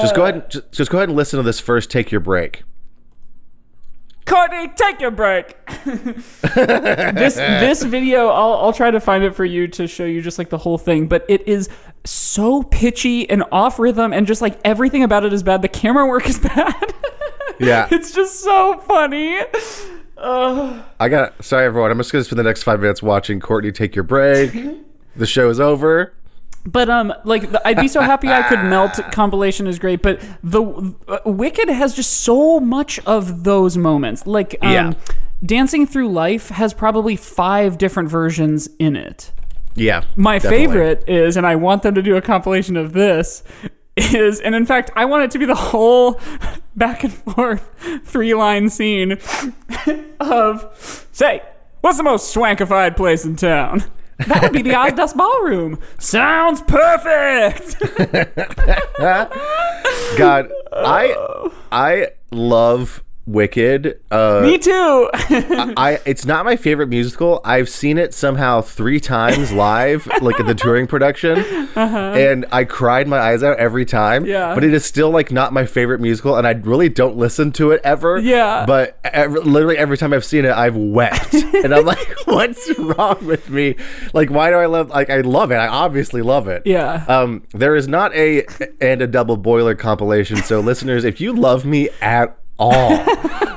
Just 0.00 0.14
go 0.14 0.22
ahead. 0.22 0.34
And, 0.34 0.50
just, 0.50 0.72
just 0.72 0.90
go 0.90 0.98
ahead 0.98 1.08
and 1.08 1.16
listen 1.16 1.38
to 1.38 1.42
this 1.42 1.60
first. 1.60 1.90
Take 1.90 2.10
your 2.10 2.20
break. 2.20 2.62
Courtney, 4.28 4.68
take 4.76 5.00
your 5.00 5.10
break. 5.10 5.56
this 5.84 7.36
this 7.36 7.82
video, 7.82 8.28
I'll 8.28 8.54
I'll 8.54 8.72
try 8.74 8.90
to 8.90 9.00
find 9.00 9.24
it 9.24 9.34
for 9.34 9.44
you 9.44 9.66
to 9.68 9.86
show 9.86 10.04
you 10.04 10.20
just 10.20 10.38
like 10.38 10.50
the 10.50 10.58
whole 10.58 10.76
thing, 10.76 11.06
but 11.06 11.24
it 11.28 11.48
is 11.48 11.70
so 12.04 12.62
pitchy 12.62 13.28
and 13.28 13.42
off 13.50 13.78
rhythm 13.78 14.12
and 14.12 14.26
just 14.26 14.42
like 14.42 14.60
everything 14.64 15.02
about 15.02 15.24
it 15.24 15.32
is 15.32 15.42
bad. 15.42 15.62
The 15.62 15.68
camera 15.68 16.06
work 16.06 16.28
is 16.28 16.38
bad. 16.54 16.94
Yeah. 17.58 17.88
it's 17.90 18.12
just 18.12 18.40
so 18.40 18.78
funny. 18.86 19.38
Uh, 20.18 20.82
I 21.00 21.08
got 21.08 21.42
sorry 21.42 21.64
everyone. 21.64 21.90
I'm 21.90 21.96
just 21.98 22.12
gonna 22.12 22.22
spend 22.22 22.38
the 22.38 22.44
next 22.44 22.64
five 22.64 22.80
minutes 22.80 23.02
watching 23.02 23.40
Courtney 23.40 23.72
take 23.72 23.94
your 23.94 24.04
break. 24.04 24.52
the 25.16 25.26
show 25.26 25.48
is 25.48 25.58
over. 25.58 26.12
But 26.70 26.90
um, 26.90 27.14
like 27.24 27.50
the, 27.50 27.66
I'd 27.66 27.78
be 27.78 27.88
so 27.88 28.02
happy 28.02 28.28
I 28.28 28.42
could 28.42 28.62
melt. 28.64 29.00
Compilation 29.12 29.66
is 29.66 29.78
great, 29.78 30.02
but 30.02 30.20
the 30.42 30.94
uh, 31.08 31.18
Wicked 31.24 31.68
has 31.70 31.94
just 31.94 32.20
so 32.20 32.60
much 32.60 32.98
of 33.06 33.44
those 33.44 33.78
moments. 33.78 34.26
Like 34.26 34.56
um, 34.60 34.72
Yeah. 34.72 34.92
Dancing 35.44 35.86
Through 35.86 36.10
Life 36.10 36.50
has 36.50 36.74
probably 36.74 37.16
five 37.16 37.78
different 37.78 38.10
versions 38.10 38.68
in 38.78 38.96
it. 38.96 39.32
Yeah. 39.76 40.04
My 40.16 40.38
definitely. 40.38 40.66
favorite 40.66 41.04
is, 41.08 41.36
and 41.36 41.46
I 41.46 41.56
want 41.56 41.82
them 41.84 41.94
to 41.94 42.02
do 42.02 42.16
a 42.16 42.20
compilation 42.20 42.76
of 42.76 42.92
this. 42.92 43.42
Is 43.96 44.40
and 44.40 44.54
in 44.54 44.66
fact, 44.66 44.90
I 44.94 45.06
want 45.06 45.24
it 45.24 45.30
to 45.32 45.38
be 45.38 45.46
the 45.46 45.54
whole 45.56 46.20
back 46.76 47.02
and 47.02 47.12
forth 47.12 47.68
three 48.04 48.34
line 48.34 48.68
scene 48.68 49.12
of 50.20 51.08
say, 51.12 51.42
what's 51.80 51.96
the 51.96 52.04
most 52.04 52.34
swankified 52.34 52.96
place 52.96 53.24
in 53.24 53.36
town? 53.36 53.84
That 54.26 54.42
would 54.42 54.52
be 54.52 54.62
the 54.62 54.70
Ozdust 54.70 55.16
Ballroom. 55.16 55.78
Sounds 55.98 56.60
perfect. 56.62 57.78
God, 60.18 60.50
I 60.72 61.50
I 61.70 62.08
love 62.30 63.02
Wicked. 63.28 64.00
Uh, 64.10 64.40
Me 64.42 64.56
too. 64.56 65.10
I 65.14 66.00
it's 66.06 66.24
not 66.24 66.46
my 66.46 66.56
favorite 66.56 66.88
musical. 66.88 67.42
I've 67.44 67.68
seen 67.68 67.98
it 67.98 68.14
somehow 68.14 68.62
three 68.62 69.00
times 69.00 69.52
live, 69.52 70.08
like 70.22 70.40
at 70.40 70.46
the 70.46 70.54
touring 70.54 70.86
production, 70.86 71.38
and 71.76 72.46
I 72.50 72.64
cried 72.64 73.06
my 73.06 73.18
eyes 73.18 73.42
out 73.42 73.58
every 73.58 73.84
time. 73.84 74.22
Uh-huh. 74.22 74.32
Yeah. 74.32 74.54
but 74.54 74.64
it 74.64 74.72
is 74.72 74.84
still 74.86 75.10
like 75.10 75.30
not 75.30 75.52
my 75.52 75.66
favorite 75.66 76.00
musical, 76.00 76.36
and 76.36 76.46
I 76.46 76.52
really 76.52 76.88
don't 76.88 77.16
listen 77.18 77.52
to 77.52 77.70
it 77.72 77.82
ever. 77.84 78.18
Yeah. 78.18 78.64
but 78.66 78.98
ev 79.04 79.32
literally 79.32 79.76
every 79.76 79.98
time 79.98 80.14
I've 80.14 80.24
seen 80.24 80.46
it, 80.46 80.52
I've 80.52 80.76
wept, 80.76 81.34
and 81.34 81.74
I'm 81.74 81.84
like, 81.84 82.08
what's 82.24 82.78
wrong 82.78 83.26
with 83.26 83.50
me? 83.50 83.76
Like, 84.14 84.30
why 84.30 84.48
do 84.48 84.56
I 84.56 84.66
love? 84.66 84.88
Like, 84.88 85.10
I 85.10 85.20
love 85.20 85.50
it. 85.52 85.56
I 85.56 85.68
obviously 85.68 86.22
love 86.22 86.48
it. 86.48 86.62
Yeah. 86.64 87.04
Um, 87.08 87.42
there 87.52 87.76
is 87.76 87.86
not 87.88 88.14
a 88.14 88.46
and 88.80 89.02
a 89.02 89.06
double 89.06 89.36
boiler 89.36 89.74
compilation. 89.74 90.38
So, 90.38 90.60
listeners, 90.60 91.04
if 91.04 91.20
you 91.20 91.34
love 91.34 91.66
me 91.66 91.90
at 92.00 92.37
all, 92.58 92.98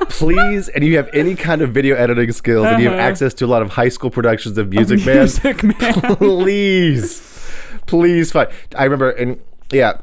please, 0.09 0.69
and 0.69 0.83
you 0.83 0.97
have 0.97 1.09
any 1.13 1.35
kind 1.35 1.61
of 1.61 1.71
video 1.71 1.95
editing 1.95 2.31
skills, 2.31 2.67
and 2.67 2.81
you 2.81 2.89
have 2.89 2.99
Uh-huh. 2.99 3.07
access 3.09 3.33
to 3.35 3.45
a 3.45 3.47
lot 3.47 3.61
of 3.61 3.69
high 3.69 3.89
school 3.89 4.09
productions 4.09 4.57
of 4.57 4.69
Music 4.69 5.05
Man, 5.05 5.17
Music 5.17 5.63
Man. 5.63 6.15
please, 6.17 7.21
please 7.87 8.31
find. 8.31 8.49
I 8.75 8.83
remember 8.85 9.09
and 9.11 9.39
yeah. 9.71 9.97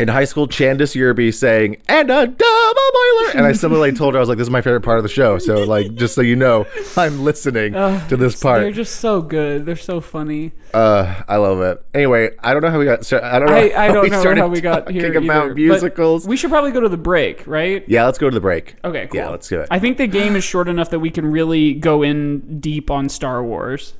In 0.00 0.08
high 0.08 0.24
school, 0.24 0.48
Chandis 0.48 0.96
Yerby 0.96 1.32
saying, 1.34 1.76
and 1.86 2.10
a 2.10 2.26
double 2.26 2.36
boiler. 2.38 3.30
And 3.34 3.44
I 3.44 3.52
similarly 3.52 3.92
told 3.92 4.14
her, 4.14 4.18
I 4.18 4.20
was 4.20 4.30
like, 4.30 4.38
this 4.38 4.46
is 4.46 4.50
my 4.50 4.62
favorite 4.62 4.80
part 4.80 4.96
of 4.96 5.02
the 5.02 5.10
show. 5.10 5.36
So, 5.38 5.64
like, 5.64 5.94
just 5.94 6.14
so 6.14 6.22
you 6.22 6.36
know, 6.36 6.66
I'm 6.96 7.22
listening 7.22 7.74
to 7.74 8.16
this 8.16 8.40
part. 8.40 8.62
They're 8.62 8.72
just 8.72 8.96
so 8.96 9.20
good. 9.20 9.66
They're 9.66 9.76
so 9.76 10.00
funny. 10.00 10.52
Uh, 10.72 11.22
I 11.28 11.36
love 11.36 11.60
it. 11.60 11.84
Anyway, 11.92 12.30
I 12.38 12.54
don't 12.54 12.62
know 12.62 12.70
how 12.70 12.78
we 12.78 12.86
got. 12.86 13.04
So 13.04 13.20
I 13.22 13.38
don't 13.38 13.48
know. 13.48 13.54
I, 13.54 13.84
I 13.86 13.88
don't 13.88 14.04
we 14.04 14.08
know 14.10 14.34
how 14.36 14.48
we 14.48 14.60
got 14.60 14.90
here 14.90 15.12
talking 15.12 15.24
about 15.28 15.46
either, 15.46 15.54
musicals. 15.54 16.26
We 16.26 16.36
should 16.36 16.50
probably 16.50 16.70
go 16.70 16.80
to 16.80 16.88
the 16.88 16.96
break, 16.96 17.46
right? 17.46 17.84
yeah, 17.86 18.06
let's 18.06 18.18
go 18.18 18.30
to 18.30 18.34
the 18.34 18.40
break. 18.40 18.76
Okay, 18.84 19.06
cool. 19.08 19.20
Yeah, 19.20 19.28
let's 19.28 19.48
do 19.48 19.60
it. 19.60 19.68
I 19.70 19.78
think 19.78 19.98
the 19.98 20.06
game 20.06 20.34
is 20.36 20.44
short 20.44 20.68
enough 20.68 20.90
that 20.90 21.00
we 21.00 21.10
can 21.10 21.26
really 21.26 21.74
go 21.74 22.02
in 22.02 22.60
deep 22.60 22.90
on 22.90 23.08
Star 23.08 23.44
Wars. 23.44 23.94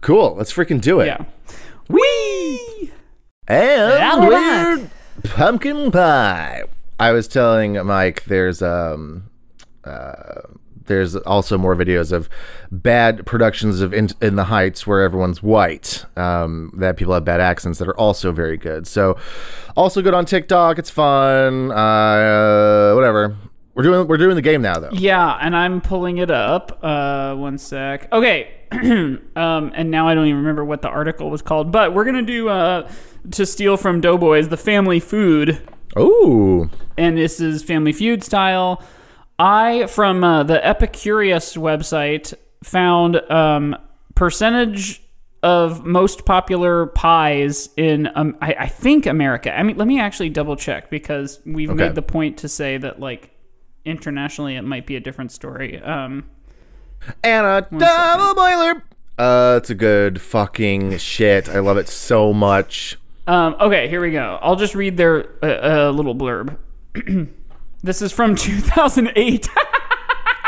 cool. 0.00 0.36
Let's 0.36 0.52
freaking 0.52 0.80
do 0.80 1.00
it. 1.00 1.06
Yeah. 1.06 1.24
Wee! 1.88 2.92
And 3.48 4.28
we're 4.28 4.90
pumpkin 5.24 5.90
pie. 5.90 6.64
I 6.98 7.12
was 7.12 7.28
telling 7.28 7.74
Mike, 7.86 8.24
there's 8.24 8.60
um, 8.62 9.30
uh, 9.84 10.42
there's 10.90 11.14
also 11.16 11.56
more 11.56 11.76
videos 11.76 12.10
of 12.10 12.28
bad 12.70 13.24
productions 13.24 13.80
of 13.80 13.94
In, 13.94 14.10
in 14.20 14.34
the 14.34 14.44
Heights 14.44 14.86
where 14.86 15.02
everyone's 15.02 15.42
white. 15.42 16.04
Um, 16.16 16.72
that 16.76 16.96
people 16.96 17.14
have 17.14 17.24
bad 17.24 17.40
accents 17.40 17.78
that 17.78 17.88
are 17.88 17.96
also 17.96 18.32
very 18.32 18.56
good. 18.56 18.86
So, 18.86 19.16
also 19.76 20.02
good 20.02 20.14
on 20.14 20.26
TikTok. 20.26 20.78
It's 20.78 20.90
fun. 20.90 21.70
Uh, 21.70 22.92
whatever. 22.94 23.36
We're 23.74 23.84
doing 23.84 24.08
we're 24.08 24.16
doing 24.16 24.34
the 24.34 24.42
game 24.42 24.62
now 24.62 24.80
though. 24.80 24.90
Yeah, 24.92 25.38
and 25.40 25.56
I'm 25.56 25.80
pulling 25.80 26.18
it 26.18 26.30
up. 26.30 26.80
Uh, 26.82 27.34
one 27.36 27.56
sec. 27.56 28.12
Okay. 28.12 28.52
um, 28.72 29.72
and 29.74 29.90
now 29.90 30.08
I 30.08 30.14
don't 30.14 30.26
even 30.26 30.38
remember 30.38 30.64
what 30.64 30.82
the 30.82 30.88
article 30.88 31.30
was 31.30 31.40
called, 31.40 31.72
but 31.72 31.94
we're 31.94 32.04
gonna 32.04 32.22
do 32.22 32.48
uh, 32.48 32.90
to 33.32 33.44
steal 33.46 33.76
from 33.76 34.00
Doughboys 34.00 34.48
the 34.48 34.56
family 34.56 35.00
food 35.00 35.60
Oh. 35.96 36.68
and 36.96 37.16
this 37.18 37.40
is 37.40 37.62
Family 37.62 37.92
Feud 37.92 38.22
style. 38.22 38.82
I 39.38 39.86
from 39.86 40.22
uh, 40.22 40.42
the 40.44 40.58
Epicurious 40.58 41.56
website 41.56 42.34
found 42.62 43.16
um, 43.30 43.74
percentage 44.14 45.02
of 45.42 45.84
most 45.86 46.26
popular 46.26 46.86
pies 46.86 47.70
in 47.76 48.10
um, 48.14 48.36
I, 48.42 48.54
I 48.60 48.66
think 48.68 49.06
America. 49.06 49.56
I 49.58 49.62
mean, 49.62 49.78
let 49.78 49.88
me 49.88 49.98
actually 49.98 50.28
double 50.28 50.56
check 50.56 50.90
because 50.90 51.40
we've 51.46 51.70
Okay. 51.70 51.84
made 51.86 51.94
the 51.94 52.02
point 52.02 52.36
to 52.38 52.48
say 52.48 52.76
that 52.76 53.00
like 53.00 53.30
internationally 53.86 54.56
it 54.56 54.62
might 54.62 54.86
be 54.86 54.96
a 54.96 55.00
different 55.00 55.32
story. 55.32 55.80
Um, 55.82 56.24
And 57.24 57.46
a 57.46 57.66
double 57.70 58.34
boiler. 58.34 58.82
Uh, 59.18 59.56
it's 59.56 59.70
a 59.70 59.74
good 59.74 60.20
fucking 60.20 60.98
shit. 60.98 61.48
I 61.48 61.60
love 61.60 61.78
it 61.78 61.88
so 61.88 62.34
much. 62.34 62.98
Um, 63.30 63.56
okay, 63.60 63.88
here 63.88 64.00
we 64.00 64.10
go. 64.10 64.38
I'll 64.42 64.56
just 64.56 64.74
read 64.74 64.96
their 64.96 65.26
uh, 65.42 65.88
uh, 65.88 65.90
little 65.92 66.14
blurb. 66.14 66.56
this 67.82 68.02
is 68.02 68.12
from 68.12 68.34
2008. 68.36 69.48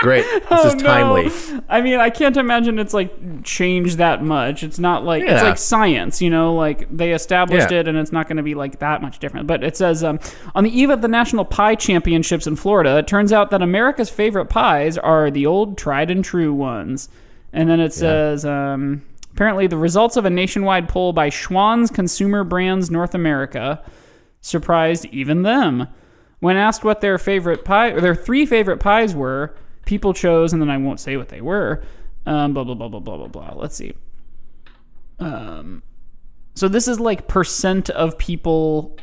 Great. 0.01 0.25
This 0.33 0.43
Oh, 0.51 0.67
is 0.67 0.83
timely. 0.83 1.27
no. 1.27 1.63
I 1.69 1.81
mean, 1.81 2.01
I 2.01 2.11
can't 2.11 2.37
imagine 2.37 2.81
it's 2.81 2.93
like 2.93 3.45
changed 3.45 3.99
that 3.99 4.21
much. 4.23 4.65
It's 4.65 4.81
not 4.81 5.05
like 5.05 5.23
it's 5.23 5.43
like 5.43 5.57
science, 5.59 6.21
you 6.21 6.29
know, 6.29 6.57
like 6.57 6.89
they 6.95 7.13
established 7.13 7.71
Yeah. 7.71 7.79
it 7.81 7.89
and 7.89 7.97
it's 7.97 8.11
not 8.11 8.27
going 8.27 8.39
to 8.39 8.43
be 8.43 8.57
like 8.57 8.81
that 8.81 9.01
much 9.01 9.21
different. 9.21 9.47
But 9.47 9.63
it 9.63 9.77
says 9.77 10.03
um, 10.03 10.19
on 10.57 10.65
the 10.65 10.77
eve 10.77 10.91
of 10.91 11.03
the 11.03 11.09
National 11.09 11.45
Pie 11.45 11.77
Championships 11.77 12.49
in 12.49 12.57
Florida, 12.57 12.99
it 12.99 13.07
turns 13.07 13.33
out 13.33 13.51
that 13.53 13.63
America's 13.63 14.11
favorite 14.11 14.47
pies 14.47 14.99
are 14.99 15.31
the 15.31 15.47
old 15.47 15.79
tried 15.79 16.11
and 16.11 16.25
true 16.25 16.53
ones. 16.53 17.09
And 17.53 17.71
then 17.71 17.79
it 17.79 17.93
says 17.95 18.45
um, 18.45 19.03
apparently 19.33 19.67
the 19.67 19.77
results 19.77 20.17
of 20.17 20.25
a 20.25 20.31
nationwide 20.31 20.89
poll 20.89 21.13
by 21.13 21.29
Schwan's 21.29 21.91
Consumer 21.91 22.45
Brands 22.45 22.91
North 22.91 23.15
America 23.15 23.83
surprised 24.41 25.07
even 25.07 25.43
them. 25.43 25.89
When 26.41 26.57
asked 26.57 26.85
what 26.85 27.01
their 27.01 27.19
favorite 27.19 27.65
pie 27.65 27.91
or 27.91 28.01
their 28.01 28.17
three 28.17 28.47
favorite 28.47 28.79
pies 28.79 29.15
were, 29.15 29.55
people 29.87 30.13
chose, 30.13 30.53
and 30.53 30.61
then 30.61 30.71
I 30.71 30.77
won't 30.77 31.01
say 31.01 31.17
what 31.17 31.29
they 31.29 31.41
were. 31.41 31.83
Um, 32.27 32.53
blah 32.53 32.65
blah 32.65 32.75
blah 32.75 32.89
blah 32.89 33.01
blah 33.01 33.17
blah 33.17 33.29
blah. 33.29 33.55
Let's 33.55 33.77
see. 33.77 33.95
Um, 35.19 35.83
so 36.55 36.69
this 36.69 36.89
is 36.89 36.99
like 37.01 37.29
percent 37.29 37.91
of 37.91 38.19
people 38.19 38.97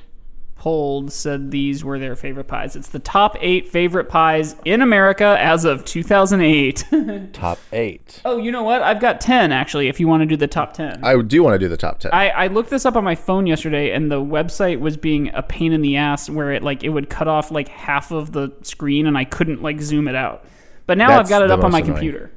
polled 0.60 1.12
said 1.12 1.52
these 1.52 1.84
were 1.86 1.98
their 1.98 2.16
favorite 2.18 2.44
pies. 2.48 2.76
It's 2.76 2.90
the 2.90 3.00
top 3.00 3.38
eight 3.40 3.70
favorite 3.70 4.10
pies 4.10 4.58
in 4.66 4.82
America 4.82 5.38
as 5.40 5.64
of 5.64 5.86
2008. 5.86 6.84
Top 7.34 7.58
eight. 7.72 8.22
oh, 8.26 8.38
you 8.38 8.52
know 8.52 8.64
what? 8.64 8.82
I've 8.82 9.00
got 9.00 9.22
10 9.22 9.54
actually. 9.54 9.88
If 9.88 10.00
you 10.00 10.08
want 10.08 10.22
to 10.22 10.26
do 10.26 10.36
the 10.36 10.48
top 10.48 10.74
10. 10.74 11.04
I 11.04 11.20
do 11.22 11.42
want 11.42 11.56
to 11.56 11.60
do 11.60 11.70
the 11.70 11.78
top 11.78 12.00
ten. 12.00 12.12
I, 12.14 12.30
I 12.30 12.48
looked 12.48 12.70
this 12.70 12.86
up 12.86 12.98
on 12.98 13.04
my 13.06 13.16
phone 13.16 13.48
yesterday 13.48 13.92
and 13.92 14.12
the 14.12 14.22
website 14.22 14.80
was 14.80 14.98
being 14.98 15.30
a 15.34 15.42
pain 15.42 15.72
in 15.72 15.82
the 15.82 15.96
ass 15.96 16.30
where 16.30 16.52
it 16.52 16.62
like 16.62 16.84
it 16.84 16.90
would 16.90 17.10
cut 17.10 17.30
off 17.30 17.52
like 17.52 17.70
half 17.70 18.12
of 18.12 18.34
the 18.34 18.52
screen 18.62 19.08
and 19.08 19.18
I 19.18 19.24
couldn't 19.24 19.62
like 19.62 19.80
zoom 19.82 20.08
it 20.10 20.16
out. 20.16 20.44
But 20.86 20.98
now 20.98 21.08
That's 21.08 21.22
I've 21.22 21.30
got 21.30 21.42
it 21.44 21.52
up 21.52 21.64
on 21.64 21.72
my 21.72 21.80
annoying. 21.80 21.94
computer. 21.94 22.32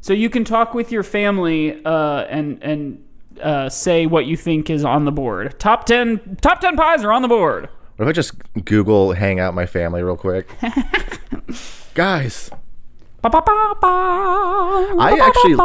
So 0.00 0.12
you 0.12 0.30
can 0.30 0.44
talk 0.44 0.74
with 0.74 0.90
your 0.90 1.02
family 1.04 1.80
uh, 1.84 2.22
and 2.24 2.60
and 2.62 3.05
uh, 3.40 3.68
say 3.68 4.06
what 4.06 4.26
you 4.26 4.36
think 4.36 4.70
is 4.70 4.84
on 4.84 5.04
the 5.04 5.12
board. 5.12 5.58
Top 5.58 5.84
10 5.86 6.38
top 6.40 6.60
10 6.60 6.76
pies 6.76 7.02
are 7.04 7.12
on 7.12 7.22
the 7.22 7.28
board. 7.28 7.68
what 7.96 8.04
if 8.06 8.08
I 8.08 8.12
just 8.12 8.34
Google 8.64 9.12
hang 9.12 9.40
out 9.40 9.54
my 9.54 9.66
family 9.66 10.02
real 10.02 10.16
quick? 10.16 10.48
Guys, 11.94 12.50
Ba, 13.22 13.30
ba, 13.30 13.42
ba, 13.44 13.74
ba. 13.80 13.86
I 15.00 15.18
actually. 15.20 15.56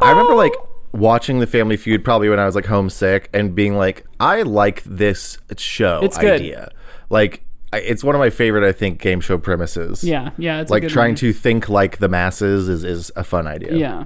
I 0.00 0.10
remember 0.10 0.34
like 0.34 0.52
watching 0.92 1.40
the 1.40 1.46
Family 1.46 1.76
Feud 1.76 2.04
probably 2.04 2.28
when 2.28 2.38
I 2.38 2.46
was 2.46 2.54
like 2.54 2.66
homesick 2.66 3.28
and 3.34 3.54
being 3.54 3.74
like, 3.76 4.06
I 4.20 4.42
like 4.42 4.82
this 4.84 5.38
show 5.56 6.00
It's 6.02 6.16
good. 6.16 6.34
idea. 6.40 6.70
Like, 7.10 7.42
it's 7.72 8.04
one 8.04 8.14
of 8.14 8.18
my 8.20 8.30
favorite, 8.30 8.66
I 8.66 8.72
think, 8.72 9.00
game 9.00 9.20
show 9.20 9.36
premises. 9.38 10.04
Yeah, 10.04 10.30
yeah, 10.38 10.60
it's 10.60 10.70
a 10.70 10.74
like 10.74 10.88
trying 10.88 11.10
one. 11.10 11.16
to 11.16 11.32
think 11.32 11.68
like 11.68 11.98
the 11.98 12.08
masses 12.08 12.68
is 12.68 12.84
is 12.84 13.10
a 13.16 13.24
fun 13.24 13.46
idea. 13.46 13.74
Yeah. 13.76 14.04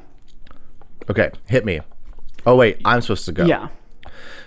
Okay, 1.10 1.30
hit 1.46 1.64
me. 1.64 1.80
Oh 2.46 2.56
wait, 2.56 2.80
I'm 2.84 3.00
supposed 3.02 3.24
to 3.26 3.32
go. 3.32 3.44
Yeah. 3.44 3.68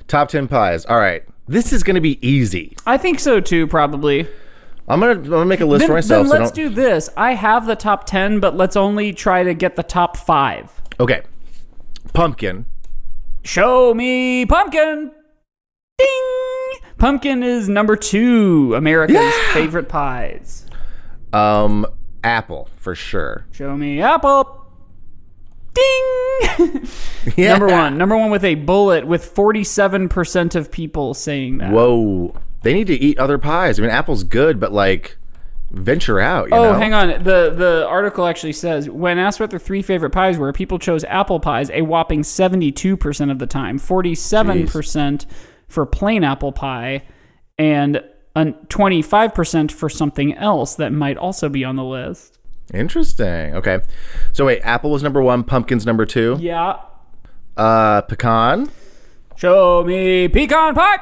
Top 0.07 0.29
ten 0.29 0.47
pies. 0.47 0.85
All 0.85 0.97
right, 0.97 1.23
this 1.47 1.71
is 1.73 1.83
gonna 1.83 2.01
be 2.01 2.25
easy. 2.27 2.75
I 2.87 2.97
think 2.97 3.19
so 3.19 3.39
too 3.39 3.67
probably. 3.67 4.27
I'm 4.87 4.99
gonna 4.99 5.11
I'm 5.11 5.23
gonna 5.29 5.45
make 5.45 5.59
a 5.59 5.65
list 5.65 5.81
Then, 5.81 5.87
for 5.89 5.93
myself. 5.93 6.27
then 6.27 6.31
so 6.37 6.39
let's 6.39 6.51
do 6.51 6.69
this. 6.69 7.09
I 7.15 7.33
have 7.35 7.67
the 7.67 7.75
top 7.75 8.05
10, 8.07 8.39
but 8.39 8.57
let's 8.57 8.75
only 8.75 9.13
try 9.13 9.43
to 9.43 9.53
get 9.53 9.75
the 9.75 9.83
top 9.83 10.17
five. 10.17 10.81
Okay. 10.99 11.21
Pumpkin. 12.13 12.65
Show 13.43 13.93
me 13.93 14.47
pumpkin. 14.47 15.11
Ding! 15.99 16.89
Pumpkin 16.97 17.43
is 17.43 17.69
number 17.69 17.95
two, 17.95 18.73
America's 18.75 19.15
Yeah! 19.15 19.53
favorite 19.53 19.89
pies. 19.89 20.65
Um, 21.33 21.85
apple 22.23 22.67
for 22.77 22.95
sure. 22.95 23.45
Show 23.51 23.77
me 23.77 24.01
apple. 24.01 24.58
Ding! 25.79 26.87
Yeah. 27.35 27.49
number 27.51 27.67
one. 27.67 27.97
Number 27.97 28.17
one 28.17 28.31
with 28.31 28.43
a 28.45 28.55
bullet 28.55 29.05
with 29.05 29.33
47% 29.35 30.55
of 30.55 30.71
people 30.71 31.13
saying 31.13 31.57
that. 31.59 31.71
Whoa. 31.71 32.33
They 32.63 32.73
need 32.73 32.87
to 32.87 32.93
eat 32.95 33.19
other 33.19 33.37
pies. 33.37 33.77
I 33.77 33.81
mean, 33.81 33.91
apple's 33.91 34.23
good, 34.23 34.59
but 34.59 34.71
like, 34.71 35.17
venture 35.71 36.19
out. 36.19 36.49
You 36.49 36.55
Oh, 36.55 36.71
know? 36.71 36.79
hang 36.79 36.93
on. 36.93 37.09
The 37.23 37.51
the 37.55 37.85
article 37.87 38.25
actually 38.25 38.53
says 38.53 38.89
when 38.89 39.19
asked 39.19 39.39
what 39.39 39.49
their 39.51 39.59
three 39.59 39.81
favorite 39.81 40.09
pies 40.11 40.37
were, 40.37 40.51
people 40.53 40.79
chose 40.79 41.03
apple 41.05 41.39
pies 41.39 41.69
a 41.71 41.81
whopping 41.83 42.21
72% 42.21 43.31
of 43.31 43.37
the 43.39 43.45
time, 43.47 43.77
47% 43.77 45.25
for 45.67 45.85
plain 45.85 46.23
apple 46.23 46.51
pie, 46.51 47.03
and 47.57 48.01
an 48.35 48.53
25% 48.69 49.71
for 49.71 49.89
something 49.89 50.33
else 50.35 50.75
that 50.75 50.91
might 50.91 51.17
also 51.17 51.49
be 51.49 51.63
on 51.63 51.75
the 51.75 51.83
list. 51.83 52.38
Interesting. 52.73 53.55
Okay. 53.55 53.79
So 54.31 54.45
wait, 54.45 54.61
apple 54.61 54.91
was 54.91 55.01
number 55.03 55.21
one. 55.21 55.43
Pumpkin's 55.43 55.85
number 55.85 56.05
two. 56.05 56.37
Yeah. 56.39 56.77
Uh, 57.57 58.01
pecan. 58.01 58.69
Show 59.35 59.83
me 59.83 60.27
pecan 60.27 60.75
pie. 60.75 60.97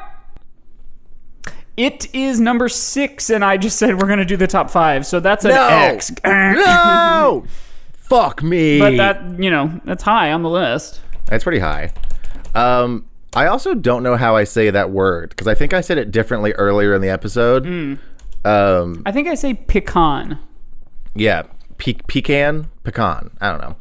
It 1.75 2.13
is 2.15 2.39
number 2.39 2.69
six, 2.69 3.29
and 3.29 3.45
I 3.45 3.57
just 3.57 3.77
said 3.77 4.01
we're 4.01 4.07
gonna 4.07 4.25
do 4.25 4.37
the 4.37 4.47
top 4.47 4.71
five, 4.71 5.05
so 5.05 5.19
that's 5.19 5.45
an 5.45 5.51
No. 5.51 5.67
X. 5.67 6.11
no. 6.25 7.45
Fuck 7.93 8.41
me. 8.41 8.79
But 8.79 8.97
that 8.97 9.39
you 9.43 9.51
know 9.51 9.79
that's 9.85 10.01
high 10.03 10.31
on 10.31 10.41
the 10.41 10.49
list. 10.49 11.01
That's 11.25 11.43
pretty 11.43 11.59
high. 11.59 11.91
Um, 12.55 13.05
I 13.35 13.45
also 13.47 13.75
don't 13.75 14.01
know 14.01 14.15
how 14.15 14.35
I 14.35 14.43
say 14.45 14.71
that 14.71 14.89
word 14.89 15.29
because 15.31 15.45
I 15.47 15.53
think 15.53 15.73
I 15.73 15.81
said 15.81 15.99
it 15.99 16.09
differently 16.11 16.53
earlier 16.53 16.95
in 16.95 17.01
the 17.01 17.09
episode. 17.09 17.65
Hmm. 17.65 17.95
Um, 18.45 19.03
I 19.05 19.11
think 19.11 19.27
I 19.27 19.35
say 19.35 19.53
pecan. 19.53 20.39
yeah, 21.13 21.43
pe- 21.77 21.93
pecan, 22.07 22.69
pecan. 22.83 23.31
I 23.41 23.51
don't 23.51 23.61
know. 23.61 23.75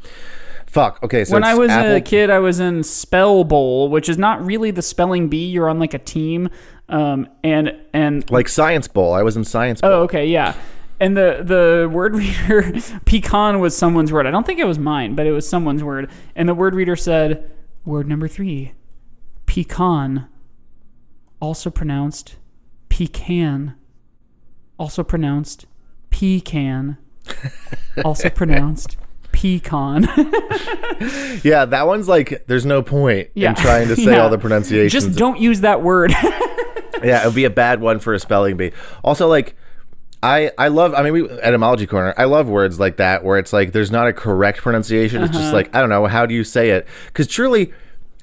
Fuck. 0.67 0.99
Okay, 1.01 1.23
so 1.25 1.33
when 1.33 1.43
I 1.43 1.55
was 1.55 1.71
a 1.71 2.01
kid, 2.01 2.29
I 2.29 2.39
was 2.39 2.59
in 2.59 2.83
Spell 2.83 3.43
Bowl, 3.43 3.89
which 3.89 4.09
is 4.09 4.17
not 4.17 4.45
really 4.45 4.69
the 4.71 4.81
spelling 4.81 5.29
bee. 5.29 5.47
You're 5.47 5.69
on 5.69 5.79
like 5.79 5.93
a 5.93 5.99
team, 5.99 6.49
um, 6.89 7.27
and 7.43 7.75
and 7.93 8.29
like 8.29 8.49
science 8.49 8.87
bowl. 8.87 9.13
I 9.13 9.23
was 9.23 9.37
in 9.37 9.43
science 9.43 9.81
bowl. 9.81 9.91
oh, 9.91 10.01
okay, 10.03 10.27
yeah. 10.27 10.55
And 10.99 11.15
the 11.15 11.41
the 11.43 11.89
word 11.91 12.15
reader 12.15 12.73
pecan 13.05 13.59
was 13.59 13.77
someone's 13.77 14.11
word. 14.11 14.27
I 14.27 14.31
don't 14.31 14.45
think 14.45 14.59
it 14.59 14.65
was 14.65 14.77
mine, 14.77 15.15
but 15.15 15.25
it 15.25 15.31
was 15.31 15.47
someone's 15.47 15.83
word. 15.83 16.09
And 16.35 16.49
the 16.49 16.53
word 16.53 16.75
reader 16.75 16.95
said, 16.95 17.49
word 17.85 18.07
number 18.07 18.27
three, 18.27 18.73
pecan, 19.45 20.27
also 21.39 21.69
pronounced 21.69 22.35
pecan, 22.89 23.75
also 24.77 25.03
pronounced 25.03 25.65
pecan, 26.09 26.97
also 28.05 28.29
pronounced 28.29 28.97
pecan. 29.31 30.07
Yeah, 31.43 31.65
that 31.65 31.85
one's 31.85 32.07
like 32.07 32.45
there's 32.47 32.65
no 32.65 32.81
point 32.81 33.29
Yeah. 33.35 33.49
in 33.51 33.55
trying 33.55 33.87
to 33.89 33.95
say 33.95 34.11
Yeah. 34.11 34.17
all 34.23 34.29
the 34.29 34.37
pronunciations. 34.37 34.91
Just 34.91 35.17
don't 35.17 35.39
use 35.39 35.61
that 35.61 35.81
word. 35.83 36.11
yeah, 37.03 37.21
it 37.21 37.25
would 37.25 37.35
be 37.35 37.45
a 37.45 37.49
bad 37.49 37.79
one 37.81 37.99
for 37.99 38.13
a 38.13 38.19
spelling 38.19 38.57
bee. 38.57 38.71
Also, 39.03 39.27
like 39.27 39.55
I 40.23 40.51
I 40.57 40.69
love. 40.69 40.95
I 40.95 41.03
mean, 41.03 41.13
we 41.13 41.29
etymology 41.29 41.85
corner. 41.85 42.13
I 42.17 42.23
love 42.25 42.47
words 42.49 42.79
like 42.79 42.97
that 42.97 43.23
where 43.23 43.37
it's 43.37 43.53
like 43.53 43.71
there's 43.71 43.91
not 43.91 44.07
a 44.07 44.13
correct 44.13 44.59
pronunciation. 44.59 45.21
It's 45.21 45.29
Uh-huh. 45.31 45.39
just 45.39 45.53
like 45.53 45.73
I 45.75 45.79
don't 45.79 45.89
know 45.89 46.07
how 46.07 46.25
do 46.25 46.33
you 46.33 46.43
say 46.43 46.71
it 46.71 46.87
because 47.07 47.27
truly. 47.27 47.71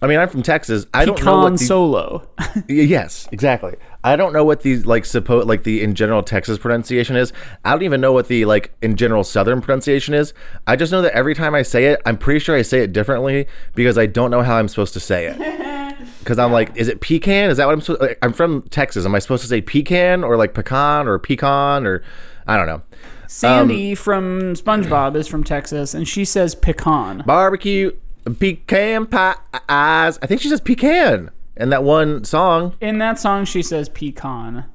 I 0.03 0.07
mean, 0.07 0.19
I'm 0.19 0.29
from 0.29 0.43
Texas. 0.43 0.85
I 0.93 1.07
don't 1.07 1.23
know 1.25 1.39
what 1.39 1.53
the, 1.53 1.59
solo. 1.59 2.29
Yes, 2.69 3.27
exactly. 3.33 3.77
I 4.05 4.17
don't 4.17 4.35
know 4.35 4.45
what 4.45 4.61
the 4.61 4.83
like 4.83 5.07
suppose 5.07 5.47
like 5.47 5.65
the 5.65 5.83
in 5.83 5.95
general 5.95 6.23
Texas 6.23 6.59
pronunciation 6.59 7.17
is. 7.17 7.33
I 7.65 7.71
don't 7.73 7.83
even 7.83 8.03
know 8.03 8.13
what 8.13 8.29
the 8.29 8.45
like 8.45 8.75
in 8.83 8.97
general 8.97 9.25
Southern 9.25 9.63
pronunciation 9.63 10.13
is. 10.13 10.35
I 10.67 10.77
just 10.77 10.93
know 10.93 11.01
that 11.01 11.15
every 11.15 11.35
time 11.35 11.55
I 11.55 11.63
say 11.63 11.87
it, 11.87 12.03
I'm 12.05 12.19
pretty 12.19 12.39
sure 12.41 12.55
I 12.55 12.61
say 12.61 12.81
it 12.81 12.93
differently 12.93 13.47
because 13.75 13.97
I 13.97 14.05
don't 14.05 14.31
know 14.31 14.43
how 14.43 14.57
I'm 14.57 14.69
supposed 14.69 14.93
to 14.93 15.01
say 15.01 15.27
it. 15.27 15.75
Because 16.19 16.39
I'm 16.39 16.53
like, 16.53 16.75
is 16.75 16.89
it 16.89 17.03
pecan? 17.03 17.51
Is 17.51 17.59
that 17.59 17.67
what 17.67 17.75
I'm 17.75 17.83
supposed? 17.83 18.01
Like, 18.01 18.19
I'm 18.23 18.33
from 18.33 18.63
Texas. 18.63 19.05
Am 19.05 19.15
I 19.15 19.19
supposed 19.19 19.43
to 19.43 19.49
say 19.49 19.61
pecan 19.61 20.25
or 20.25 20.39
like 20.39 20.55
pecan 20.55 21.07
or 21.07 21.19
pecan 21.19 21.87
or 21.87 22.03
I 22.47 22.57
don't 22.57 22.67
know. 22.67 22.83
Sandy 23.27 23.91
Um, 23.91 23.97
from 23.97 24.55
SpongeBob 24.55 25.17
is 25.17 25.29
from 25.29 25.45
Texas, 25.45 25.93
and 25.93 26.09
she 26.09 26.25
says 26.25 26.55
pecan. 26.55 27.23
Barbecue 27.27 27.93
pecan 28.39 29.07
pies. 29.07 29.39
I 29.69 30.27
think 30.27 30.41
she 30.41 30.49
says 30.49 30.61
pecan 30.63 31.31
in 31.57 31.71
that 31.71 31.83
one 31.85 32.25
song. 32.25 32.75
In 32.81 32.99
that 32.99 33.19
song, 33.19 33.45
she 33.45 33.63
says 33.63 33.89
pecan. 33.89 34.67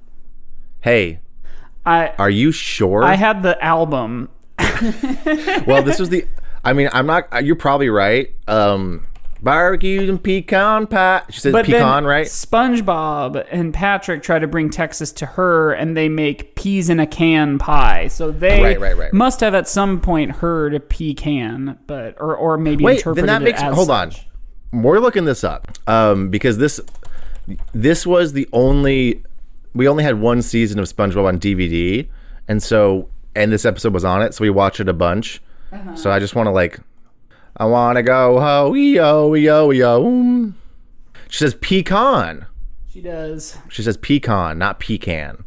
Hey, 0.81 1.19
I 1.85 2.13
are 2.17 2.29
you 2.29 2.51
sure? 2.51 3.03
I 3.03 3.15
had 3.15 3.43
the 3.43 3.61
album. 3.63 4.29
well, 5.65 5.83
this 5.83 5.99
was 5.99 6.09
the. 6.09 6.25
I 6.63 6.73
mean, 6.73 6.89
I'm 6.91 7.05
not. 7.05 7.45
You're 7.45 7.55
probably 7.55 7.89
right. 7.89 8.33
Um, 8.47 9.07
barbecue 9.41 10.09
and 10.09 10.21
pecan 10.21 10.87
pie. 10.87 11.23
She 11.29 11.39
said 11.39 11.53
But 11.53 11.65
pecan, 11.65 12.05
right? 12.05 12.25
SpongeBob 12.27 13.45
and 13.51 13.73
Patrick 13.73 14.23
try 14.23 14.39
to 14.39 14.47
bring 14.47 14.69
Texas 14.69 15.11
to 15.13 15.25
her, 15.25 15.71
and 15.71 15.95
they 15.95 16.09
make 16.09 16.55
peas 16.55 16.89
in 16.89 16.99
a 16.99 17.07
can 17.07 17.57
pie. 17.57 18.07
So 18.07 18.31
they 18.31 18.61
Right, 18.61 18.79
right, 18.79 18.97
right. 18.97 19.13
must 19.13 19.39
have 19.39 19.55
at 19.55 19.67
some 19.67 20.01
point 20.01 20.31
heard 20.33 20.73
a 20.73 20.79
pecan, 20.79 21.77
but 21.87 22.15
or 22.19 22.35
or 22.35 22.57
maybe 22.57 22.83
Wait, 22.83 22.97
interpreted 22.97 23.29
then 23.29 23.43
that 23.43 23.45
makes. 23.45 23.61
Hold 23.61 23.89
on. 23.89 24.11
We're 24.71 24.99
looking 24.99 25.25
this 25.25 25.43
up 25.43 25.77
um, 25.87 26.29
because 26.29 26.57
this 26.57 26.79
this 27.73 28.05
was 28.05 28.33
the 28.33 28.47
only. 28.53 29.23
We 29.73 29.87
only 29.87 30.03
had 30.03 30.19
one 30.19 30.41
season 30.41 30.79
of 30.79 30.85
SpongeBob 30.85 31.25
on 31.25 31.39
DVD, 31.39 32.07
and 32.47 32.61
so 32.61 33.09
and 33.35 33.51
this 33.51 33.65
episode 33.65 33.93
was 33.93 34.03
on 34.03 34.21
it, 34.21 34.33
so 34.33 34.43
we 34.43 34.49
watched 34.49 34.79
it 34.79 34.89
a 34.89 34.93
bunch. 34.93 35.41
Uh-huh. 35.71 35.95
So 35.95 36.11
I 36.11 36.19
just 36.19 36.35
want 36.35 36.47
to 36.47 36.51
like, 36.51 36.79
I 37.57 37.65
want 37.65 37.97
to 37.97 38.03
go 38.03 38.39
ho 38.39 38.73
yo 38.73 39.33
yo 39.33 39.71
yo. 39.71 40.53
She 41.29 41.37
says 41.37 41.53
pecan. 41.55 42.47
She 42.91 43.01
does. 43.01 43.57
She 43.69 43.83
says 43.83 43.97
pecan, 43.97 44.57
not 44.57 44.79
pecan. 44.79 45.43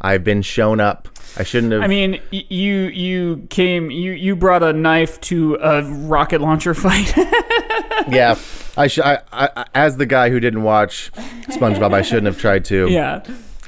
I've 0.00 0.24
been 0.24 0.42
shown 0.42 0.80
up. 0.80 1.08
I 1.36 1.42
shouldn't 1.42 1.72
have. 1.72 1.82
I 1.82 1.86
mean, 1.86 2.20
you 2.30 2.74
you 2.84 3.46
came 3.50 3.90
you 3.90 4.12
you 4.12 4.36
brought 4.36 4.62
a 4.62 4.72
knife 4.72 5.20
to 5.22 5.56
a 5.56 5.82
rocket 5.82 6.40
launcher 6.40 6.74
fight. 6.74 7.14
yeah, 8.08 8.38
I 8.76 8.86
should. 8.86 9.04
I, 9.04 9.20
I, 9.32 9.66
as 9.74 9.96
the 9.96 10.06
guy 10.06 10.30
who 10.30 10.40
didn't 10.40 10.62
watch 10.62 11.12
SpongeBob, 11.48 11.92
I 11.92 12.02
shouldn't 12.02 12.26
have 12.26 12.38
tried 12.38 12.64
to 12.66 12.88
yeah. 12.88 13.22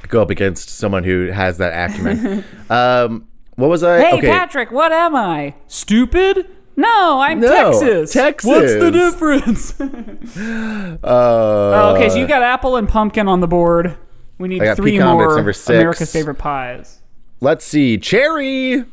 go 0.08 0.22
up 0.22 0.30
against 0.30 0.70
someone 0.70 1.04
who 1.04 1.26
has 1.26 1.58
that 1.58 1.90
acumen. 1.90 2.44
um, 2.70 3.28
what 3.56 3.68
was 3.68 3.82
I? 3.82 4.00
Hey, 4.00 4.18
okay, 4.18 4.28
Patrick, 4.28 4.70
what 4.70 4.92
am 4.92 5.14
I? 5.14 5.54
Stupid? 5.66 6.46
No, 6.78 7.20
I'm 7.20 7.40
No, 7.40 7.72
Texas. 7.72 8.12
Texas. 8.12 8.48
What's 8.48 8.72
the 8.74 8.90
difference? 8.92 9.80
uh, 9.80 10.98
Oh, 11.02 11.94
okay, 11.96 12.08
so 12.08 12.18
you 12.18 12.28
got 12.28 12.42
apple 12.42 12.76
and 12.76 12.88
pumpkin 12.88 13.26
on 13.26 13.40
the 13.40 13.48
board. 13.48 13.98
We 14.38 14.46
need 14.46 14.76
three 14.76 15.00
more 15.00 15.52
six. 15.52 15.68
America's 15.68 16.12
favorite 16.12 16.36
pies. 16.36 17.00
Let's 17.40 17.64
see, 17.64 17.98
cherry. 17.98 18.84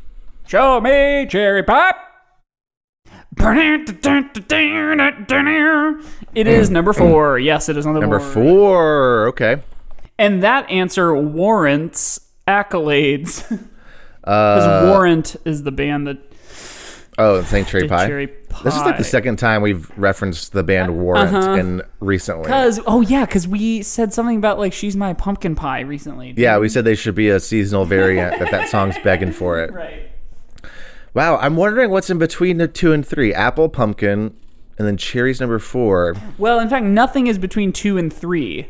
Show 0.47 0.79
me 0.81 1.25
cherry 1.29 1.63
pop. 1.63 1.97
It 6.33 6.47
is 6.47 6.69
number 6.69 6.93
four. 6.93 7.37
Yes, 7.39 7.69
it 7.69 7.77
is 7.77 7.85
Number 7.85 8.19
board. 8.19 8.33
four. 8.33 9.27
Okay. 9.29 9.61
And 10.17 10.41
that 10.43 10.69
answer 10.69 11.15
warrants 11.15 12.19
accolades. 12.47 13.43
Because 14.25 14.63
Uh, 14.63 14.89
Warrant 14.91 15.35
is 15.45 15.61
the 15.61 15.71
band 15.71 16.07
that 16.07 16.17
oh, 17.19 17.43
St. 17.43 17.67
Cherry 17.67 17.87
did 17.87 18.44
Pie. 18.55 18.63
This 18.63 18.75
is 18.75 18.81
like 18.81 18.97
the 18.97 19.03
second 19.03 19.37
time 19.37 19.61
we've 19.61 19.89
referenced 19.97 20.53
the 20.53 20.63
band 20.63 20.97
Warrant 20.97 21.35
Uh-huh. 21.35 21.51
in 21.53 21.81
recently. 21.99 22.43
Because 22.43 22.79
oh 22.87 23.01
yeah, 23.01 23.25
because 23.25 23.47
we 23.47 23.81
said 23.83 24.13
something 24.13 24.37
about 24.37 24.57
like 24.59 24.73
she's 24.73 24.95
my 24.95 25.13
pumpkin 25.13 25.55
pie 25.55 25.81
recently. 25.81 26.33
Yeah, 26.37 26.57
we 26.57 26.69
said 26.69 26.85
they 26.85 26.95
should 26.95 27.15
be 27.15 27.29
a 27.29 27.39
seasonal 27.39 27.85
variant. 27.85 28.39
that 28.39 28.51
that 28.51 28.69
song's 28.69 28.97
begging 29.03 29.31
for 29.31 29.59
it. 29.63 29.71
Right. 29.75 30.09
Wow, 31.13 31.37
I'm 31.37 31.55
wondering 31.55 31.91
what's 31.91 32.09
in 32.09 32.17
between 32.17 32.57
the 32.57 32.67
two 32.67 32.91
and 32.91 33.05
three. 33.05 33.33
Apple, 33.33 33.69
pumpkin, 33.69 34.35
and 34.77 34.85
then 34.87 34.97
cherry's 34.97 35.39
number 35.39 35.59
four. 35.59 36.13
Well, 36.37 36.59
in 36.59 36.67
fact, 36.69 36.85
nothing 36.85 37.27
is 37.27 37.37
between 37.37 37.71
two 37.71 37.97
and 37.97 38.11
three. 38.11 38.67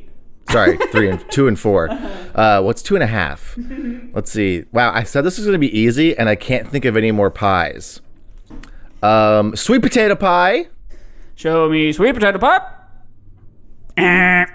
Sorry, 0.52 0.78
three 0.92 1.10
and 1.10 1.26
two 1.32 1.48
and 1.48 1.60
four. 1.60 1.90
Uh, 1.90 2.62
what's 2.62 2.84
two 2.84 2.96
and 2.96 3.04
a 3.04 3.08
half? 3.08 3.58
Let's 4.14 4.32
see. 4.32 4.66
Wow, 4.72 4.92
I 4.94 5.02
said 5.04 5.22
this 5.24 5.38
was 5.38 5.48
going 5.48 5.60
to 5.60 5.60
be 5.68 5.76
easy, 5.76 6.16
and 6.16 6.30
I 6.30 6.36
can't 6.36 6.68
think 6.68 6.86
of 6.86 6.96
any 6.96 7.12
more 7.12 7.32
pies. 7.32 8.00
Um, 9.06 9.56
sweet 9.56 9.82
potato 9.82 10.16
pie. 10.16 10.68
Show 11.36 11.70
me 11.70 11.92
sweet 11.92 12.14
potato 12.14 12.40
pie. 12.40 12.72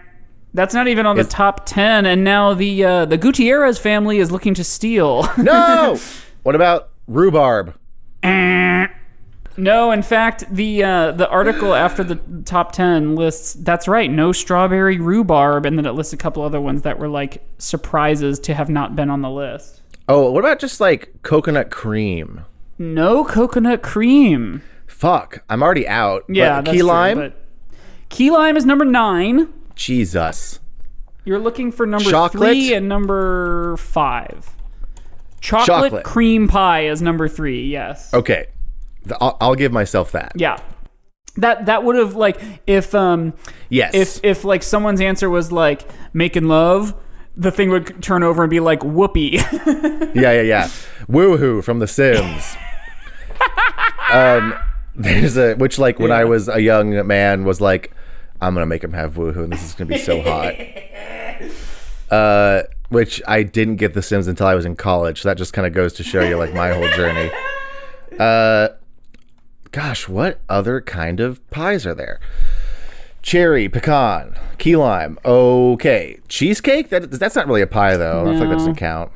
That's 0.53 0.75
not 0.75 0.89
even 0.89 1.07
on 1.07 1.17
the 1.17 1.25
top 1.25 1.65
ten, 1.65 2.07
and 2.07 2.25
now 2.25 2.55
the 2.55 2.85
uh, 2.85 3.05
the 3.05 3.17
Gutierrez 3.17 3.79
family 3.79 4.19
is 4.19 4.33
looking 4.33 4.55
to 4.55 4.65
steal. 4.65 5.29
No. 5.39 5.99
what 6.43 6.55
about 6.55 6.91
rhubarb? 7.07 7.75
no, 8.25 9.91
in 9.93 10.03
fact, 10.03 10.45
the 10.51 10.83
uh, 10.83 11.13
the 11.13 11.29
article 11.29 11.75
after 11.75 12.03
the 12.03 12.17
top 12.45 12.73
ten 12.73 13.15
lists 13.15 13.55
that's 13.61 13.87
right, 13.87 14.11
no 14.11 14.33
strawberry 14.33 14.99
rhubarb, 14.99 15.67
and 15.67 15.79
then 15.79 15.87
it 15.87 15.93
lists 15.93 16.13
a 16.13 16.17
couple 16.17 16.43
other 16.43 16.61
ones 16.61 16.83
that 16.83 16.99
were 16.99 17.09
like 17.09 17.45
surprises 17.59 18.41
to 18.41 18.55
have 18.55 18.69
not 18.69 18.97
been 18.97 19.11
on 19.11 19.23
the 19.23 19.31
list. 19.31 19.83
Oh, 20.09 20.33
what 20.33 20.41
about 20.41 20.59
just 20.59 20.81
like 20.81 21.23
coconut 21.23 21.71
cream? 21.71 22.45
No 22.81 23.24
coconut 23.26 23.83
cream. 23.83 24.62
Fuck, 24.87 25.45
I'm 25.51 25.62
already 25.62 25.87
out. 25.87 26.24
Yeah, 26.31 26.62
But 26.62 26.70
key 26.72 26.78
true, 26.78 26.87
lime. 26.87 27.18
but 27.18 27.35
key 28.09 28.31
lime 28.31 28.57
is 28.57 28.64
number 28.64 28.87
nine. 28.87 29.53
Jesus. 29.74 30.61
You're 31.26 31.39
looking 31.39 31.70
for 31.72 31.85
number 31.85 32.11
Chocolate? 32.11 32.49
three 32.53 32.72
and 32.72 32.89
number 32.89 33.76
five. 33.76 34.49
Chocolate, 35.43 35.66
Chocolate. 35.91 36.05
cream 36.05 36.49
pie 36.49 36.87
is 36.87 37.03
number 37.03 37.28
three. 37.28 37.66
Yes. 37.66 38.12
Okay, 38.14 38.47
I'll, 39.20 39.37
I'll 39.43 39.55
give 39.55 39.72
myself 39.72 40.12
that. 40.12 40.33
Yeah. 40.35 40.59
That 41.37 41.66
that 41.66 41.85
would 41.85 41.97
have 41.97 42.16
like 42.16 42.41
if 42.66 42.95
um 42.95 43.35
Yes. 43.68 43.95
if 43.95 44.20
if 44.24 44.45
like 44.45 44.62
someone's 44.62 45.03
answer 45.03 45.28
was 45.28 45.53
like 45.53 45.83
making 46.14 46.49
love, 46.49 46.95
the 47.37 47.51
thing 47.51 47.68
would 47.70 48.03
turn 48.03 48.22
over 48.22 48.43
and 48.43 48.51
be 48.51 48.61
like 48.61 48.83
whoopee. 48.83 49.37
yeah, 49.66 50.33
yeah, 50.33 50.41
yeah. 50.43 50.68
Woohoo 51.09 51.62
from 51.62 51.78
The 51.78 51.87
Sims. 51.87 52.57
Um, 54.12 54.55
there's 54.95 55.36
a 55.36 55.55
which 55.55 55.78
like 55.78 55.99
when 55.99 56.12
I 56.12 56.24
was 56.24 56.49
a 56.49 56.61
young 56.61 57.07
man 57.07 57.45
was 57.45 57.61
like, 57.61 57.93
I'm 58.41 58.55
gonna 58.55 58.66
make 58.66 58.82
him 58.84 58.93
have 58.93 59.14
woohoo, 59.14 59.45
and 59.45 59.53
this 59.53 59.62
is 59.62 59.74
gonna 59.74 59.88
be 59.88 59.99
so 59.99 60.20
hot. 60.22 60.55
Uh, 62.11 62.64
which 62.88 63.22
I 63.28 63.45
didn't 63.45 63.76
get 63.76 63.95
The 63.95 64.03
Sims 64.03 64.26
until 64.26 64.49
I 64.49 64.57
was 64.57 64.64
in 64.64 64.74
college. 64.74 65.22
So 65.22 65.28
that 65.28 65.38
just 65.38 65.53
kind 65.53 65.64
of 65.64 65.72
goes 65.72 65.93
to 65.93 66.03
show 66.03 66.22
you 66.24 66.36
like 66.36 66.53
my 66.53 66.72
whole 66.72 66.88
journey. 66.91 67.30
Uh, 68.18 68.70
gosh, 69.70 70.07
what 70.09 70.41
other 70.49 70.80
kind 70.80 71.20
of 71.20 71.49
pies 71.51 71.86
are 71.86 71.95
there? 71.95 72.18
Cherry, 73.22 73.68
pecan, 73.68 74.36
key 74.59 74.74
lime. 74.76 75.18
Okay, 75.24 76.18
cheesecake. 76.28 76.91
That 76.91 77.12
that's 77.12 77.36
not 77.36 77.47
really 77.47 77.62
a 77.62 77.66
pie 77.68 77.97
though. 77.97 78.22
I 78.22 78.24
feel 78.24 78.32
like 78.32 78.38
that 78.41 78.45
No. 78.47 78.53
doesn't 78.57 78.74
count. 78.74 79.12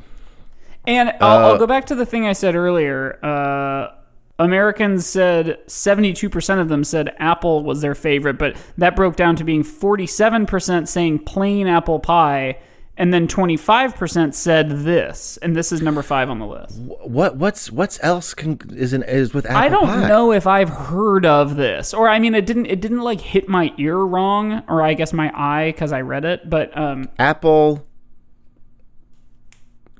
And 0.87 1.09
I'll, 1.19 1.37
Uh, 1.37 1.51
I'll 1.51 1.57
go 1.59 1.67
back 1.67 1.85
to 1.87 1.95
the 1.95 2.05
thing 2.05 2.25
I 2.25 2.33
said 2.33 2.55
earlier. 2.55 3.19
Uh, 3.21 3.89
Americans 4.37 5.05
said 5.05 5.65
72% 5.67 6.59
of 6.59 6.67
them 6.67 6.83
said 6.83 7.15
apple 7.19 7.63
was 7.63 7.81
their 7.81 7.95
favorite, 7.95 8.37
but 8.37 8.57
that 8.77 8.95
broke 8.95 9.15
down 9.15 9.35
to 9.37 9.43
being 9.43 9.63
47% 9.63 10.87
saying 10.87 11.19
plain 11.19 11.67
apple 11.67 11.99
pie, 11.99 12.57
and 12.97 13.13
then 13.13 13.27
25% 13.27 14.33
said 14.33 14.69
this, 14.69 15.37
and 15.41 15.55
this 15.55 15.71
is 15.71 15.81
number 15.81 16.01
five 16.01 16.29
on 16.29 16.39
the 16.39 16.45
list. 16.45 16.77
What 16.77 17.37
what's 17.37 17.71
what's 17.71 17.97
else 18.03 18.33
can, 18.33 18.59
is 18.73 18.93
in, 18.93 19.03
is 19.03 19.33
with 19.33 19.45
apple 19.45 19.57
pie? 19.57 19.65
I 19.65 19.69
don't 19.69 19.85
pie? 19.85 20.07
know 20.07 20.31
if 20.33 20.47
I've 20.47 20.69
heard 20.69 21.25
of 21.25 21.55
this, 21.55 21.93
or 21.93 22.09
I 22.09 22.19
mean, 22.19 22.35
it 22.35 22.45
didn't 22.45 22.65
it 22.65 22.81
didn't 22.81 23.01
like 23.01 23.21
hit 23.21 23.47
my 23.47 23.73
ear 23.77 23.97
wrong, 23.97 24.63
or 24.67 24.81
I 24.81 24.95
guess 24.95 25.13
my 25.13 25.31
eye 25.33 25.71
because 25.71 25.93
I 25.93 26.01
read 26.01 26.25
it, 26.25 26.49
but 26.49 26.77
um, 26.77 27.09
Apple 27.19 27.85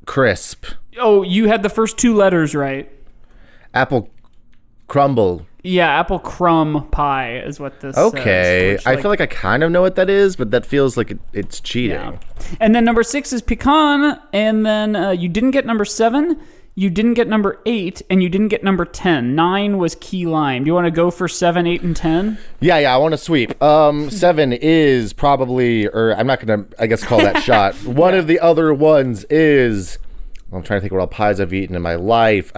crisp, 0.06 0.66
oh, 1.00 1.24
you 1.24 1.48
had 1.48 1.64
the 1.64 1.70
first 1.70 1.98
two 1.98 2.14
letters 2.14 2.54
right. 2.54 2.92
apple 3.74 4.10
crumble. 4.88 5.46
Yeah, 5.64 5.88
apple 5.88 6.20
crumb 6.20 6.88
pie 6.92 7.40
is 7.40 7.60
what 7.60 7.80
this. 7.80 7.98
Okay, 7.98 8.76
says, 8.78 8.86
which, 8.86 8.88
I 8.88 9.02
feel 9.02 9.10
like 9.10 9.22
I 9.22 9.26
kind 9.26 9.64
of 9.64 9.72
know 9.72 9.82
what 9.82 9.96
that 9.96 10.12
is, 10.12 10.36
but 10.36 10.52
that 10.52 10.64
feels 10.64 10.96
like 10.96 11.10
it, 11.10 11.20
it's 11.34 11.60
cheating. 11.60 11.98
Yeah. 11.98 12.18
And 12.60 12.76
then 12.76 12.86
number 12.86 13.02
six 13.02 13.34
is 13.34 13.42
pecan, 13.42 14.22
and 14.32 14.64
then 14.64 14.96
uh, 14.96 15.10
you 15.10 15.28
didn't 15.28 15.52
get 15.52 15.66
number 15.66 15.84
seven, 15.84 16.40
you 16.76 16.92
didn't 16.92 17.16
get 17.16 17.28
number 17.28 17.62
eight, 17.66 18.04
and 18.12 18.22
you 18.22 18.30
didn't 18.30 18.50
get 18.50 18.64
number 18.64 18.86
ten. 18.86 19.34
Nine 19.34 19.80
was 19.80 19.96
key 20.00 20.28
lime. 20.28 20.66
Do 20.66 20.68
you 20.68 20.76
want 20.76 20.86
to 20.86 20.92
go 20.92 21.10
for 21.10 21.28
seven, 21.28 21.66
eight, 21.66 21.82
and 21.82 21.96
ten? 21.96 22.38
Yeah, 22.60 22.78
yeah, 22.78 22.94
I 22.94 22.98
want 22.98 23.14
to 23.14 23.18
sweep. 23.18 23.60
Um, 23.64 24.12
seven 24.12 24.54
is 24.54 25.14
probably, 25.14 25.88
or 25.88 26.14
I'm 26.16 26.28
not 26.28 26.46
gonna, 26.46 26.66
I 26.78 26.86
guess, 26.86 27.04
call 27.04 27.18
that 27.20 27.42
shot. 27.42 27.74
One 27.86 28.14
of 28.14 28.28
the 28.28 28.40
other 28.40 28.72
ones 28.72 29.24
is. 29.32 29.98
I'm 30.54 30.62
trying 30.62 30.78
to 30.78 30.82
think 30.82 30.94
what 30.94 31.02
all 31.02 31.08
pies 31.08 31.42
I've 31.42 31.56
eaten 31.56 31.76
in 31.76 31.82
my 31.82 31.96
life. 31.96 32.52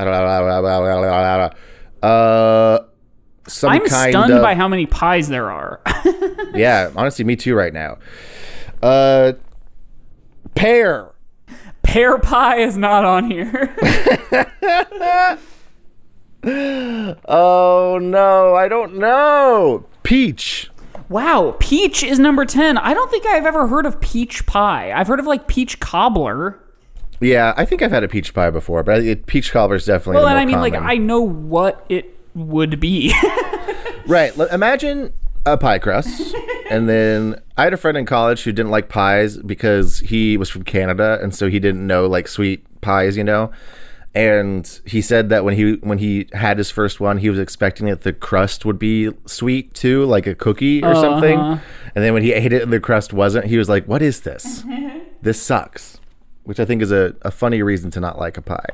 Uh, 2.03 2.79
some 3.47 3.71
I'm 3.71 3.85
kind 3.85 4.11
stunned 4.11 4.33
of, 4.33 4.41
by 4.41 4.55
how 4.55 4.67
many 4.67 4.85
pies 4.85 5.27
there 5.27 5.49
are. 5.51 5.81
Yeah, 6.53 6.91
honestly, 6.95 7.23
me 7.23 7.35
too 7.35 7.53
right 7.53 7.73
now. 7.73 7.97
Uh, 8.81 9.33
pear. 10.55 11.11
Pear 11.83 12.17
pie 12.17 12.59
is 12.61 12.77
not 12.77 13.05
on 13.05 13.29
here. 13.29 13.75
Oh 16.43 17.99
no, 18.01 18.55
I 18.55 18.67
don't 18.67 18.95
know. 18.97 19.85
Peach. 20.03 20.69
wow, 21.09 21.55
peach 21.59 22.03
is 22.03 22.19
number 22.19 22.45
ten. 22.45 22.77
I 22.77 22.93
don't 22.93 23.11
think 23.11 23.25
I've 23.25 23.45
ever 23.45 23.67
heard 23.67 23.85
of 23.85 23.99
peach 23.99 24.45
pie. 24.45 24.91
I've 24.93 25.07
heard 25.07 25.19
of 25.19 25.25
like 25.27 25.47
peach 25.47 25.79
cobbler. 25.79 26.63
Yeah, 27.19 27.53
I 27.57 27.65
think 27.65 27.81
I've 27.81 27.91
had 27.91 28.03
a 28.03 28.07
peach 28.07 28.33
pie 28.33 28.49
before, 28.49 28.83
but 28.83 29.03
it, 29.03 29.25
peach 29.25 29.51
cobbler 29.51 29.75
is 29.75 29.85
definitely 29.85 30.17
Well, 30.17 30.27
and 30.27 30.37
I 30.37 30.45
mean, 30.45 30.59
like. 30.59 30.75
I 30.75 30.97
know 30.97 31.21
what 31.21 31.85
it 31.89 32.15
would 32.35 32.79
be. 32.79 33.13
Right. 34.07 34.37
l- 34.39 34.47
Imagine 34.47 35.11
a 35.45 35.57
pie 35.57 35.79
crust. 35.79 36.33
and 36.69 36.87
then 36.87 37.35
I 37.57 37.65
had 37.65 37.73
a 37.73 37.77
friend 37.77 37.97
in 37.97 38.05
college 38.05 38.43
who 38.43 38.51
didn't 38.51 38.71
like 38.71 38.89
pies 38.89 39.37
because 39.37 39.99
he 39.99 40.37
was 40.37 40.49
from 40.49 40.63
Canada 40.63 41.19
and 41.21 41.35
so 41.35 41.49
he 41.49 41.59
didn't 41.59 41.85
know 41.85 42.07
like 42.07 42.27
sweet 42.27 42.65
pies, 42.81 43.17
you 43.17 43.23
know. 43.25 43.51
And 44.15 44.79
he 44.85 45.01
said 45.01 45.29
that 45.29 45.43
when 45.43 45.55
he 45.55 45.73
when 45.73 45.97
he 45.99 46.27
had 46.33 46.57
his 46.57 46.71
first 46.71 46.99
one, 46.99 47.17
he 47.17 47.29
was 47.29 47.37
expecting 47.37 47.87
that 47.87 48.01
the 48.01 48.13
crust 48.13 48.65
would 48.65 48.79
be 48.79 49.11
sweet 49.25 49.73
too, 49.73 50.05
like 50.05 50.25
a 50.25 50.33
cookie 50.33 50.81
or 50.83 50.95
something. 50.95 51.37
Uh-huh. 51.37 51.61
And 51.93 52.03
then 52.03 52.13
when 52.13 52.23
he 52.23 52.33
ate 52.33 52.51
it 52.53 52.63
and 52.63 52.73
the 52.73 52.79
crust 52.79 53.13
wasn't, 53.13 53.45
he 53.45 53.57
was 53.57 53.69
like, 53.69 53.85
"What 53.85 54.01
is 54.01 54.21
this? 54.21 54.63
this 55.21 55.39
sucks." 55.41 55.99
Which 56.47 56.59
I 56.59 56.65
think 56.65 56.81
is 56.81 56.91
a, 56.91 57.13
a 57.23 57.29
funny 57.31 57.61
reason 57.61 57.91
to 57.91 57.99
not 57.99 58.17
like 58.17 58.37
a 58.37 58.41
pie. 58.41 58.69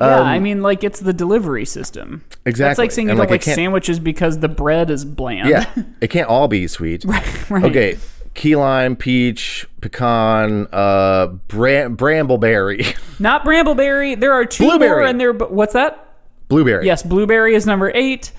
Yeah, 0.00 0.20
I 0.20 0.40
mean, 0.40 0.60
like 0.62 0.82
it's 0.82 0.98
the 0.98 1.12
delivery 1.12 1.64
system. 1.64 2.24
Um, 2.28 2.38
Exactly. 2.46 2.82
like 2.82 2.90
saying 2.90 3.06
you 3.06 3.12
And, 3.12 3.18
don't 3.18 3.30
like, 3.30 3.46
like 3.46 3.54
sandwiches 3.54 4.00
because 4.00 4.40
the 4.40 4.48
bread 4.48 4.90
is 4.90 5.04
bland. 5.04 5.48
Yeah, 5.48 5.72
it 6.00 6.08
can't 6.08 6.28
all 6.28 6.48
be 6.48 6.66
sweet. 6.66 7.04
right. 7.04 7.64
Okay, 7.64 7.98
key 8.34 8.56
lime, 8.56 8.96
peach, 8.96 9.66
pecan, 9.80 10.66
uh, 10.72 11.28
bram- 11.46 11.96
brambleberry, 11.96 12.96
Not 13.20 13.44
brambleberry. 13.44 14.18
There 14.18 14.32
are 14.32 14.44
two 14.44 14.64
more, 14.64 14.78
Blueberry. 14.78 15.08
and 15.10 15.20
there. 15.20 15.32
What's 15.32 15.74
that? 15.74 16.00
blueberry. 16.48 16.84
Yes, 16.86 17.02
blueberry 17.04 17.54
is 17.54 17.64
number 17.64 17.92
eight, 17.94 18.32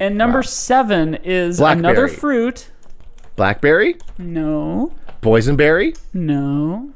and 0.00 0.16
number 0.16 0.42
seven 0.42 1.14
is 1.16 1.60
another 1.60 2.08
fruit. 2.08 2.70
blackberry, 3.36 3.96
No, 4.16 4.94
boysenberry. 5.22 5.98
no. 6.14 6.90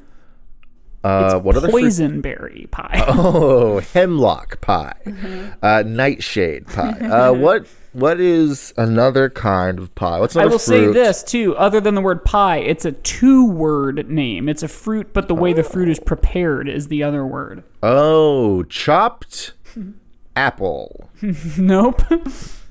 Uh, 1.07 1.38
what 1.38 1.57
other 1.57 1.70
fruit? 1.70 1.84
Poisonberry 1.84 2.70
pie. 2.70 3.04
Oh, 3.09 3.80
hemlock 3.80 4.61
pie, 4.61 4.94
Mm-hmm. 5.07 5.46
uh, 5.62 5.82
nightshade 5.86 6.66
pie. 6.66 6.90
Uh, 7.00 7.32
what 7.44 7.66
what 7.92 8.20
is 8.20 8.74
another 8.76 9.30
kind 9.30 9.78
of 9.78 9.94
pie? 9.94 10.18
What's 10.20 10.36
I 10.36 10.40
another 10.40 10.54
will 10.54 10.59
say 10.59 10.86
this 10.88 11.22
too. 11.22 11.57
Other 11.57 11.80
than 11.80 11.94
the 11.94 12.02
word 12.02 12.24
pie, 12.24 12.59
it's 12.59 12.84
a 12.84 12.92
two-word 12.92 14.11
name. 14.11 14.48
It's 14.50 14.62
a 14.62 14.68
fruit, 14.68 15.12
but 15.14 15.28
the 15.28 15.34
way 15.34 15.52
the 15.54 15.62
fruit 15.62 15.88
is 15.88 15.98
prepared 15.98 16.68
is 16.68 16.88
the 16.88 17.02
other 17.02 17.24
word. 17.26 17.62
Oh, 17.82 18.64
chopped 18.64 19.52
apple, 20.36 21.09
Nope. 21.57 22.02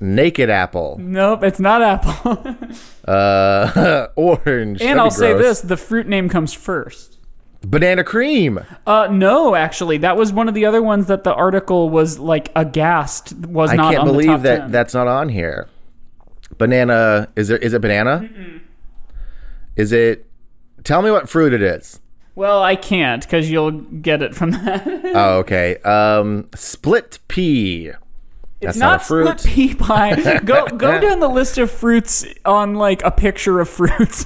naked 0.00 0.48
apple, 0.50 0.98
nope. 1.00 1.42
It's 1.42 1.58
not 1.58 1.82
apple. 1.82 2.36
uh, 3.06 4.06
orange. 4.16 4.80
and 4.80 4.90
That'd 4.90 4.98
I'll 4.98 5.10
say 5.10 5.32
this: 5.32 5.60
the 5.60 5.76
fruit 5.76 6.06
name 6.06 6.28
comes 6.28 6.52
first. 6.52 7.15
Banana 7.62 8.04
cream. 8.04 8.60
Uh, 8.86 9.08
no, 9.10 9.54
actually, 9.54 9.98
that 9.98 10.16
was 10.16 10.32
one 10.32 10.48
of 10.48 10.54
the 10.54 10.64
other 10.66 10.82
ones 10.82 11.06
that 11.06 11.24
the 11.24 11.34
article 11.34 11.90
was 11.90 12.18
like 12.18 12.50
aghast 12.56 13.34
was 13.46 13.70
I 13.70 13.76
not 13.76 13.86
I 13.86 13.94
can't 13.96 14.06
believe 14.06 14.42
that 14.42 14.58
10. 14.62 14.70
that's 14.72 14.94
not 14.94 15.06
on 15.08 15.28
here. 15.28 15.68
Banana 16.58 17.28
is 17.36 17.48
there? 17.48 17.58
Is 17.58 17.72
it 17.72 17.80
banana? 17.82 18.28
Is 19.76 19.92
it? 19.92 20.26
Tell 20.84 21.02
me 21.02 21.10
what 21.10 21.28
fruit 21.28 21.52
it 21.52 21.62
is. 21.62 22.00
Well, 22.34 22.62
I 22.62 22.76
can't 22.76 23.22
because 23.22 23.50
you'll 23.50 23.72
get 23.72 24.22
it 24.22 24.34
from 24.34 24.50
that. 24.64 24.86
Oh, 25.14 25.38
okay. 25.38 25.76
Um, 25.78 26.48
split 26.54 27.18
pea. 27.28 27.88
it's 27.88 27.96
That's 28.60 28.76
not 28.78 28.86
a 28.86 28.96
not, 28.98 29.02
fruit. 29.06 29.40
split 29.40 29.54
pea 29.54 29.74
pie. 29.74 30.38
go 30.44 30.66
go 30.66 31.00
down 31.00 31.20
the 31.20 31.28
list 31.28 31.58
of 31.58 31.70
fruits 31.70 32.24
on 32.44 32.74
like 32.74 33.02
a 33.04 33.10
picture 33.10 33.58
of 33.60 33.68
fruits. 33.68 34.24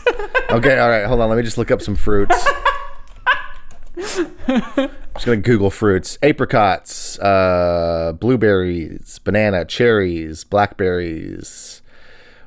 Okay, 0.51 0.79
all 0.79 0.89
right. 0.91 1.07
Hold 1.07 1.21
on. 1.21 1.29
Let 1.31 1.37
me 1.37 1.43
just 1.45 1.57
look 1.59 1.71
up 1.71 1.81
some 1.81 1.95
fruits. 1.97 2.47
just 4.01 5.27
gonna 5.27 5.37
Google 5.39 5.71
fruits: 5.71 6.19
apricots, 6.23 7.19
uh, 7.19 8.13
blueberries, 8.19 9.19
banana, 9.21 9.65
cherries, 9.65 10.45
blackberries, 10.45 11.83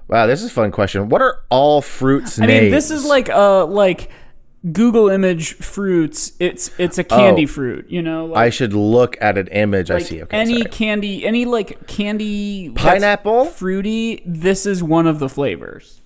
Wow, 0.08 0.28
this 0.28 0.42
is 0.44 0.52
a 0.52 0.54
fun 0.54 0.72
question. 0.72 1.08
What 1.10 1.22
are 1.22 1.40
all 1.50 1.82
fruits 1.82 2.40
I 2.40 2.46
names? 2.46 2.62
mean, 2.64 2.72
this 2.72 2.92
is 2.92 3.06
like 3.06 3.30
uh 3.30 3.66
like 3.66 4.10
Google 4.72 5.10
image 5.10 5.54
fruits. 5.56 6.34
It's 6.40 6.72
it's 6.78 6.98
a 6.98 7.04
candy 7.04 7.44
Oh. 7.46 7.48
fruit, 7.48 7.86
you 7.90 8.02
know. 8.02 8.26
Like, 8.28 8.38
I 8.38 8.50
should 8.50 8.74
look 8.74 9.18
at 9.22 9.38
an 9.38 9.48
image. 9.48 9.90
I 9.92 10.00
see. 10.00 10.22
Okay, 10.24 10.38
any 10.38 10.60
sorry. 10.60 10.70
candy, 10.72 11.26
any 11.26 11.46
like 11.46 11.88
candy 11.88 12.70
Pineapple? 12.76 13.46
fruity. 13.46 14.22
This 14.26 14.66
is 14.66 14.84
one 14.84 15.08
of 15.08 15.20
the 15.20 15.30
flavors. 15.30 16.02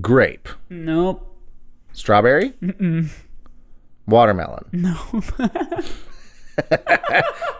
grape, 0.00 0.48
Nope. 0.70 1.26
strawberry, 1.92 2.54
watermelon. 4.06 4.64
No. 4.72 4.96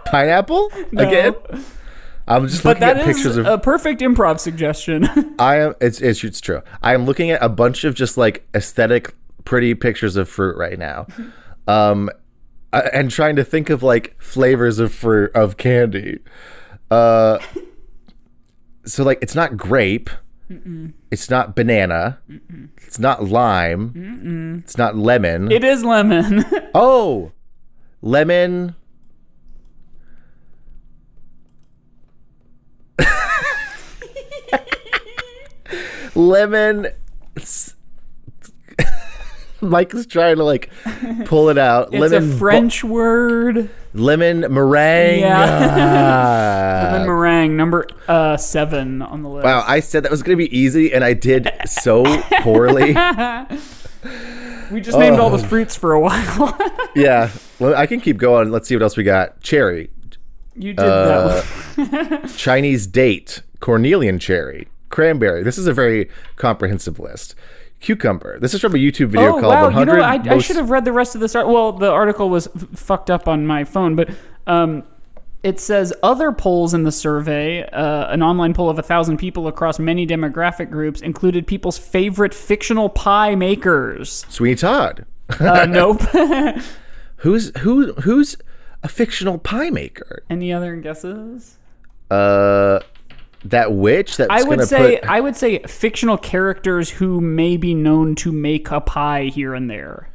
Pineapple 0.07 0.71
again. 0.97 1.35
I'm 2.29 2.49
just 2.49 2.63
But 2.65 2.81
looking 2.81 2.99
at 2.99 3.05
pictures 3.05 3.37
of. 3.37 3.47
a 3.47 3.59
perfect 3.59 4.01
improv 4.01 4.41
suggestion. 4.41 5.07
I 5.39 5.57
am. 5.61 5.75
It's, 5.81 6.01
it's 6.01 6.25
it's 6.25 6.41
true. 6.41 6.63
I 6.83 6.95
am 6.95 7.05
looking 7.05 7.31
at 7.31 7.43
a 7.43 7.49
bunch 7.49 7.85
of 7.85 7.95
just 7.95 8.17
like 8.17 8.47
aesthetic, 8.55 9.15
pretty 9.45 9.75
pictures 9.75 10.17
of 10.17 10.29
fruit 10.29 10.57
right 10.57 10.79
now, 10.79 11.07
um, 11.69 12.11
and 12.73 13.11
trying 13.11 13.37
to 13.37 13.45
think 13.45 13.71
of 13.71 13.83
like 13.85 14.21
flavors 14.21 14.79
of 14.81 14.93
fruit 14.93 15.31
of 15.37 15.57
candy. 15.57 16.19
Uh, 16.91 17.39
so 18.85 19.05
like 19.05 19.19
it's 19.23 19.35
not 19.35 19.57
grape. 19.57 20.11
It's 21.11 21.29
not 21.29 21.57
banana. 21.57 22.19
It's 22.83 22.99
not 22.99 23.25
lime. 23.25 24.63
It's 24.65 24.79
not 24.79 24.97
lemon. 24.97 25.51
it 25.53 25.65
is 25.65 25.85
lemon. 25.85 26.45
oh, 26.75 27.33
lemon. 28.03 28.75
lemon. 36.15 36.89
Mike 39.61 39.95
is 39.95 40.07
trying 40.07 40.37
to 40.37 40.45
like 40.45 40.71
pull 41.25 41.49
it 41.49 41.59
out. 41.59 41.89
It's 41.93 42.01
lemon 42.01 42.31
a 42.31 42.33
bu- 42.33 42.39
French 42.39 42.85
word. 42.85 43.71
Lemon 43.99 44.41
meringue. 44.53 45.21
Yeah. 45.21 45.71
Ah. 45.71 46.91
Lemon 46.93 47.07
meringue, 47.07 47.57
number 47.57 47.87
uh, 48.09 48.37
seven 48.37 49.03
on 49.03 49.23
the 49.23 49.29
list. 49.29 49.45
wow, 49.45 49.65
I 49.67 49.81
said 49.81 50.03
that 50.05 50.11
was 50.11 50.23
gonna 50.23 50.37
be 50.37 50.57
easy, 50.57 50.93
and 50.93 51.03
I 51.05 51.13
did 51.15 51.51
so 51.67 52.05
poorly. 52.41 52.95
We 54.73 54.81
just 54.81 54.99
named 54.99 55.19
all 55.21 55.33
Oh. 55.33 55.37
the 55.37 55.47
fruits 55.47 55.77
for 55.77 55.93
a 55.93 56.01
while. 56.01 56.57
yeah, 56.97 57.31
well, 57.59 57.75
I 57.77 57.87
can 57.87 58.01
keep 58.01 58.17
going. 58.17 58.51
Let's 58.51 58.67
see 58.69 58.75
what 58.75 58.83
else 58.83 58.97
we 58.97 59.05
got. 59.05 59.41
Cherry, 59.41 59.91
you 60.57 60.73
did 60.73 60.81
Uh, 60.85 61.43
that. 61.77 62.21
one. 62.23 62.29
Chinese 62.37 62.87
date, 62.87 63.43
cornelian 63.61 64.19
cherry, 64.19 64.67
cranberry. 64.91 65.43
This 65.45 65.57
is 65.59 65.67
a 65.69 65.73
very 65.73 66.09
comprehensive 66.37 66.99
list. 66.99 67.35
Cucumber. 67.81 68.39
This 68.39 68.55
is 68.55 68.61
from 68.61 68.75
a 68.75 68.79
YouTube 68.79 69.09
video 69.09 69.37
Oh 69.37 69.41
called 69.41 69.55
wow! 69.55 69.65
100 69.65 69.93
You 69.93 69.99
know? 69.99 70.05
I, 70.05 70.37
I 70.37 70.39
should 70.39 70.57
have 70.57 70.71
read 70.71 70.85
the 70.85 70.93
rest 70.93 71.15
of 71.15 71.21
this. 71.21 71.35
Art- 71.35 71.47
well, 71.49 71.73
the 71.73 71.91
article 71.91 72.31
was 72.31 72.47
f- 72.49 72.67
fucked 72.75 73.11
up 73.11 73.29
on 73.29 73.47
my 73.47 73.65
phone, 73.65 73.95
but 73.95 74.11
um, 74.47 74.83
it 75.43 75.61
says 75.61 75.93
other 76.03 76.33
polls 76.33 76.75
in 76.75 76.83
the 76.85 76.91
survey, 76.91 77.63
uh, 77.69 78.11
an 78.13 78.23
online 78.23 78.55
poll 78.55 78.71
of 78.71 78.79
a 78.79 78.83
thousand 78.83 79.19
people 79.19 79.47
across 79.47 79.79
many 79.79 80.07
demographic 80.07 80.71
groups, 80.71 81.01
included 81.01 81.47
people's 81.47 81.79
favorite 81.79 82.35
fictional 82.35 82.89
pie 82.89 83.35
makers. 83.35 84.25
Sweeney 84.29 84.57
Todd. 84.57 85.05
Uh, 85.39 85.67
nope. 85.69 86.01
Who's 87.19 87.57
who? 87.59 87.93
Who's 87.95 88.37
a 88.83 88.89
fictional 88.89 89.39
pie 89.39 89.71
maker? 89.71 90.23
Any 90.29 90.53
other 90.53 90.77
guesses? 90.77 91.57
Uh, 92.11 92.81
that 93.45 93.73
witch. 93.73 94.17
That's 94.17 94.31
I 94.31 94.43
would 94.43 94.65
say 94.67 94.99
put 95.01 95.09
I 95.09 95.21
would 95.21 95.37
say 95.37 95.59
fictional 95.61 96.17
characters 96.19 96.91
who 96.91 97.21
may 97.21 97.57
be 97.57 97.75
known 97.75 98.15
to 98.17 98.33
make 98.33 98.71
a 98.71 98.81
pie 98.81 99.25
here 99.25 99.55
and 99.55 99.71
there. 99.71 100.09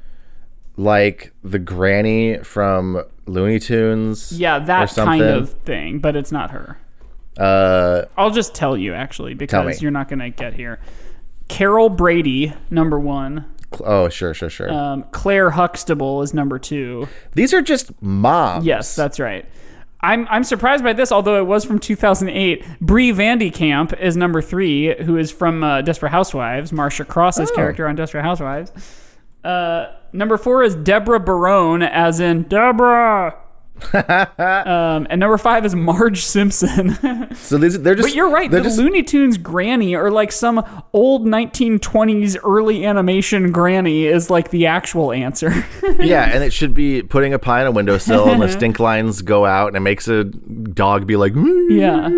like 0.77 1.31
the 1.43 1.59
granny 1.59 2.37
from 2.39 3.03
Looney 3.25 3.59
Tunes. 3.59 4.31
Yeah, 4.37 4.57
or 4.57 4.65
that 4.65 4.89
something. 4.89 5.19
kind 5.19 5.23
of 5.23 5.51
thing, 5.63 5.99
but 5.99 6.15
it's 6.15 6.31
not 6.31 6.51
her. 6.51 6.77
Uh, 7.37 8.03
I'll 8.17 8.31
just 8.31 8.53
tell 8.53 8.75
you 8.75 8.93
actually 8.93 9.33
because 9.33 9.81
you're 9.81 9.91
not 9.91 10.09
going 10.09 10.19
to 10.19 10.29
get 10.29 10.53
here. 10.53 10.79
Carol 11.47 11.89
Brady, 11.89 12.53
number 12.69 12.99
one. 12.99 13.45
cl- 13.73 13.89
oh, 13.89 14.09
sure, 14.09 14.33
sure, 14.33 14.49
sure. 14.49 14.71
Um, 14.71 15.03
Claire 15.11 15.51
Huxtable 15.51 16.21
is 16.21 16.33
number 16.33 16.59
two. 16.59 17.07
These 17.33 17.53
are 17.53 17.61
just 17.61 17.91
moms. 18.01 18.65
Yes, 18.65 18.95
that's 18.95 19.19
right. 19.19 19.45
I'm 20.03 20.27
I'm 20.29 20.43
surprised 20.43 20.83
by 20.83 20.93
this, 20.93 21.11
although 21.11 21.37
it 21.39 21.45
was 21.45 21.63
from 21.65 21.79
2008. 21.79 22.65
Bree 22.81 23.11
Van 23.11 23.37
de 23.37 23.49
Kamp 23.51 23.93
is 23.99 24.17
number 24.17 24.41
three, 24.41 24.95
who 25.03 25.17
is 25.17 25.31
from 25.31 25.63
uh, 25.63 25.81
Desperate 25.81 26.09
Housewives. 26.11 26.71
Marcia 26.73 27.05
Cross's 27.05 27.51
Oh. 27.51 27.55
character 27.55 27.87
on 27.87 27.95
Desperate 27.95 28.23
Housewives. 28.23 28.71
Uh, 29.43 29.87
number 30.13 30.37
four 30.37 30.63
is 30.63 30.75
Deborah 30.75 31.19
Barone, 31.19 31.83
as 31.83 32.19
in 32.19 32.43
Deborah. 32.43 33.35
um, 33.93 35.07
and 35.09 35.19
number 35.19 35.37
five 35.37 35.65
is 35.65 35.75
Marge 35.75 36.23
Simpson. 36.23 36.97
So 37.35 37.57
these 37.57 37.81
they're 37.81 37.95
just. 37.95 38.09
But 38.09 38.15
you're 38.15 38.29
right. 38.29 38.49
The 38.49 38.61
just, 38.61 38.77
Looney 38.77 39.03
Tunes 39.03 39.37
granny, 39.37 39.95
or 39.95 40.11
like 40.11 40.31
some 40.31 40.63
old 40.93 41.25
1920s 41.25 42.37
early 42.43 42.85
animation 42.85 43.51
granny, 43.51 44.05
is 44.05 44.29
like 44.29 44.51
the 44.51 44.67
actual 44.67 45.11
answer. 45.11 45.65
yeah, 45.99 46.29
and 46.31 46.43
it 46.43 46.51
should 46.51 46.73
be 46.73 47.01
putting 47.01 47.33
a 47.33 47.39
pie 47.39 47.61
on 47.61 47.67
a 47.67 47.71
windowsill, 47.71 48.29
and 48.29 48.41
the 48.41 48.49
stink 48.49 48.79
lines 48.79 49.21
go 49.21 49.45
out, 49.45 49.67
and 49.67 49.77
it 49.77 49.81
makes 49.81 50.07
a 50.07 50.25
dog 50.25 51.07
be 51.07 51.15
like. 51.15 51.33
yeah. 51.69 52.09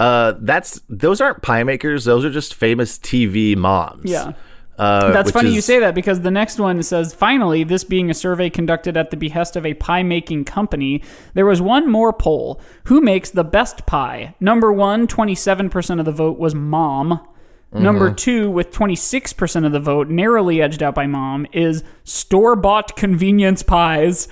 Uh, 0.00 0.34
that's 0.40 0.80
those 0.88 1.20
aren't 1.20 1.42
pie 1.42 1.64
makers. 1.64 2.04
Those 2.04 2.24
are 2.24 2.30
just 2.30 2.54
famous 2.54 2.98
TV 2.98 3.56
moms. 3.56 4.10
Yeah. 4.10 4.32
Uh, 4.78 5.10
That's 5.10 5.32
funny 5.32 5.52
you 5.52 5.60
say 5.60 5.80
that 5.80 5.94
because 5.94 6.20
the 6.20 6.30
next 6.30 6.60
one 6.60 6.82
says, 6.84 7.12
finally, 7.12 7.64
this 7.64 7.82
being 7.82 8.10
a 8.10 8.14
survey 8.14 8.48
conducted 8.48 8.96
at 8.96 9.10
the 9.10 9.16
behest 9.16 9.56
of 9.56 9.66
a 9.66 9.74
pie 9.74 10.04
making 10.04 10.44
company, 10.44 11.02
there 11.34 11.46
was 11.46 11.60
one 11.60 11.90
more 11.90 12.12
poll. 12.12 12.60
Who 12.84 13.00
makes 13.00 13.30
the 13.30 13.42
best 13.42 13.86
pie? 13.86 14.36
Number 14.38 14.72
one, 14.72 15.08
27% 15.08 15.98
of 15.98 16.04
the 16.04 16.12
vote 16.12 16.38
was 16.38 16.54
mom. 16.54 17.26
Mm-hmm. 17.72 17.82
Number 17.82 18.14
two, 18.14 18.50
with 18.50 18.70
26% 18.70 19.66
of 19.66 19.72
the 19.72 19.80
vote, 19.80 20.08
narrowly 20.08 20.62
edged 20.62 20.82
out 20.82 20.94
by 20.94 21.06
mom, 21.06 21.46
is 21.52 21.82
store 22.04 22.54
bought 22.54 22.96
convenience 22.96 23.64
pies. 23.64 24.28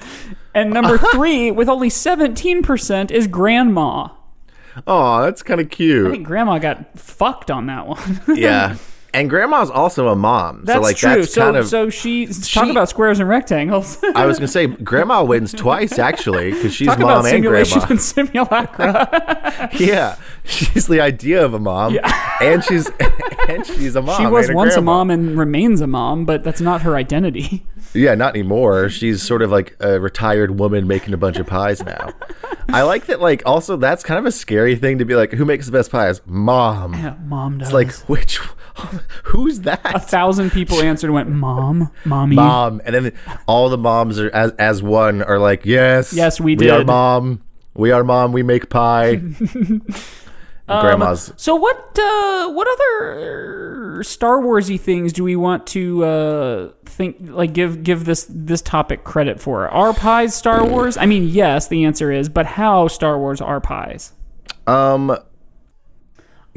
And 0.54 0.70
number 0.70 0.96
three, 1.12 1.50
with 1.50 1.68
only 1.68 1.90
17%, 1.90 3.10
is 3.10 3.26
grandma. 3.26 4.08
Oh, 4.86 5.22
that's 5.22 5.42
kind 5.42 5.60
of 5.60 5.70
cute. 5.70 6.06
I 6.06 6.10
think 6.12 6.26
grandma 6.26 6.58
got 6.58 6.98
fucked 6.98 7.50
on 7.50 7.66
that 7.66 7.86
one. 7.86 8.22
yeah, 8.34 8.76
and 9.16 9.30
grandma's 9.30 9.70
also 9.70 10.08
a 10.08 10.16
mom. 10.16 10.64
That's 10.64 10.76
so 10.76 10.82
like 10.82 10.96
true. 10.96 11.16
that's 11.16 11.32
so, 11.32 11.40
kind 11.40 11.56
of. 11.56 11.66
so 11.66 11.88
she, 11.88 12.26
talk 12.26 12.66
she- 12.66 12.70
about 12.70 12.88
squares 12.90 13.18
and 13.18 13.28
rectangles. 13.28 13.98
I 14.14 14.26
was 14.26 14.38
gonna 14.38 14.48
say 14.48 14.66
grandma 14.90 15.24
wins 15.24 15.52
twice 15.52 15.98
actually 15.98 16.52
because 16.52 16.74
she's 16.74 16.88
Talk 16.88 16.98
mom 16.98 17.24
and 17.24 17.42
grandma. 17.42 17.86
and 17.88 18.00
simulacra. 18.00 19.70
Yeah, 19.78 20.16
she's 20.44 20.86
the 20.86 21.00
idea 21.00 21.42
of 21.44 21.54
a 21.54 21.58
mom, 21.58 21.98
and 22.42 22.62
she's 22.62 22.90
and 23.48 23.66
she's 23.66 23.96
a 23.96 24.02
mom. 24.02 24.20
she 24.20 24.26
was 24.26 24.52
once 24.52 24.74
a 24.76 24.82
mom 24.82 25.10
and 25.10 25.38
remains 25.38 25.80
a 25.80 25.86
mom, 25.86 26.26
but 26.26 26.44
that's 26.44 26.60
not 26.60 26.82
her 26.82 26.94
identity. 26.94 27.66
Yeah, 27.94 28.14
not 28.14 28.34
anymore. 28.34 28.90
She's 28.90 29.22
sort 29.22 29.40
of 29.40 29.50
like 29.50 29.74
a 29.80 29.98
retired 29.98 30.58
woman 30.58 30.86
making 30.86 31.14
a 31.14 31.16
bunch 31.16 31.38
of 31.38 31.46
pies 31.46 31.82
now. 31.82 32.12
I 32.68 32.82
like 32.82 33.06
that. 33.06 33.20
Like, 33.20 33.42
also, 33.46 33.76
that's 33.76 34.02
kind 34.02 34.18
of 34.18 34.26
a 34.26 34.32
scary 34.32 34.76
thing 34.76 34.98
to 34.98 35.04
be 35.04 35.14
like, 35.14 35.32
who 35.32 35.44
makes 35.44 35.66
the 35.66 35.72
best 35.72 35.90
pies? 35.90 36.20
Mom. 36.26 36.92
Yeah, 36.94 37.16
mom 37.24 37.58
does. 37.58 37.68
It's 37.68 37.74
like, 37.74 37.92
which? 38.08 38.40
Who's 39.24 39.60
that? 39.60 39.80
a 39.84 39.98
thousand 40.00 40.50
people 40.50 40.80
answered 40.80 41.08
and 41.08 41.14
went, 41.14 41.28
Mom, 41.30 41.90
mommy. 42.04 42.36
Mom. 42.36 42.80
And 42.84 42.94
then 42.94 43.12
all 43.46 43.68
the 43.68 43.78
moms 43.78 44.18
are 44.18 44.30
as 44.34 44.52
as 44.58 44.82
one 44.82 45.22
are 45.22 45.38
like, 45.38 45.64
yes, 45.66 46.12
Yes, 46.12 46.40
we 46.40 46.56
We 46.56 46.70
are 46.70 46.78
did." 46.78 46.86
mom. 46.86 47.42
We 47.74 47.90
are 47.90 48.04
mom. 48.04 48.32
We 48.32 48.42
make 48.42 48.70
pie. 48.70 49.20
Um, 50.68 50.80
Grandma's. 50.80 51.32
So 51.36 51.54
what? 51.54 51.76
Uh, 51.96 52.48
what 52.50 52.66
other 52.66 54.02
Star 54.02 54.38
Warsy 54.40 54.80
things 54.80 55.12
do 55.12 55.22
we 55.22 55.36
want 55.36 55.64
to 55.68 56.04
uh, 56.04 56.70
think? 56.84 57.18
Like, 57.20 57.52
give 57.52 57.84
give 57.84 58.04
this 58.04 58.26
this 58.28 58.62
topic 58.62 59.04
credit 59.04 59.40
for? 59.40 59.68
Are 59.68 59.94
pies 59.94 60.34
Star 60.34 60.66
Wars? 60.66 60.96
I 60.96 61.06
mean, 61.06 61.28
yes. 61.28 61.68
The 61.68 61.84
answer 61.84 62.10
is, 62.10 62.28
but 62.28 62.46
how 62.46 62.88
Star 62.88 63.16
Wars 63.16 63.40
are 63.40 63.60
pies? 63.60 64.12
Um. 64.66 65.16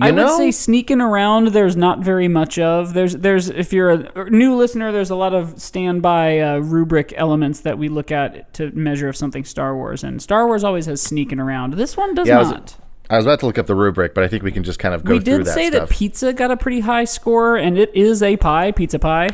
You 0.02 0.08
I 0.08 0.12
know, 0.12 0.26
would 0.26 0.38
say 0.38 0.52
sneaking 0.52 1.02
around. 1.02 1.48
There's 1.50 1.76
not 1.76 2.00
very 2.00 2.28
much 2.28 2.58
of. 2.60 2.94
There's 2.94 3.14
there's 3.18 3.50
if 3.50 3.74
you're 3.74 3.90
a 3.92 4.30
new 4.30 4.56
listener, 4.56 4.92
there's 4.92 5.10
a 5.10 5.16
lot 5.16 5.34
of 5.34 5.60
standby 5.62 6.40
uh, 6.40 6.58
rubric 6.60 7.14
elements 7.18 7.62
that 7.62 7.78
we 7.78 7.90
look 7.90 8.12
at 8.12 8.54
to 8.54 8.72
measure 8.72 9.10
if 9.10 9.16
something's 9.18 9.50
Star 9.50 9.76
Wars, 9.76 10.04
and 10.04 10.22
Star 10.22 10.48
Wars 10.48 10.64
always 10.64 10.86
has 10.86 11.02
sneaking 11.02 11.40
around. 11.40 11.74
This 11.74 11.98
one 11.98 12.14
does 12.16 12.28
Yeah, 12.28 12.38
I 12.38 12.40
was- 12.40 12.52
not. 12.52 12.76
I 13.12 13.18
was 13.18 13.26
about 13.26 13.40
to 13.40 13.48
look 13.48 13.58
up 13.58 13.66
the 13.66 13.74
rubric, 13.74 14.14
but 14.14 14.24
I 14.24 14.28
think 14.28 14.44
we 14.44 14.52
can 14.52 14.64
just 14.64 14.78
kind 14.78 14.94
of 14.94 15.04
go 15.04 15.14
we 15.14 15.20
through 15.20 15.40
did 15.40 15.48
that 15.48 15.54
say 15.56 15.70
stuff. 15.72 15.90
that 15.90 15.96
pizza 15.98 16.32
got 16.32 16.52
a 16.52 16.58
pretty 16.58 16.82
high 16.82 17.06
score, 17.06 17.56
and 17.56 17.76
it 17.76 17.90
is 17.96 18.22
a 18.22 18.38
pie, 18.38 18.72
pizza 18.72 19.00
pie. 19.00 19.30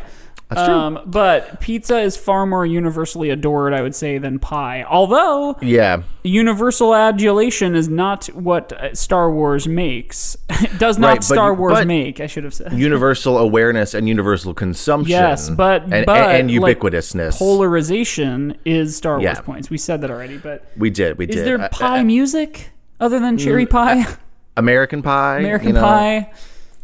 That's 0.50 0.64
true. 0.68 0.76
Um, 0.76 1.00
but 1.08 1.60
pizza 1.60 2.00
is 2.00 2.16
far 2.16 2.46
more 2.46 2.68
universally 2.68 3.32
adored, 3.32 3.74
I 3.74 3.82
would 3.82 3.96
say, 3.96 4.20
than 4.20 4.38
pie. 4.38 4.86
Although 4.88 5.58
yeah. 5.60 6.04
universal 6.24 6.93
adulation 6.93 7.76
is 7.76 7.89
not 7.89 8.28
what 8.28 8.72
uh, 8.74 8.93
Star 8.93 9.32
Wars 9.32 9.68
makes. 9.68 10.38
Does 10.78 11.00
not 11.00 11.08
Right, 11.08 11.16
but- 11.18 11.24
Star 11.24 11.54
Wars 11.56 11.84
make? 11.88 12.20
I 12.20 12.28
should 12.28 12.43
have 12.43 12.54
said. 12.54 12.74
Universal 12.74 13.39
awareness 13.39 13.96
and 13.96 14.08
universal 14.08 14.54
consumption. 14.54 15.12
Yes, 15.12 15.50
but 15.50 15.82
and, 15.91 16.06
but 16.06 16.30
and, 16.30 16.52
and 16.52 16.62
like, 16.62 16.80
ubiquitousness. 16.80 17.39
polarization 17.39 18.58
is 18.66 18.96
Star 18.96 19.14
Wars 19.14 19.24
Yeah. 19.24 19.41
points. 19.41 19.72
We 19.72 19.80
said 19.80 20.02
that 20.02 20.12
already, 20.12 20.38
but 20.38 20.64
we 20.78 20.91
did. 20.91 21.18
We 21.18 21.26
did. 21.26 21.38
is 21.38 21.43
there 21.43 21.60
Uh, 21.60 21.70
pie 21.70 22.02
uh, 22.02 22.04
music 22.04 22.70
other 23.00 23.20
than 23.20 23.38
cherry 23.39 23.66
pie, 23.66 24.06
American 24.58 25.02
Pie. 25.02 25.39
American 25.39 25.70
you 25.70 25.74
know, 25.74 25.82
Pie? 25.82 26.32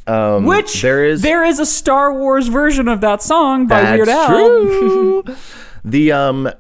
Um, 0.08 0.45
Which 0.45 0.82
there 0.82 1.06
is 1.06 1.22
there 1.22 1.43
is 1.45 1.60
a 1.60 1.66
Star 1.66 2.14
Wars 2.14 2.47
version 2.47 2.88
of 2.88 3.02
that 3.02 3.22
song 3.22 3.68
by 3.68 3.82
That's 3.82 3.97
Weird 3.97 4.10
Al. 4.10 4.28
true. 4.28 5.24
the 5.86 6.12
um, 6.12 6.52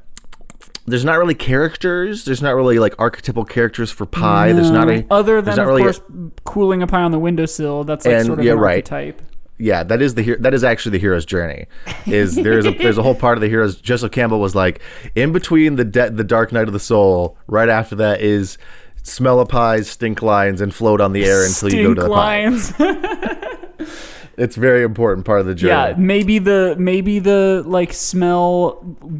there's 0.85 1.05
not 1.05 1.17
really 1.17 1.33
characters. 1.35 2.25
There's 2.25 2.41
not 2.41 2.55
really 2.55 2.77
like 2.79 2.93
archetypal 2.99 3.45
characters 3.45 3.91
for 3.91 4.05
pie. 4.05 4.51
There's 4.53 4.71
not 4.71 4.89
a 4.89 5.05
Other 5.09 5.41
than, 5.41 5.55
not 5.55 5.63
of 5.63 5.67
really 5.67 5.81
a- 5.81 5.85
course, 5.85 6.01
cooling 6.43 6.81
a 6.83 6.87
pie 6.87 7.01
on 7.01 7.11
the 7.11 7.19
windowsill. 7.19 7.83
That's 7.83 8.05
like 8.05 8.15
And- 8.15 8.25
sort 8.25 8.39
of 8.39 8.45
yeah, 8.45 8.53
an 8.53 8.59
right. 8.59 8.91
archetype. 8.91 9.21
yeah, 9.57 9.83
that 9.83 10.01
is 10.01 10.15
the 10.15 10.21
hero. 10.21 10.37
That 10.39 10.53
is 10.53 10.63
actually 10.63 10.93
the 10.93 10.99
hero's 10.99 11.25
journey. 11.25 11.65
Is 12.05 12.35
there's 12.35 12.65
a 12.65 12.71
there's 12.71 12.97
a 12.97 13.03
whole 13.03 13.15
part 13.15 13.37
of 13.37 13.41
the 13.41 13.47
hero's. 13.49 13.79
Joseph 13.81 14.11
Campbell 14.11 14.39
was 14.39 14.55
like 14.55 14.81
in 15.15 15.31
between 15.31 15.75
the 15.77 15.85
de- 15.85 16.09
the 16.11 16.23
Dark 16.23 16.51
Night 16.51 16.67
of 16.67 16.73
the 16.73 16.79
Soul. 16.79 17.37
Right 17.47 17.69
after 17.69 17.95
that 17.95 18.21
is 18.21 18.57
smell 19.03 19.39
a 19.39 19.45
pies, 19.45 19.89
stink 19.89 20.21
lines, 20.21 20.61
and 20.61 20.73
float 20.73 21.01
on 21.01 21.11
the 21.13 21.25
air 21.25 21.43
until 21.45 21.71
you 21.73 21.93
go 21.93 21.93
to 21.93 22.01
Stink 22.01 22.09
the 22.09 22.15
pie. 22.15 22.45
lines. 22.47 23.97
It's 24.37 24.55
very 24.55 24.83
important 24.83 25.25
part 25.25 25.41
of 25.41 25.45
the 25.45 25.53
journey. 25.53 25.89
yeah, 25.91 25.95
maybe 25.97 26.39
the 26.39 26.75
maybe 26.79 27.19
the 27.19 27.63
like 27.67 27.93
smell 27.93 28.71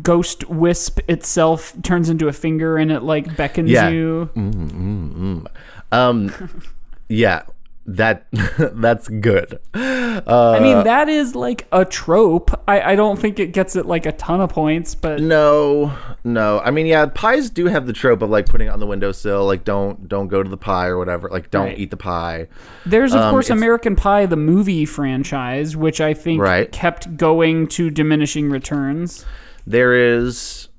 ghost 0.01 0.49
wisp 0.49 0.99
itself 1.07 1.75
turns 1.83 2.09
into 2.09 2.27
a 2.27 2.33
finger 2.33 2.77
and 2.77 2.91
it 2.91 3.01
like 3.01 3.35
beckons 3.35 3.69
Yeah. 3.69 3.89
you. 3.89 4.29
Mm-hmm, 4.35 4.65
mm-hmm, 4.65 5.35
mm-hmm. 5.35 5.45
Um, 5.91 6.63
yeah, 7.09 7.43
that 7.85 8.27
that's 8.75 9.07
good. 9.07 9.59
Uh, 9.73 10.51
I 10.55 10.59
mean, 10.59 10.83
that 10.83 11.09
is 11.09 11.35
like 11.35 11.67
a 11.71 11.83
trope. 11.85 12.51
I, 12.67 12.91
I 12.91 12.95
don't 12.95 13.17
think 13.19 13.39
it 13.39 13.47
gets 13.53 13.75
it 13.75 13.85
like 13.85 14.05
a 14.05 14.11
ton 14.11 14.39
of 14.41 14.49
points, 14.51 14.93
but 14.93 15.19
no, 15.21 15.91
no. 16.23 16.59
I 16.59 16.71
mean, 16.71 16.85
yeah, 16.85 17.05
pies 17.07 17.49
do 17.49 17.65
have 17.65 17.87
the 17.87 17.93
trope 17.93 18.21
of 18.21 18.29
like 18.29 18.45
putting 18.47 18.67
it 18.67 18.69
on 18.71 18.79
the 18.79 18.85
windowsill, 18.87 19.45
like 19.45 19.63
don't 19.63 20.07
don't 20.07 20.27
go 20.27 20.43
to 20.43 20.49
the 20.49 20.57
pie 20.57 20.87
or 20.87 20.97
whatever, 20.97 21.29
like 21.29 21.49
don't 21.49 21.67
Right. 21.67 21.79
eat 21.79 21.89
the 21.91 21.97
pie. 21.97 22.47
there's 22.85 23.13
of 23.13 23.21
Um, 23.21 23.31
course 23.31 23.49
American 23.49 23.95
Pie, 23.95 24.25
the 24.27 24.35
movie 24.37 24.85
franchise, 24.85 25.75
which 25.75 25.99
I 26.01 26.13
think 26.13 26.41
Right. 26.41 26.71
kept 26.71 27.17
going 27.17 27.67
to 27.69 27.89
diminishing 27.89 28.49
returns. 28.49 29.25
There 29.65 29.93
is, 29.93 30.69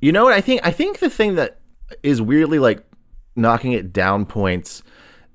you 0.00 0.12
know 0.12 0.24
what? 0.24 0.32
I 0.34 0.40
think 0.40 0.60
I 0.64 0.70
think 0.70 0.98
the 0.98 1.10
thing 1.10 1.34
that 1.36 1.58
is 2.02 2.20
weirdly 2.22 2.58
like 2.58 2.84
knocking 3.36 3.72
it 3.72 3.92
down 3.92 4.24
points 4.26 4.82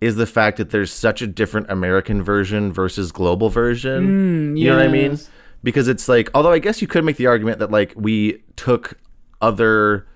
is 0.01 0.15
the 0.15 0.25
fact 0.25 0.57
that 0.57 0.69
there's 0.69 0.91
such 0.91 1.21
a 1.21 1.27
different 1.27 1.69
American 1.69 2.23
version 2.23 2.71
versus 2.71 3.11
global 3.11 3.49
version. 3.49 4.53
Mm, 4.55 4.59
you 4.59 4.69
know 4.69 4.77
what 4.77 4.85
I 4.85 4.89
mean? 4.89 5.19
Because 5.61 5.87
it's 5.87 6.07
like, 6.07 6.29
although 6.33 6.51
I 6.51 6.59
guess 6.59 6.81
you 6.81 6.87
could 6.87 7.03
make 7.03 7.17
the 7.17 7.27
argument 7.27 7.59
that 7.59 7.69
like 7.69 7.93
we 7.95 8.41
took 8.55 8.97
other 9.41 10.07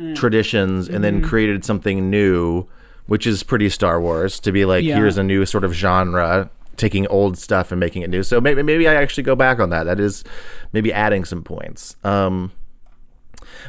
mm. 0.00 0.16
traditions 0.16 0.88
and 0.88 1.04
then 1.04 1.20
mm-hmm. 1.20 1.28
created 1.28 1.64
something 1.64 2.10
new, 2.10 2.66
which 3.06 3.26
is 3.26 3.42
pretty 3.44 3.68
Star 3.68 4.00
Wars 4.00 4.40
to 4.40 4.50
be 4.50 4.64
like, 4.64 4.84
Yeah. 4.84 4.96
here's 4.96 5.16
a 5.16 5.22
new 5.22 5.46
sort 5.46 5.64
of 5.64 5.72
genre, 5.72 6.50
taking 6.76 7.06
old 7.06 7.38
stuff 7.38 7.70
and 7.70 7.78
making 7.78 8.02
it 8.02 8.10
new. 8.10 8.24
So 8.24 8.40
maybe 8.40 8.62
maybe 8.62 8.88
I 8.88 8.94
actually 8.94 9.24
go 9.24 9.36
back 9.36 9.60
on 9.60 9.70
that. 9.70 9.84
That 9.84 10.00
is 10.00 10.24
maybe 10.72 10.92
adding 10.92 11.24
some 11.24 11.44
points. 11.44 11.96
Um, 12.02 12.50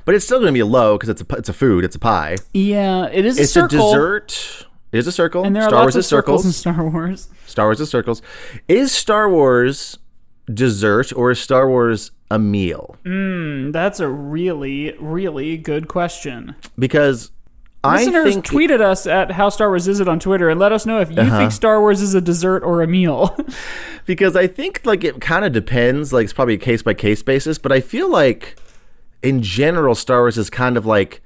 but 0.05 0.15
it's 0.15 0.25
still 0.25 0.39
going 0.39 0.53
to 0.53 0.57
be 0.57 0.63
low 0.63 0.97
because 0.97 1.09
it's 1.09 1.21
a 1.21 1.35
it's 1.35 1.49
a 1.49 1.53
food, 1.53 1.83
it's 1.83 1.95
a 1.95 1.99
pie, 1.99 2.37
Yeah, 2.53 3.07
it 3.07 3.25
is 3.25 3.37
a 3.37 3.43
it's 3.43 3.51
circle. 3.51 3.89
a 3.89 3.93
dessert. 3.93 4.65
Is 4.91 5.05
a 5.07 5.11
circle. 5.11 5.43
And 5.43 5.55
there 5.55 5.63
are 5.63 5.69
Star 5.69 5.79
lots 5.83 5.95
Wars 5.95 6.05
is 6.05 6.07
circles 6.07 6.41
circles. 6.41 6.55
Star 6.57 6.89
Wars. 6.89 7.29
Star 7.45 7.65
Wars 7.67 7.79
is 7.79 7.89
circles. 7.89 8.21
Is 8.67 8.91
Star 8.91 9.29
Wars 9.29 9.99
dessert 10.51 11.13
or 11.15 11.31
is 11.31 11.39
Star 11.39 11.67
Wars 11.69 12.11
a 12.31 12.39
meal? 12.39 12.97
Mm, 13.05 13.71
That's 13.71 13.99
a 13.99 14.07
really, 14.07 14.95
really 14.99 15.57
good 15.57 15.87
question. 15.87 16.55
Because 16.77 17.31
I 17.83 17.97
Listeners, 18.03 18.33
think 18.33 18.45
tweet 18.45 18.71
at 18.71 18.81
us 18.81 19.05
at 19.05 19.31
How 19.31 19.49
Star 19.49 19.69
Wars 19.69 19.87
Is 19.87 19.99
It 19.99 20.07
on 20.07 20.19
Twitter 20.19 20.49
and 20.49 20.59
let 20.59 20.71
us 20.71 20.85
know 20.87 20.99
if 20.99 21.11
you 21.11 21.17
Uh-huh. 21.21 21.37
think 21.37 21.51
Star 21.51 21.79
Wars 21.79 22.01
is 22.01 22.13
a 22.15 22.19
dessert 22.21 22.63
or 22.63 22.81
a 22.81 22.87
meal. 22.87 23.37
because 24.07 24.35
I 24.35 24.47
think 24.47 24.81
like 24.85 25.03
it 25.03 25.21
kind 25.21 25.45
of 25.45 25.51
depends. 25.53 26.11
Like 26.11 26.23
it's 26.25 26.33
probably 26.33 26.55
a 26.55 26.57
case 26.57 26.81
by 26.81 26.93
case 26.95 27.21
basis, 27.21 27.57
but 27.59 27.71
I 27.71 27.79
feel 27.79 28.09
like 28.11 28.57
in 29.21 29.41
general, 29.43 29.93
Star 29.95 30.21
Wars 30.21 30.37
is 30.37 30.49
kind 30.49 30.77
of 30.77 30.85
like 30.85 31.21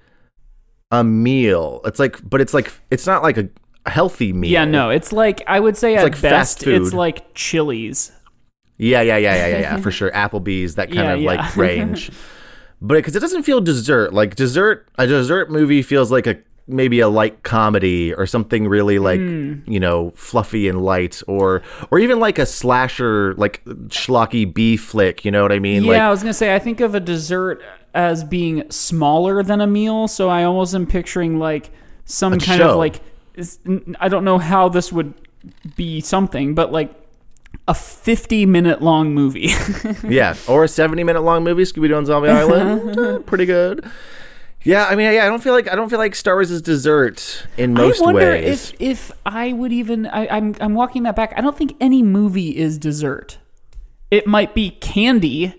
a 0.93 1.03
meal. 1.03 1.81
It's 1.83 1.99
like, 1.99 2.17
but 2.29 2.39
it's 2.39 2.53
like 2.53 2.71
it's 2.91 3.05
not 3.05 3.23
like 3.23 3.37
a 3.37 3.49
healthy 3.85 4.31
meal. 4.31 4.49
yeah, 4.51 4.63
no, 4.63 4.89
it's 4.91 5.11
like 5.11 5.43
I 5.47 5.59
would 5.59 5.75
say 5.75 5.95
at 5.95 6.03
like 6.03 6.21
best 6.21 6.65
it's 6.65 6.93
like 6.93 7.33
Chili's. 7.33 8.11
Yeah, 8.77 9.01
yeah, 9.01 9.17
yeah, 9.17 9.35
yeah, 9.35 9.47
yeah, 9.47 9.59
yeah, 9.59 9.77
for 9.81 9.91
sure. 9.91 10.11
Applebee's, 10.11 10.75
that 10.75 10.87
kind 10.87 11.05
Yeah, 11.07 11.13
of 11.13 11.21
yeah. 11.21 11.27
like 11.27 11.55
range. 11.57 12.11
But 12.81 12.95
because 12.95 13.15
it 13.15 13.19
doesn't 13.19 13.43
feel 13.43 13.61
dessert, 13.61 14.13
like 14.13 14.35
dessert, 14.35 14.87
a 14.97 15.07
dessert 15.07 15.49
movie 15.51 15.81
feels 15.81 16.11
like 16.11 16.27
a 16.27 16.37
maybe 16.67 16.99
a 17.01 17.07
light 17.09 17.43
comedy 17.43 18.13
or 18.13 18.25
something 18.25 18.67
really 18.69 18.97
like 18.97 19.19
Hmm. 19.19 19.53
you 19.67 19.79
know 19.79 20.11
fluffy 20.15 20.67
and 20.69 20.81
light, 20.83 21.21
or 21.27 21.61
or 21.91 21.99
even 21.99 22.19
like 22.19 22.39
a 22.39 22.45
slasher, 22.45 23.33
like 23.35 23.63
schlocky 23.87 24.51
B 24.51 24.75
flick. 24.77 25.23
You 25.25 25.31
know 25.31 25.41
what 25.43 25.51
I 25.51 25.59
mean? 25.59 25.83
Yeah, 25.83 25.91
like 25.91 26.01
I 26.01 26.09
was 26.09 26.21
gonna 26.21 26.33
say 26.33 26.53
I 26.55 26.59
think 26.59 26.79
of 26.81 26.93
a 26.95 26.99
dessert 26.99 27.61
as 27.93 28.23
being 28.23 28.69
smaller 28.71 29.43
than 29.43 29.61
a 29.61 29.67
meal, 29.67 30.07
so 30.07 30.29
I 30.29 30.43
almost 30.43 30.73
am 30.73 30.87
picturing 30.87 31.39
like 31.39 31.69
some 32.05 32.39
kind 32.39 32.59
show. 32.59 32.71
of 32.71 32.77
like 32.77 32.99
I 33.99 34.09
don't 34.09 34.23
know 34.23 34.37
how 34.37 34.69
this 34.69 34.91
would 34.91 35.13
be 35.75 36.01
something, 36.01 36.55
but 36.55 36.71
like 36.71 36.91
a 37.67 37.73
50 37.73 38.45
minute 38.45 38.81
long 38.81 39.13
movie. 39.13 39.51
yeah, 40.07 40.35
or 40.47 40.63
a 40.63 40.67
seventy 40.67 41.03
minute 41.03 41.21
long 41.21 41.43
movie, 41.43 41.63
Scooby 41.63 41.87
Doo 41.87 41.95
on 41.95 42.05
Zombie 42.05 42.29
Island, 42.41 42.97
Eh, 42.99 43.17
pretty 43.25 43.45
good. 43.45 43.85
Yeah, 44.65 44.85
I 44.85 44.95
mean, 44.95 45.11
yeah, 45.13 45.25
I 45.25 45.27
don't 45.27 45.43
feel 45.43 45.53
like 45.53 45.67
I 45.67 45.75
don't 45.75 45.89
feel 45.89 45.99
like 45.99 46.15
Star 46.15 46.35
Wars 46.35 46.49
is 46.49 46.61
dessert 46.61 47.45
in 47.57 47.73
most 47.73 48.01
I 48.01 48.05
wonder 48.05 48.21
ways. 48.21 48.71
if 48.79 48.81
if 48.81 49.11
I 49.25 49.51
would 49.53 49.73
even 49.73 50.05
I, 50.07 50.27
I'm 50.27 50.55
I'm 50.61 50.73
walking 50.73 51.03
that 51.03 51.15
back. 51.17 51.33
I 51.35 51.41
don't 51.41 51.57
think 51.57 51.75
any 51.81 52.01
movie 52.01 52.55
is 52.57 52.77
dessert. 52.77 53.39
It 54.09 54.25
might 54.25 54.53
be 54.53 54.69
candy. 54.71 55.53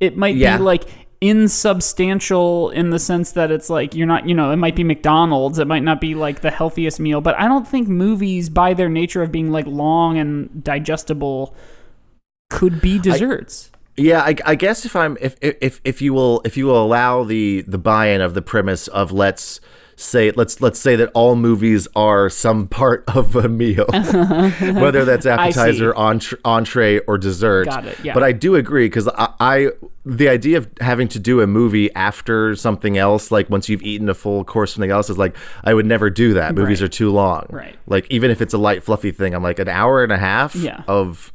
It 0.00 0.16
might 0.16 0.36
Yeah. 0.36 0.56
be 0.56 0.62
like 0.62 0.84
insubstantial 1.20 2.70
in 2.70 2.90
the 2.90 2.98
sense 2.98 3.32
that 3.32 3.50
it's 3.50 3.70
like 3.70 3.94
you're 3.94 4.06
not 4.06 4.28
you 4.28 4.34
know 4.34 4.50
it 4.50 4.56
might 4.56 4.76
be 4.76 4.84
McDonald's. 4.84 5.58
It 5.58 5.66
might 5.66 5.82
not 5.82 6.00
be 6.00 6.14
like 6.14 6.40
the 6.40 6.50
healthiest 6.50 7.00
meal, 7.00 7.20
but 7.20 7.38
I 7.38 7.48
don't 7.48 7.66
think 7.66 7.88
movies 7.88 8.48
by 8.48 8.74
their 8.74 8.88
nature 8.88 9.22
of 9.22 9.32
being 9.32 9.50
like 9.50 9.66
long 9.66 10.18
and 10.18 10.62
digestible 10.62 11.54
could 12.50 12.80
be 12.80 12.98
desserts. 12.98 13.70
Yeah, 13.96 14.20
I, 14.20 14.36
I 14.44 14.54
guess 14.56 14.84
if 14.84 14.94
I'm 14.94 15.16
if 15.20 15.36
if 15.40 15.80
if 15.84 16.02
you 16.02 16.12
will 16.12 16.42
if 16.44 16.56
you 16.56 16.66
will 16.66 16.82
allow 16.82 17.24
the 17.24 17.62
the 17.62 17.78
buy-in 17.78 18.20
of 18.20 18.34
the 18.34 18.42
premise 18.42 18.88
of 18.88 19.10
let's 19.10 19.60
say 19.98 20.30
let's 20.32 20.60
let's 20.60 20.78
say 20.78 20.94
that 20.96 21.10
all 21.14 21.36
movies 21.36 21.88
are 21.96 22.28
some 22.28 22.68
part 22.68 23.02
of 23.16 23.34
a 23.36 23.48
meal, 23.48 23.86
whether 23.92 25.04
that's 25.04 25.26
appetizer, 25.26 25.94
entre, 25.94 26.38
entree, 26.44 26.98
or 27.00 27.18
dessert. 27.18 27.64
Got 27.66 27.86
it, 27.86 27.98
yeah. 28.04 28.14
But 28.14 28.22
I 28.22 28.32
do 28.32 28.54
agree 28.54 28.86
because 28.86 29.08
I, 29.08 29.32
I 29.40 29.68
the 30.04 30.28
idea 30.28 30.58
of 30.58 30.68
having 30.80 31.08
to 31.08 31.18
do 31.18 31.40
a 31.40 31.46
movie 31.46 31.92
after 31.94 32.54
something 32.54 32.96
else, 32.96 33.30
like 33.30 33.50
once 33.50 33.68
you've 33.68 33.82
eaten 33.82 34.08
a 34.08 34.14
full 34.14 34.44
course, 34.44 34.74
something 34.74 34.90
else 34.90 35.10
is 35.10 35.18
like 35.18 35.36
I 35.64 35.74
would 35.74 35.86
never 35.86 36.10
do 36.10 36.34
that. 36.34 36.54
Movies 36.54 36.80
Right. 36.80 36.86
are 36.86 36.88
too 36.90 37.10
long. 37.10 37.46
Right. 37.50 37.76
Like 37.86 38.06
even 38.10 38.30
if 38.30 38.40
it's 38.40 38.54
a 38.54 38.58
light 38.58 38.82
fluffy 38.84 39.10
thing, 39.10 39.34
I'm 39.34 39.42
like 39.42 39.58
an 39.58 39.68
hour 39.68 40.02
and 40.02 40.12
a 40.12 40.18
half 40.18 40.54
Yeah. 40.54 40.82
of 40.86 41.32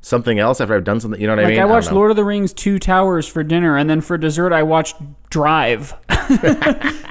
something 0.00 0.38
else 0.38 0.60
after 0.60 0.74
I've 0.74 0.84
done 0.84 1.00
something. 1.00 1.20
You 1.20 1.26
know 1.26 1.36
what 1.36 1.44
I 1.44 1.48
mean? 1.48 1.58
Like? 1.58 1.62
I 1.62 1.70
watched 1.70 1.90
know. 1.90 1.96
Lord 1.96 2.10
of 2.10 2.16
the 2.16 2.24
Rings 2.24 2.52
Two 2.52 2.78
Towers 2.78 3.26
for 3.26 3.42
dinner, 3.42 3.76
and 3.76 3.88
then 3.88 4.00
for 4.00 4.16
dessert 4.18 4.52
I 4.52 4.62
watched 4.62 4.96
Drive. 5.30 5.94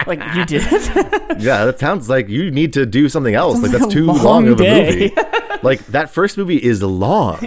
like 0.07 0.21
you 0.35 0.45
did. 0.45 0.63
Yeah, 1.39 1.63
that 1.65 1.79
sounds 1.79 2.09
like 2.09 2.27
you 2.27 2.51
need 2.51 2.73
to 2.73 2.85
do 2.85 3.07
something 3.07 3.33
else. 3.33 3.61
Like 3.61 3.71
like 3.71 3.81
that's 3.81 3.93
too 3.93 4.07
long 4.07 4.23
long, 4.23 4.47
of 4.49 4.59
a 4.59 4.63
movie. 4.63 5.15
like 5.61 5.85
that 5.87 6.09
first 6.09 6.37
movie 6.37 6.61
is 6.61 6.83
long, 6.83 7.37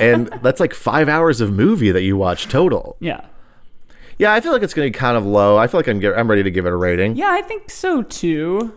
and 0.00 0.26
that's 0.42 0.58
like 0.58 0.74
five 0.74 1.08
hours 1.08 1.40
of 1.40 1.52
movie 1.52 1.92
that 1.92 2.02
you 2.02 2.16
watch 2.16 2.48
total. 2.48 2.96
yeah. 3.00 3.26
Yeah, 4.18 4.34
I 4.34 4.42
feel 4.42 4.52
like 4.52 4.62
it's 4.62 4.74
going 4.74 4.86
to 4.86 4.94
be 4.94 4.98
kind 4.98 5.16
of 5.16 5.24
low. 5.24 5.56
I 5.56 5.66
feel 5.66 5.78
like 5.78 5.88
I'm 5.88 6.04
I'm 6.04 6.28
ready 6.28 6.42
to 6.42 6.50
give 6.50 6.66
it 6.66 6.72
a 6.72 6.76
rating. 6.76 7.16
Yeah, 7.16 7.30
I 7.30 7.40
think 7.40 7.70
so 7.70 8.02
too. 8.02 8.74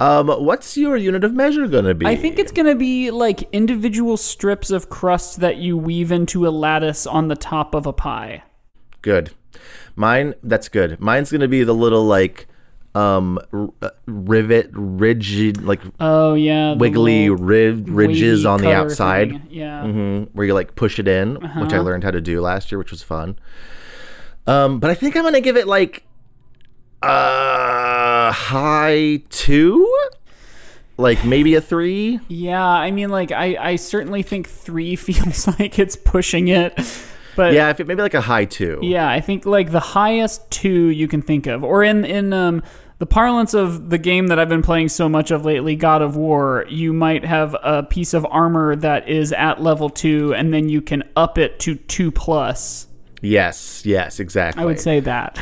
Um, 0.00 0.28
what's 0.28 0.76
your 0.78 0.96
unit 0.96 1.22
of 1.24 1.34
measure 1.34 1.66
going 1.68 1.84
to 1.84 1.94
be? 1.94 2.06
I 2.06 2.16
think 2.16 2.38
it's 2.38 2.52
gonna 2.52 2.74
be 2.74 3.10
like 3.10 3.42
individual 3.52 4.16
strips 4.16 4.70
of 4.70 4.88
crust 4.88 5.40
that 5.40 5.58
you 5.58 5.76
weave 5.76 6.10
into 6.10 6.46
a 6.46 6.50
lattice 6.50 7.06
on 7.06 7.28
the 7.28 7.36
top 7.36 7.74
of 7.74 7.86
a 7.86 7.92
pie. 7.92 8.42
good. 9.02 9.30
Mine, 9.96 10.34
that's 10.42 10.68
good. 10.68 10.98
Mine's 11.00 11.30
going 11.30 11.40
to 11.42 11.48
be 11.48 11.64
the 11.64 11.74
little 11.74 12.04
like 12.04 12.46
um 12.94 13.38
r- 13.52 13.68
uh, 13.82 13.90
rivet 14.06 14.70
rigid 14.72 15.62
like 15.62 15.80
Oh 16.00 16.34
yeah, 16.34 16.74
wiggly 16.74 17.28
rid- 17.28 17.88
ridges 17.88 18.46
on 18.46 18.60
the 18.62 18.72
outside 18.72 19.30
thing. 19.30 19.46
Yeah. 19.50 19.82
hmm 19.84 20.22
where 20.32 20.46
you 20.46 20.54
like 20.54 20.74
push 20.76 20.98
it 20.98 21.06
in, 21.08 21.34
which 21.34 21.42
I 21.44 21.76
Uh-huh. 21.76 21.82
learned 21.82 22.04
how 22.04 22.10
to 22.12 22.20
do 22.20 22.40
last 22.40 22.72
year, 22.72 22.78
which 22.78 22.90
was 22.90 23.02
fun. 23.02 23.36
Um, 24.46 24.80
but 24.80 24.90
I 24.90 24.94
think 24.94 25.14
I'm 25.16 25.22
gonna 25.24 25.40
give 25.42 25.56
it 25.56 25.66
like 25.66 26.04
a 28.30 28.32
high 28.32 29.22
two, 29.28 29.92
like 30.96 31.24
maybe 31.24 31.56
a 31.56 31.60
three. 31.60 32.20
Yeah, 32.28 32.62
I 32.64 32.90
mean, 32.92 33.10
like, 33.10 33.32
I, 33.32 33.56
I 33.58 33.76
certainly 33.76 34.22
think 34.22 34.48
three 34.48 34.94
feels 35.06 35.46
like 35.58 35.78
it's 35.78 35.96
pushing 35.96 36.48
it, 36.48 36.72
but 37.36 37.52
Yeah, 37.54 37.70
if 37.70 37.80
it, 37.80 37.86
maybe 37.86 38.02
like 38.02 38.14
a 38.14 38.20
high 38.20 38.44
two. 38.44 38.78
yeah, 38.82 39.08
I 39.08 39.20
think 39.20 39.46
like 39.46 39.70
the 39.72 39.80
highest 39.80 40.48
two 40.50 40.86
you 40.90 41.08
can 41.08 41.22
think 41.22 41.46
of, 41.46 41.64
or 41.64 41.82
in 41.82 42.04
in 42.04 42.32
um 42.32 42.62
the 42.98 43.06
parlance 43.06 43.54
of 43.54 43.88
the 43.88 43.96
game 43.96 44.26
that 44.26 44.38
I've 44.38 44.50
been 44.50 44.62
playing 44.62 44.90
so 44.90 45.08
much 45.08 45.30
of 45.30 45.44
lately, 45.46 45.74
God 45.74 46.02
of 46.02 46.16
War, 46.16 46.66
you 46.68 46.92
might 46.92 47.24
have 47.24 47.56
a 47.62 47.82
piece 47.82 48.12
of 48.12 48.26
armor 48.30 48.76
that 48.76 49.08
is 49.08 49.32
at 49.32 49.62
level 49.62 49.88
two, 49.88 50.34
and 50.34 50.52
then 50.52 50.68
you 50.68 50.82
can 50.82 51.02
up 51.16 51.38
it 51.38 51.58
to 51.60 51.76
two 51.76 52.10
plus. 52.10 52.86
Yes, 53.20 53.84
yes, 53.84 54.20
exactly. 54.20 54.62
I 54.62 54.66
would 54.66 54.80
say 54.80 55.00
that. 55.00 55.38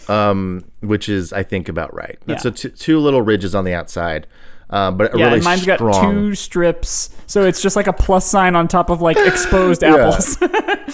um, 0.08 0.64
which 0.80 1.08
is 1.08 1.32
I 1.32 1.42
think 1.42 1.68
about 1.68 1.94
right. 1.94 2.18
Yeah. 2.26 2.36
so 2.36 2.50
two, 2.50 2.68
two 2.70 2.98
little 2.98 3.22
ridges 3.22 3.54
on 3.54 3.64
the 3.64 3.74
outside, 3.74 4.26
um, 4.70 4.96
but 4.98 5.16
yeah, 5.18 5.26
really 5.30 5.40
mine's 5.40 5.64
got 5.64 5.78
two 5.78 6.34
strips, 6.34 7.10
so 7.26 7.44
it's 7.44 7.62
just 7.62 7.76
like 7.76 7.86
a 7.86 7.92
plus 7.92 8.26
sign 8.26 8.54
on 8.54 8.68
top 8.68 8.90
of 8.90 9.00
like 9.00 9.16
exposed 9.16 9.82
apples. 9.84 10.36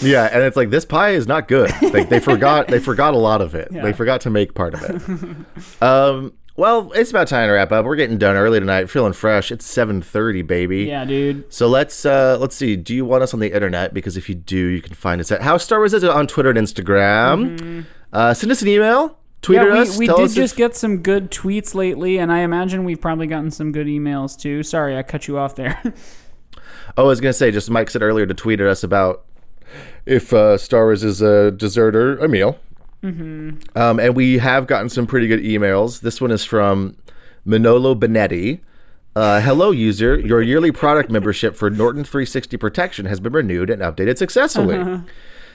Yeah, 0.02 0.28
and 0.32 0.42
it's 0.42 0.56
like 0.56 0.70
this 0.70 0.84
pie 0.84 1.10
is 1.10 1.28
not 1.28 1.46
good. 1.46 1.70
Like 1.80 2.08
they 2.08 2.18
forgot 2.18 2.66
they 2.66 2.80
forgot 2.80 3.14
a 3.14 3.16
lot 3.16 3.40
of 3.40 3.54
it. 3.54 3.68
Yeah. 3.70 3.82
They 3.82 3.92
forgot 3.92 4.22
to 4.22 4.30
make 4.30 4.52
part 4.52 4.74
of 4.74 4.82
it. 4.82 5.82
um 5.82 6.32
well, 6.57 6.92
it's 6.94 7.11
about 7.11 7.28
time 7.28 7.48
to 7.48 7.52
wrap 7.52 7.72
up. 7.72 7.84
We're 7.84 7.96
getting 7.96 8.18
done 8.18 8.36
early 8.36 8.61
tonight, 8.61 8.88
feeling 8.90 9.12
fresh. 9.12 9.50
It's 9.50 9.66
7:30, 9.66 10.46
baby. 10.46 10.84
yeah, 10.84 11.05
dude. 11.05 11.52
So 11.52 11.66
let's 11.68 12.05
uh 12.07 12.38
let's 12.40 12.55
see. 12.57 12.76
Do 12.76 12.94
you 12.94 13.05
want 13.05 13.22
us 13.22 13.34
on 13.34 13.40
the 13.40 13.52
internet? 13.52 13.92
Because 13.94 14.16
if 14.16 14.28
you 14.28 14.34
do, 14.34 14.57
you 14.57 14.80
can 14.82 14.94
find 14.94 15.20
us 15.20 15.32
at 15.32 15.42
How 15.42 15.57
Star 15.57 15.78
Wars 15.80 15.94
is 15.94 16.05
on 16.05 16.26
Twitter 16.26 16.50
and 16.50 16.59
Instagram. 16.59 17.84
Uh, 18.12 18.34
send 18.34 18.52
us 18.52 18.62
an 18.62 18.68
email. 18.68 19.18
Tweet 19.42 19.59
Mm-hmm. 19.59 19.68
Yeah, 19.74 19.80
at 19.82 19.88
us. 19.88 19.98
we, 19.98 20.09
we 20.09 20.14
did 20.14 20.24
us 20.24 20.30
if- 20.30 20.36
just 20.36 20.57
get 20.57 20.74
some 20.76 20.98
good 21.02 21.30
tweets 21.30 21.74
lately, 21.74 22.18
and 22.18 22.32
I 22.32 22.38
imagine 22.40 22.84
we've 22.84 23.00
probably 23.00 23.26
gotten 23.26 23.50
some 23.50 23.72
good 23.72 23.86
emails 23.86 24.38
too. 24.40 24.62
Sorry, 24.62 24.96
I 24.96 25.02
cut 25.02 25.28
you 25.28 25.36
off 25.38 25.55
there. 25.57 25.80
Oh, 26.96 27.05
I 27.05 27.07
was 27.09 27.20
gonna 27.20 27.32
say, 27.32 27.50
just 27.50 27.70
Mike 27.70 27.90
said 27.90 28.02
earlier 28.02 28.26
to 28.26 28.34
tweet 28.34 28.61
at 28.61 28.66
us 28.68 28.84
about 28.84 29.24
if 30.07 30.32
uh, 30.32 30.57
Star 30.59 30.84
Wars 30.84 31.02
is 31.02 31.20
a 31.22 31.50
dessert 31.50 31.96
or 31.96 32.18
a 32.18 32.28
meal. 32.28 32.59
Mm-hmm. 33.05 33.78
Um, 33.78 34.00
and 34.00 34.16
we 34.16 34.38
have 34.38 34.66
gotten 34.66 34.88
some 34.88 35.07
pretty 35.07 35.28
good 35.28 35.40
emails. 35.40 36.00
This 36.00 36.20
one 36.20 36.30
is 36.30 36.44
from 36.44 36.96
Manolo 37.44 37.94
Benetti. 37.94 38.61
Uh, 39.14 39.40
hello, 39.40 39.70
user. 39.70 40.18
Your 40.18 40.42
yearly 40.42 40.72
product 40.72 41.11
membership 41.11 41.55
for 41.55 41.70
Norton 41.70 42.02
360 42.02 42.57
Protection 42.57 43.07
has 43.07 43.20
been 43.20 43.32
renewed 43.32 43.70
and 43.70 43.82
updated 43.82 44.18
successfully. 44.18 45.02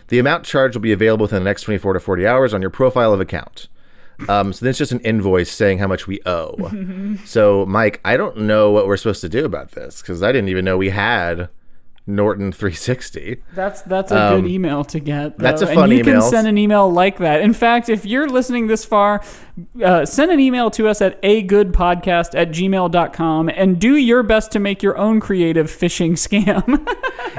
The 0.08 0.20
amount 0.20 0.46
charged 0.46 0.76
will 0.76 0.82
be 0.82 0.92
available 0.92 1.24
within 1.24 1.44
the 1.44 1.50
next 1.50 1.64
24 1.64 1.94
to 1.94 2.00
40 2.00 2.26
hours 2.28 2.54
on 2.54 2.62
your 2.62 2.70
profile 2.70 3.14
of 3.14 3.20
account. 3.20 3.68
Um, 4.28 4.54
so 4.54 4.66
then 4.66 4.72
it's 4.72 4.80
just 4.80 4.92
an 4.92 5.00
invoice 5.02 5.52
saying 5.52 5.78
how 5.80 5.88
much 5.88 6.08
we 6.08 6.20
owe. 6.26 7.16
so, 7.26 7.66
Mike, 7.66 8.02
I 8.04 8.18
don't 8.18 8.38
know 8.40 8.72
what 8.72 8.88
we're 8.88 8.98
supposed 8.98 9.22
to 9.22 9.30
do 9.30 9.46
about 9.46 9.72
this 9.72 10.02
because 10.02 10.22
I 10.22 10.32
didn't 10.32 10.50
even 10.50 10.66
know 10.66 10.78
we 10.78 10.90
had 10.90 11.50
Norton 12.10 12.52
360. 12.52 13.42
That's 13.54 13.82
that's 13.84 14.12
a 14.12 14.36
good 14.36 14.48
email 14.48 14.84
to 14.86 15.00
get. 15.00 15.26
Um, 15.26 15.34
that's 15.38 15.62
a 15.62 15.68
fun 15.68 15.86
and 15.86 15.94
you 15.94 16.00
email. 16.00 16.22
can 16.22 16.30
send 16.30 16.48
an 16.48 16.58
email 16.58 16.92
like 16.92 17.20
that. 17.20 17.42
In 17.42 17.54
fact, 17.54 17.88
if 17.90 18.06
you're 18.06 18.28
listening 18.28 18.68
this 18.68 18.84
far, 18.84 19.24
uh, 19.84 20.06
send 20.06 20.32
an 20.32 20.40
email 20.40 20.72
to 20.72 20.88
us 20.88 21.02
at 21.02 21.22
agoodpodcast 21.22 22.36
at 22.36 22.50
gmail.com 22.50 23.50
and 23.50 23.80
do 23.80 23.96
your 23.96 24.24
best 24.24 24.52
to 24.52 24.60
make 24.60 24.82
your 24.82 24.98
own 24.98 25.20
creative 25.20 25.68
phishing 25.68 26.12
scam. 26.14 26.88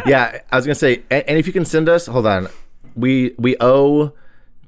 yeah, 0.06 0.40
I 0.50 0.56
was 0.56 0.66
gonna 0.66 0.74
say, 0.74 1.02
and, 1.10 1.24
and 1.28 1.38
if 1.38 1.46
you 1.46 1.52
can 1.52 1.64
send 1.64 1.88
us, 1.88 2.06
hold 2.06 2.26
on, 2.26 2.48
we 2.94 3.34
we 3.38 3.56
owe 3.60 4.12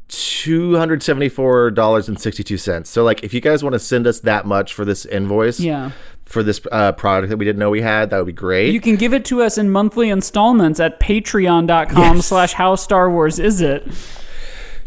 two 0.09 0.77
hundred 0.77 1.03
seventy 1.03 1.29
four 1.29 1.71
dollars 1.71 2.09
and 2.09 2.21
sixty 2.21 2.45
two 2.45 2.59
cents. 2.59 2.91
So, 2.91 3.03
like, 3.03 3.23
if 3.25 3.33
you 3.33 3.41
guys 3.41 3.63
want 3.63 3.73
to 3.73 3.79
send 3.79 4.07
us 4.07 4.21
that 4.21 4.47
much 4.47 4.75
for 4.75 4.85
this 4.85 5.07
invoice, 5.07 5.59
yeah. 5.59 5.93
For 6.25 6.43
this 6.43 6.61
uh, 6.71 6.93
product 6.93 7.31
that 7.31 7.37
we 7.37 7.45
didn't 7.45 7.59
know 7.59 7.71
we 7.71 7.83
had, 7.83 8.11
that 8.11 8.19
would 8.19 8.27
be 8.27 8.33
great. 8.33 8.73
You 8.73 8.81
can 8.81 8.97
give 8.97 9.13
it 9.13 9.25
to 9.27 9.43
us 9.43 9.59
in 9.59 9.71
monthly 9.71 10.09
installments 10.09 10.81
at 10.81 10.99
patreon.com 11.01 12.17
Yes. 12.17 12.27
slash 12.27 12.53
how 12.55 12.75
Star 12.77 13.11
Wars 13.11 13.39
is 13.39 13.61
it. 13.61 13.87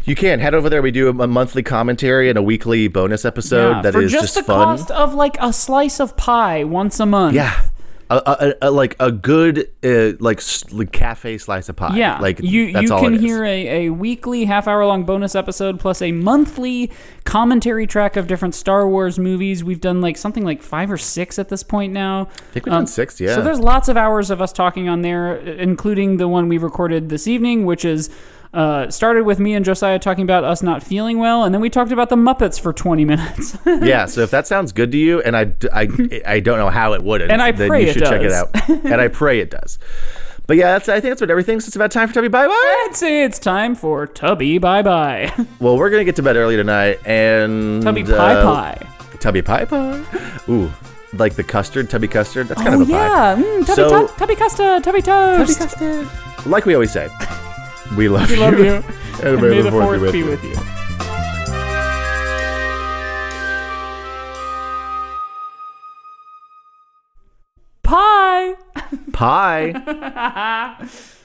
You 0.04 0.14
can 0.14 0.38
head 0.38 0.54
over 0.54 0.70
there. 0.70 0.82
We 0.82 0.92
do 0.92 1.08
a, 1.08 1.26
monthly 1.26 1.62
commentary 1.64 2.28
and 2.28 2.38
a 2.38 2.42
weekly 2.42 2.86
bonus 2.88 3.24
episode 3.24 3.70
Yeah, 3.76 3.82
that 3.82 3.94
is 3.96 4.12
just, 4.12 4.22
just, 4.22 4.34
the 4.36 4.42
fun. 4.44 4.78
cost 4.78 4.90
of 4.92 5.14
like 5.14 5.36
a 5.40 5.52
slice 5.52 6.00
of 6.00 6.16
pie 6.16 6.62
once 6.64 7.00
a 7.00 7.06
month. 7.06 7.34
Yeah. 7.34 7.60
A, 8.08 8.54
a, 8.60 8.68
a, 8.68 8.70
like 8.70 8.94
a 9.00 9.10
good 9.10 9.68
uh, 9.84 10.12
like, 10.20 10.40
like 10.70 10.92
cafe 10.92 11.38
slice 11.38 11.68
of 11.68 11.74
pie. 11.74 11.96
Yeah, 11.96 12.20
like 12.20 12.40
you 12.40 12.62
you 12.62 12.88
can 12.88 13.18
hear 13.18 13.44
a, 13.44 13.86
a 13.86 13.90
weekly 13.90 14.44
half 14.44 14.68
hour 14.68 14.86
long 14.86 15.02
bonus 15.04 15.34
episode 15.34 15.80
plus 15.80 16.00
a 16.00 16.12
monthly 16.12 16.92
commentary 17.24 17.84
track 17.84 18.16
of 18.16 18.28
different 18.28 18.54
Star 18.54 18.88
Wars 18.88 19.18
movies. 19.18 19.64
We've 19.64 19.80
done 19.80 20.00
like 20.00 20.16
something 20.16 20.44
like 20.44 20.62
five 20.62 20.88
or 20.90 20.98
six 20.98 21.36
at 21.38 21.48
this 21.48 21.64
point 21.64 21.92
now. 21.92 22.28
I 22.30 22.52
think 22.52 22.66
we've 22.66 22.72
done 22.72 22.86
six. 22.86 23.20
Yeah. 23.20 23.30
Um, 23.30 23.34
So 23.36 23.42
there's 23.42 23.58
lots 23.58 23.88
of 23.88 23.96
hours 23.96 24.30
of 24.30 24.40
us 24.40 24.52
talking 24.52 24.88
on 24.88 25.02
there, 25.02 25.36
including 25.38 26.18
the 26.18 26.28
one 26.28 26.48
we 26.48 26.58
recorded 26.58 27.08
this 27.08 27.26
evening, 27.26 27.64
which 27.64 27.84
is 27.84 28.08
uh, 28.56 28.90
started 28.90 29.24
with 29.24 29.38
me 29.38 29.54
and 29.54 29.64
Josiah 29.64 29.98
talking 29.98 30.24
about 30.24 30.42
us 30.42 30.62
not 30.62 30.82
feeling 30.82 31.18
well, 31.18 31.44
and 31.44 31.54
then 31.54 31.60
we 31.60 31.68
talked 31.70 31.92
about 31.92 32.08
the 32.08 32.16
Muppets 32.16 32.58
for 32.60 32.72
20 32.72 33.04
minutes. 33.04 33.56
yeah. 33.66 34.06
So 34.06 34.22
if 34.22 34.30
that 34.30 34.46
sounds 34.46 34.72
good 34.72 34.90
to 34.92 34.98
you, 34.98 35.20
and 35.20 35.36
I, 35.36 35.52
I, 35.72 36.22
I 36.26 36.40
don't 36.40 36.58
know 36.58 36.70
how 36.70 36.94
it 36.94 37.02
wouldn't, 37.02 37.30
And 37.30 37.42
I 37.42 37.52
then 37.52 37.68
pray 37.68 37.82
you 37.82 37.88
it 37.88 37.92
should 37.92 38.04
check 38.04 38.22
it 38.22 38.32
out. 38.32 38.48
and 38.68 39.00
I 39.00 39.08
pray 39.08 39.40
it 39.40 39.50
does. 39.50 39.78
But 40.46 40.56
yeah, 40.56 40.72
that's, 40.72 40.88
I 40.88 41.00
think 41.00 41.10
that's 41.10 41.20
what 41.20 41.30
everything. 41.30 41.58
So 41.60 41.66
it's 41.68 41.76
about 41.76 41.90
time 41.90 42.06
for 42.08 42.14
Tubby 42.14 42.28
Bye 42.28 42.46
Bye. 42.46 42.52
I'd 42.88 42.94
say 42.94 43.24
it's 43.24 43.38
time 43.38 43.74
for 43.74 44.06
Tubby 44.06 44.58
Bye 44.58 44.82
Bye. 44.82 45.32
Well, 45.60 45.76
we're 45.76 45.90
gonna 45.90 46.04
get 46.04 46.16
to 46.16 46.22
bed 46.22 46.36
early 46.36 46.56
tonight, 46.56 47.00
and 47.06 47.82
Tubby 47.82 48.04
Pie 48.04 48.34
uh, 48.34 48.42
Pie. 48.42 48.86
Tubby 49.20 49.42
Pie 49.42 49.64
Pie. 49.64 50.04
Ooh, 50.48 50.70
like 51.14 51.34
the 51.34 51.42
custard, 51.42 51.90
Tubby 51.90 52.06
custard. 52.08 52.46
That's 52.48 52.62
kind 52.62 52.74
Oh 52.76 52.82
of 52.82 52.88
a 52.88 52.92
pie. 52.92 52.98
yeah, 52.98 53.36
mm, 53.36 53.66
Tubby, 53.66 53.74
So- 53.74 54.06
tu- 54.06 54.12
Tubby 54.16 54.36
Custard, 54.36 54.84
Tubby 54.84 55.02
Toast. 55.02 55.58
Tubby 55.58 55.68
custard. 55.70 56.46
Like 56.46 56.64
we 56.64 56.74
always 56.74 56.92
say, 56.92 57.08
we 57.96 58.08
love 58.08 58.28
We 58.30 58.36
you. 58.36 58.40
love 58.40 58.58
you. 58.58 58.74
and 58.74 58.84
And 59.22 59.40
may 59.42 59.60
the 59.62 59.70
fourth 59.70 60.12
be 60.12 60.22
with 60.22 60.42
you. 60.44 60.54
Pie. 67.82 68.54
Pie. 69.12 70.88